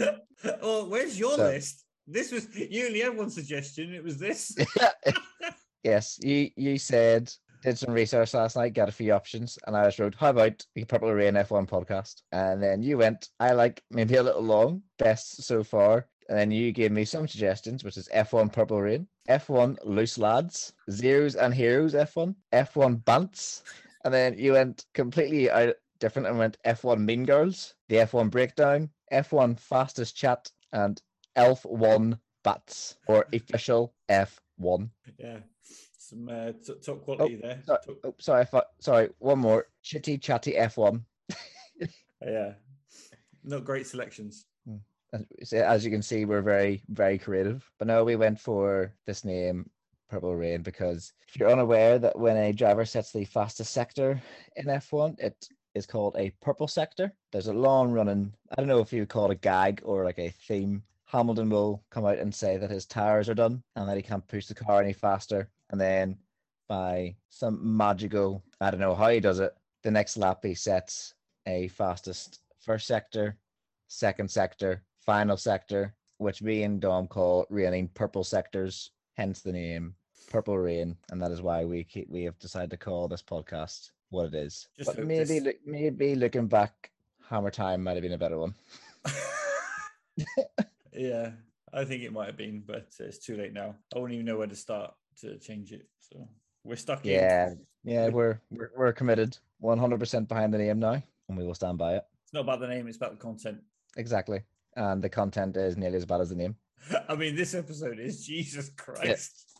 well, 0.62 0.88
where's 0.88 1.18
your 1.18 1.36
So- 1.36 1.44
list? 1.44 1.84
This 2.10 2.32
was 2.32 2.48
you 2.56 2.86
only 2.86 3.00
had 3.00 3.14
one 3.14 3.28
suggestion. 3.28 3.92
It 3.92 4.02
was 4.02 4.18
this. 4.18 4.56
yes, 5.84 6.18
you 6.22 6.48
you 6.56 6.78
said 6.78 7.30
did 7.62 7.76
some 7.76 7.92
research 7.92 8.32
last 8.32 8.56
night, 8.56 8.72
got 8.72 8.88
a 8.88 8.92
few 8.92 9.12
options, 9.12 9.58
and 9.66 9.76
I 9.76 9.84
just 9.84 9.98
wrote, 9.98 10.14
"How 10.14 10.30
about 10.30 10.64
the 10.74 10.84
Purple 10.84 11.12
Rain 11.12 11.34
F1 11.34 11.68
podcast?" 11.68 12.22
And 12.32 12.62
then 12.62 12.82
you 12.82 12.96
went, 12.96 13.28
"I 13.38 13.52
like 13.52 13.82
maybe 13.90 14.14
a 14.14 14.22
little 14.22 14.40
long, 14.42 14.82
best 14.98 15.42
so 15.42 15.62
far." 15.62 16.06
And 16.28 16.38
then 16.38 16.50
you 16.50 16.72
gave 16.72 16.92
me 16.92 17.04
some 17.04 17.26
suggestions, 17.26 17.84
which 17.84 17.96
is 17.96 18.08
F1 18.14 18.52
Purple 18.52 18.82
Rain, 18.82 19.08
F1 19.28 19.78
Loose 19.84 20.18
Lads, 20.18 20.74
Zeros 20.90 21.36
and 21.36 21.54
Heroes 21.54 21.94
F1, 21.94 22.34
F1 22.52 23.02
Bants, 23.04 23.62
and 24.04 24.12
then 24.12 24.38
you 24.38 24.52
went 24.52 24.84
completely 24.92 25.50
out 25.50 25.74
different 26.00 26.28
and 26.28 26.38
went 26.38 26.58
F1 26.66 27.00
Mean 27.00 27.24
Girls, 27.24 27.74
the 27.88 27.96
F1 27.96 28.30
Breakdown, 28.30 28.90
F1 29.12 29.58
Fastest 29.58 30.16
Chat, 30.16 30.50
and 30.72 31.00
Elf 31.36 31.64
One 31.64 32.18
Bats 32.44 32.96
or 33.06 33.26
official 33.32 33.94
F1. 34.10 34.90
yeah, 35.18 35.38
some 35.96 36.28
uh, 36.28 36.52
t- 36.64 36.74
top 36.82 37.02
quality 37.04 37.36
there. 37.36 37.60
Sorry, 37.64 37.78
Top- 37.86 37.96
oh, 38.04 38.14
sorry, 38.18 38.46
sorry. 38.80 39.08
One 39.18 39.38
more. 39.38 39.66
Chitty 39.82 40.18
chatty 40.18 40.52
F1. 40.52 41.02
yeah, 42.22 42.52
not 43.44 43.64
great 43.64 43.86
selections. 43.86 44.46
As 45.52 45.84
you 45.84 45.90
can 45.90 46.02
see, 46.02 46.24
we're 46.24 46.42
very, 46.42 46.82
very 46.88 47.18
creative. 47.18 47.70
But 47.78 47.88
no, 47.88 48.04
we 48.04 48.16
went 48.16 48.38
for 48.38 48.92
this 49.06 49.24
name, 49.24 49.68
Purple 50.10 50.36
Rain, 50.36 50.62
because 50.62 51.12
if 51.26 51.36
you're 51.38 51.50
unaware 51.50 51.98
that 51.98 52.18
when 52.18 52.36
a 52.36 52.52
driver 52.52 52.84
sets 52.84 53.12
the 53.12 53.24
fastest 53.24 53.72
sector 53.72 54.20
in 54.56 54.66
F1, 54.66 55.18
it 55.18 55.48
is 55.74 55.86
called 55.86 56.16
a 56.18 56.32
purple 56.40 56.68
sector. 56.68 57.12
There's 57.32 57.46
a 57.46 57.52
long 57.52 57.92
running, 57.92 58.32
I 58.50 58.56
don't 58.56 58.68
know 58.68 58.80
if 58.80 58.92
you 58.92 59.00
would 59.00 59.08
call 59.08 59.30
it 59.30 59.32
a 59.32 59.36
gag 59.36 59.80
or 59.84 60.04
like 60.04 60.18
a 60.18 60.30
theme. 60.30 60.82
Hamilton 61.04 61.48
will 61.48 61.82
come 61.90 62.04
out 62.04 62.18
and 62.18 62.34
say 62.34 62.58
that 62.58 62.70
his 62.70 62.84
tires 62.84 63.28
are 63.30 63.34
done 63.34 63.62
and 63.76 63.88
that 63.88 63.96
he 63.96 64.02
can't 64.02 64.26
push 64.28 64.46
the 64.46 64.54
car 64.54 64.82
any 64.82 64.92
faster. 64.92 65.48
And 65.70 65.80
then 65.80 66.18
by 66.68 67.16
some 67.30 67.76
magical, 67.76 68.42
I 68.60 68.70
don't 68.70 68.80
know 68.80 68.94
how 68.94 69.08
he 69.08 69.20
does 69.20 69.38
it, 69.40 69.54
the 69.82 69.90
next 69.90 70.18
lap 70.18 70.40
he 70.42 70.54
sets 70.54 71.14
a 71.46 71.68
fastest 71.68 72.40
first 72.60 72.86
sector, 72.86 73.38
second 73.86 74.30
sector, 74.30 74.82
final 75.08 75.38
sector, 75.38 75.94
which 76.18 76.42
we 76.42 76.64
and 76.64 76.82
Dom 76.82 77.06
call 77.06 77.46
raining 77.48 77.88
purple 77.94 78.22
sectors, 78.22 78.90
hence 79.14 79.40
the 79.40 79.50
name 79.50 79.94
Purple 80.30 80.58
Rain, 80.58 80.98
and 81.10 81.22
that 81.22 81.30
is 81.30 81.40
why 81.40 81.64
we 81.64 81.82
keep, 81.82 82.10
we 82.10 82.24
have 82.24 82.38
decided 82.38 82.68
to 82.72 82.76
call 82.76 83.08
this 83.08 83.22
podcast 83.22 83.92
what 84.10 84.26
it 84.26 84.34
is. 84.34 84.68
Just 84.76 84.94
but 84.94 85.06
maybe 85.06 85.24
this- 85.24 85.42
look 85.42 85.56
maybe 85.64 86.14
looking 86.14 86.46
back, 86.46 86.90
Hammer 87.26 87.50
Time 87.50 87.82
might 87.82 87.94
have 87.94 88.02
been 88.02 88.12
a 88.12 88.18
better 88.18 88.36
one. 88.36 88.54
yeah, 90.92 91.30
I 91.72 91.86
think 91.86 92.02
it 92.02 92.12
might 92.12 92.26
have 92.26 92.36
been, 92.36 92.62
but 92.66 92.88
it's 93.00 93.16
too 93.18 93.38
late 93.38 93.54
now. 93.54 93.76
I 93.96 93.98
won't 93.98 94.12
even 94.12 94.26
know 94.26 94.36
where 94.36 94.46
to 94.46 94.56
start 94.56 94.92
to 95.22 95.38
change 95.38 95.72
it. 95.72 95.86
So 96.00 96.28
we're 96.64 96.76
stuck 96.76 97.06
in. 97.06 97.12
Yeah, 97.12 97.54
yeah, 97.82 98.08
we're 98.08 98.42
we're, 98.50 98.72
we're 98.76 98.92
committed, 98.92 99.38
one 99.58 99.78
hundred 99.78 100.00
percent 100.00 100.28
behind 100.28 100.52
the 100.52 100.58
name 100.58 100.80
now, 100.80 101.02
and 101.30 101.38
we 101.38 101.46
will 101.46 101.54
stand 101.54 101.78
by 101.78 101.94
it. 101.94 102.04
It's 102.24 102.34
not 102.34 102.40
about 102.40 102.60
the 102.60 102.68
name; 102.68 102.86
it's 102.88 102.98
about 102.98 103.12
the 103.12 103.16
content. 103.16 103.62
Exactly, 103.96 104.42
and 104.78 105.02
the 105.02 105.08
content 105.08 105.56
is 105.56 105.76
nearly 105.76 105.96
as 105.96 106.06
bad 106.06 106.20
as 106.20 106.30
the 106.30 106.36
name. 106.36 106.56
I 107.08 107.16
mean, 107.16 107.34
this 107.34 107.54
episode 107.54 107.98
is 107.98 108.24
Jesus 108.24 108.70
Christ. 108.76 109.58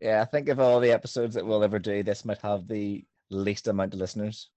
Yeah, 0.00 0.22
I 0.22 0.24
think 0.24 0.48
of 0.48 0.60
all 0.60 0.80
the 0.80 0.92
episodes 0.92 1.34
that 1.34 1.44
we'll 1.44 1.64
ever 1.64 1.78
do, 1.78 2.02
this 2.02 2.24
might 2.24 2.40
have 2.42 2.68
the 2.68 3.04
least 3.30 3.66
amount 3.66 3.92
of 3.92 4.00
listeners. 4.00 4.50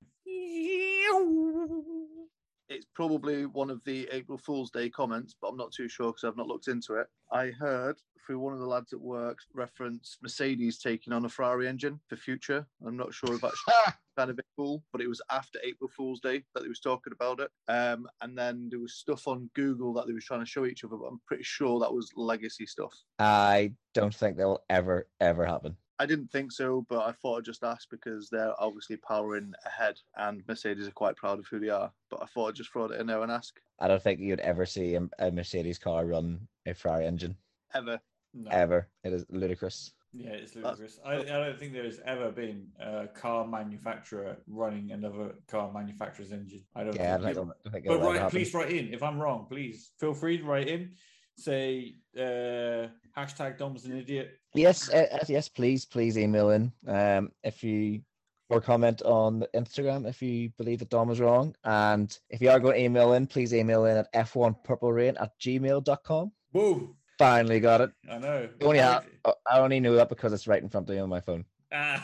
It's 2.72 2.86
probably 2.94 3.48
one 3.48 3.72
of 3.72 3.82
the 3.84 4.08
April 4.12 4.38
Fool's 4.38 4.70
Day 4.70 4.92
comments, 4.92 5.34
but 5.42 5.48
I'm 5.48 5.58
not 5.58 5.72
too 5.72 5.90
sure 5.90 6.12
because 6.12 6.24
I've 6.24 6.38
not 6.38 6.48
looked 6.48 6.68
into 6.68 6.94
it. 6.96 7.08
I 7.32 7.48
heard 7.48 7.96
through 8.26 8.40
one 8.40 8.54
of 8.54 8.60
the 8.60 8.68
lads 8.68 8.94
at 8.94 9.02
work 9.02 9.40
reference 9.56 10.20
Mercedes 10.22 10.78
taking 10.78 11.12
on 11.12 11.26
a 11.26 11.30
Ferrari 11.30 11.68
engine 11.68 12.00
for 12.08 12.16
future. 12.16 12.68
I'm 12.86 12.96
not 12.96 13.12
sure 13.12 13.34
if 13.34 13.42
that's 13.42 13.64
kind 14.20 14.30
of 14.30 14.40
a 14.40 14.44
cool, 14.58 14.84
but 14.92 15.02
it 15.02 15.08
was 15.08 15.22
after 15.32 15.60
April 15.64 15.90
Fool's 15.96 16.20
Day 16.20 16.44
that 16.54 16.62
they 16.62 16.68
was 16.68 16.82
talking 16.82 17.14
about 17.14 17.40
it. 17.40 17.50
Um, 17.70 18.06
and 18.22 18.38
then 18.38 18.68
there 18.70 18.80
was 18.80 18.96
stuff 18.96 19.30
on 19.30 19.50
Google 19.56 19.94
that 19.94 20.08
they 20.08 20.14
was 20.14 20.26
trying 20.26 20.42
to 20.42 20.46
show 20.46 20.66
each 20.66 20.84
other, 20.84 20.98
but 20.98 21.06
I'm 21.06 21.22
pretty 21.26 21.44
sure 21.44 21.80
that 21.80 21.94
was 21.94 22.12
legacy 22.18 22.66
stuff. 22.66 22.94
I 23.18 23.72
don't 23.94 24.14
think 24.14 24.36
that 24.36 24.46
will 24.46 24.64
ever, 24.70 25.08
ever 25.22 25.46
happen. 25.46 25.78
I 26.00 26.06
didn't 26.06 26.32
think 26.32 26.52
so, 26.52 26.86
but 26.90 27.06
I 27.06 27.14
thought 27.14 27.38
I'd 27.38 27.46
just 27.46 27.64
ask 27.64 27.90
because 27.90 28.30
they're 28.30 28.54
obviously 28.62 28.98
powering 28.98 29.54
ahead 29.66 29.96
and 30.18 30.44
Mercedes 30.48 30.88
are 30.88 30.92
quite 30.92 31.16
proud 31.16 31.40
of 31.40 31.48
who 31.48 31.60
they 31.60 31.70
are. 31.70 31.92
But 32.10 32.22
I 32.22 32.26
thought 32.26 32.50
I'd 32.50 32.56
just 32.56 32.74
throw 32.74 32.86
it 32.86 33.00
in 33.00 33.08
there 33.08 33.22
and 33.24 33.32
ask. 33.32 33.58
I 33.80 33.88
don't 33.88 34.04
think 34.04 34.20
you'd 34.20 34.42
ever 34.42 34.66
see 34.66 34.96
a, 34.96 35.08
a 35.20 35.32
Mercedes 35.32 35.80
car 35.80 36.06
run 36.06 36.48
a 36.66 36.74
Ferrari 36.74 37.06
engine 37.06 37.38
Ever. 37.74 38.02
No. 38.34 38.52
ever. 38.52 38.88
It 39.04 39.14
is 39.14 39.26
ludicrous. 39.30 39.92
Yeah, 40.12 40.32
it's 40.32 40.56
ludicrous. 40.56 41.00
I, 41.06 41.18
I 41.18 41.24
don't 41.24 41.60
think 41.60 41.74
there's 41.74 42.00
ever 42.06 42.32
been 42.32 42.68
a 42.80 43.08
car 43.08 43.46
manufacturer 43.46 44.38
running 44.48 44.92
another 44.92 45.36
car 45.48 45.72
manufacturer's 45.72 46.32
engine. 46.32 46.64
I 46.76 46.84
don't 46.84 46.96
Yeah, 46.96 47.16
I 47.16 47.18
think. 47.18 47.30
I 47.30 47.34
don't 47.34 47.52
think 47.72 47.86
but 47.86 48.02
write, 48.02 48.30
please 48.32 48.54
write 48.54 48.72
in. 48.72 48.94
If 48.94 49.04
I'm 49.04 49.20
wrong, 49.20 49.46
please 49.48 49.92
feel 50.00 50.14
free 50.14 50.40
to 50.40 50.44
write 50.44 50.68
in. 50.68 50.92
Say 51.38 51.96
uh, 52.18 52.88
hashtag 53.18 53.58
Dom's 53.58 53.86
an 53.86 53.98
idiot. 53.98 54.40
Yes, 54.56 54.90
uh, 54.90 55.08
uh, 55.12 55.26
yes, 55.28 55.48
please, 55.48 55.86
please 55.86 56.18
email 56.18 56.50
in. 56.50 56.72
Um, 56.88 57.30
if 57.44 57.64
you 57.64 58.02
or 58.50 58.60
comment 58.60 59.02
on 59.04 59.46
Instagram 59.56 60.08
if 60.08 60.22
you 60.22 60.50
believe 60.58 60.80
that 60.80 60.90
Dom 60.90 61.12
is 61.12 61.20
wrong. 61.20 61.56
And 61.64 62.18
if 62.30 62.42
you 62.42 62.50
are 62.50 62.60
going 62.60 62.76
to 62.76 62.82
email 62.84 63.14
in, 63.14 63.28
please 63.28 63.54
email 63.54 63.86
in 63.86 63.98
at 63.98 64.12
f1purplerain 64.14 65.22
at 65.22 65.40
gmail.com. 65.40 66.32
Whoa! 66.52 66.96
Finally 67.20 67.60
got 67.60 67.82
it. 67.82 67.92
I 68.10 68.18
know. 68.18 68.50
I 68.62 68.64
only, 68.64 68.80
have, 68.80 69.06
uh, 69.26 69.34
I 69.46 69.60
only 69.60 69.82
know 69.82 69.94
that 69.96 70.08
because 70.08 70.32
it's 70.32 70.48
right 70.48 70.64
in 70.64 70.70
front 70.70 70.90
of 70.90 70.96
me 70.96 71.02
on 71.02 71.10
my 71.10 71.20
phone. 71.20 71.44
Ah. 71.74 72.02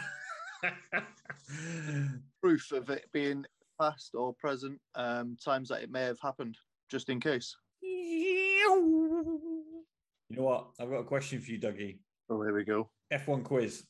Proof 2.42 2.74
of 2.74 2.90
it 2.90 3.06
being 3.14 3.46
past 3.80 4.14
or 4.14 4.34
present, 4.34 4.78
um, 4.96 5.38
times 5.44 5.70
that 5.70 5.82
it 5.84 5.90
may 5.90 6.02
have 6.02 6.20
happened, 6.22 6.58
just 6.92 7.08
in 7.08 7.22
case. 7.22 7.56
you 7.82 8.60
know 10.32 10.44
what? 10.44 10.68
I've 10.82 10.90
got 10.90 10.98
a 10.98 11.04
question 11.06 11.40
for 11.40 11.50
you, 11.50 11.60
Dougie. 11.60 12.00
Oh, 12.30 12.44
here 12.44 12.54
we 12.54 12.66
go. 12.66 12.90
F1 13.14 13.46
quiz. 13.46 13.86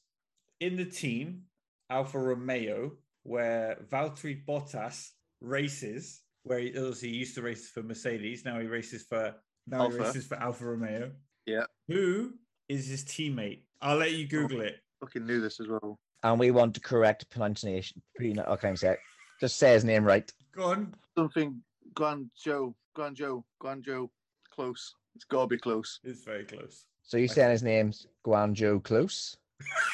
In 0.60 0.76
the 0.76 0.86
team, 0.86 1.42
Alfa 1.90 2.20
Romeo, 2.20 2.92
where 3.24 3.80
Valtteri 3.92 4.46
Bottas 4.46 5.10
races, 5.42 6.22
where 6.44 6.60
he 6.60 6.70
obviously 6.70 7.10
used 7.10 7.34
to 7.34 7.42
race 7.42 7.68
for 7.68 7.82
Mercedes, 7.82 8.46
now 8.46 8.60
he 8.60 8.68
races 8.68 9.08
for 9.10 9.34
now 9.68 9.80
he 9.80 9.84
Alfa. 9.86 9.98
races 10.00 10.26
for 10.28 10.36
Alfa 10.36 10.66
Romeo. 10.66 11.12
Yeah. 11.46 11.64
Who 11.88 12.34
is 12.70 12.88
his 12.88 13.04
teammate? 13.04 13.62
I'll 13.82 13.98
let 13.98 14.14
you 14.14 14.28
Google 14.28 14.62
it. 14.62 14.78
Fucking 15.00 15.26
knew 15.26 15.42
this 15.42 15.60
as 15.60 15.68
well. 15.68 16.00
And 16.24 16.40
we 16.40 16.52
want 16.52 16.74
to 16.76 16.80
correct 16.80 17.30
pronunciation. 17.30 18.02
Pre- 18.16 18.40
okay, 18.40 18.68
I'm 18.70 18.76
sorry. 18.76 18.98
Just 19.40 19.58
say 19.58 19.74
his 19.74 19.84
name 19.86 20.04
right. 20.04 20.32
Go 20.56 20.64
on. 20.72 20.94
Something 21.18 21.62
Guangzhou, 21.94 22.74
Guangzhou, 22.98 23.44
Guangzhou. 23.62 24.10
Close. 24.54 24.96
It's 25.16 25.26
got 25.26 25.42
to 25.42 25.48
be 25.48 25.58
close. 25.58 26.00
It's 26.04 26.24
very 26.24 26.46
close. 26.46 26.86
So 27.04 27.18
you're 27.18 27.28
saying 27.28 27.52
his 27.52 27.64
name's 27.64 28.08
Guangzhou 28.26 28.84
Close? 28.84 29.38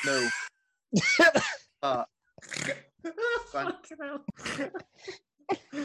No. 0.05 0.28
Ah, 1.84 2.05
Fucking 3.51 3.97
hell. 3.99 4.22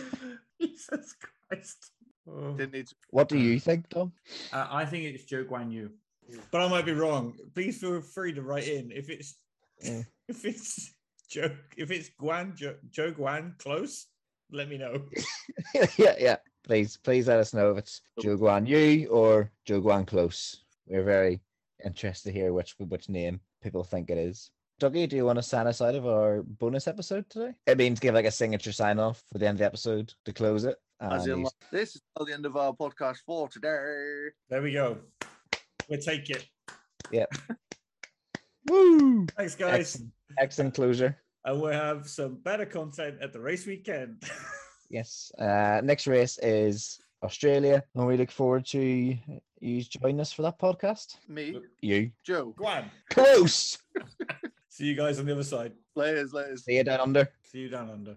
Jesus 0.61 1.15
Christ. 1.49 1.91
Oh. 2.29 2.53
didn't 2.53 2.73
need 2.73 2.87
to. 2.89 2.95
What 3.11 3.29
do 3.29 3.39
you 3.39 3.61
think, 3.61 3.89
Tom? 3.89 4.13
Uh, 4.53 4.67
I 4.71 4.85
think 4.85 5.05
it's 5.05 5.25
Joe 5.25 5.45
Guan 5.45 5.73
Yu, 5.73 5.91
but 6.51 6.61
I 6.61 6.69
might 6.69 6.85
be 6.87 6.93
wrong. 6.93 7.35
Please 7.55 7.79
feel 7.79 8.01
free 8.01 8.33
to 8.33 8.43
write 8.43 8.69
in 8.69 8.91
if 8.91 9.11
it's 9.11 9.37
Yeah. 9.83 10.03
if 10.29 10.45
it's 10.45 10.93
Joe 11.31 11.51
if 11.77 11.91
it's 11.91 12.11
Guan 12.21 12.55
Joe, 12.57 12.77
Joe 12.91 13.13
Guan 13.13 13.59
close. 13.59 14.07
Let 14.53 14.69
me 14.69 14.79
know. 14.79 15.03
yeah, 15.99 16.15
yeah. 16.19 16.37
Please, 16.65 16.97
please 16.97 17.29
let 17.29 17.41
us 17.41 17.55
know 17.55 17.73
if 17.73 17.79
it's 17.79 18.01
Joe 18.21 18.37
Guan 18.37 18.67
Yu 18.67 19.09
or 19.09 19.51
Joe 19.65 19.81
Guan 19.81 20.07
Close. 20.07 20.65
We're 20.87 21.03
very 21.05 21.41
interested 21.85 22.33
to 22.33 22.39
hear 22.39 22.53
which 22.53 22.75
which 22.79 23.09
name 23.09 23.41
people 23.63 23.85
think 23.85 24.11
it 24.11 24.19
is. 24.19 24.51
Dougie, 24.81 25.09
do 25.09 25.17
you 25.17 25.25
want 25.25 25.39
to 25.39 25.43
sign 25.43 25.67
us 25.67 25.81
out 25.81 25.95
of 25.95 26.07
our 26.07 26.43
bonus 26.43 26.87
episode 26.87 27.29
today? 27.31 27.55
It 27.67 27.79
means 27.79 27.99
give 27.99 28.15
like 28.15 28.27
a 28.27 28.31
signature 28.31 28.73
sign 28.73 28.99
off 28.99 29.23
for 29.33 29.39
the 29.39 29.47
end 29.47 29.55
of 29.57 29.59
the 29.61 29.65
episode 29.65 30.13
to 30.27 30.33
close 30.33 30.65
it. 30.65 30.77
As 31.01 31.27
in, 31.27 31.43
like, 31.43 31.53
this 31.71 31.95
is 31.97 32.03
the 32.19 32.33
end 32.33 32.47
of 32.47 32.57
our 32.57 32.73
podcast 32.73 33.19
for 33.27 33.49
today. 33.49 34.31
There 34.49 34.63
we 34.63 34.73
go. 34.73 34.99
We'll 35.89 36.01
take 36.01 36.31
it. 36.31 36.47
Yeah. 37.13 37.27
Woo! 38.69 39.27
Thanks, 39.37 39.55
guys. 39.55 39.79
Excellent, 39.81 40.13
excellent 40.39 40.75
closure. 40.75 41.17
and 41.45 41.61
we'll 41.61 41.73
have 41.73 42.09
some 42.09 42.37
better 42.37 42.67
content 42.67 43.17
at 43.21 43.33
the 43.33 43.41
race 43.41 43.67
weekend. 43.67 44.23
Yes. 44.89 45.33
Uh, 45.37 45.81
next 45.83 46.07
race 46.07 46.39
is 46.45 47.01
Australia, 47.25 47.83
and 47.97 48.07
we 48.07 48.17
look 48.17 48.31
forward 48.31 48.65
to 48.67 48.79
you 49.59 49.83
joining 49.83 50.21
us 50.21 50.33
for 50.33 50.43
that 50.43 50.61
podcast. 50.61 51.17
Me, 51.29 51.61
You 51.81 52.13
Joe. 52.25 52.55
Go 52.57 52.67
on. 52.67 52.89
close. 53.11 53.79
See 54.69 54.85
you 54.85 54.95
guys 54.95 55.19
on 55.19 55.27
the 55.27 55.33
other 55.33 55.43
side. 55.43 55.73
Layers, 55.97 56.33
layers. 56.33 56.65
See 56.65 56.77
you 56.77 56.85
down 56.85 57.01
under. 57.01 57.29
See 57.43 57.59
you 57.63 57.69
down 57.69 57.91
under. 57.91 58.17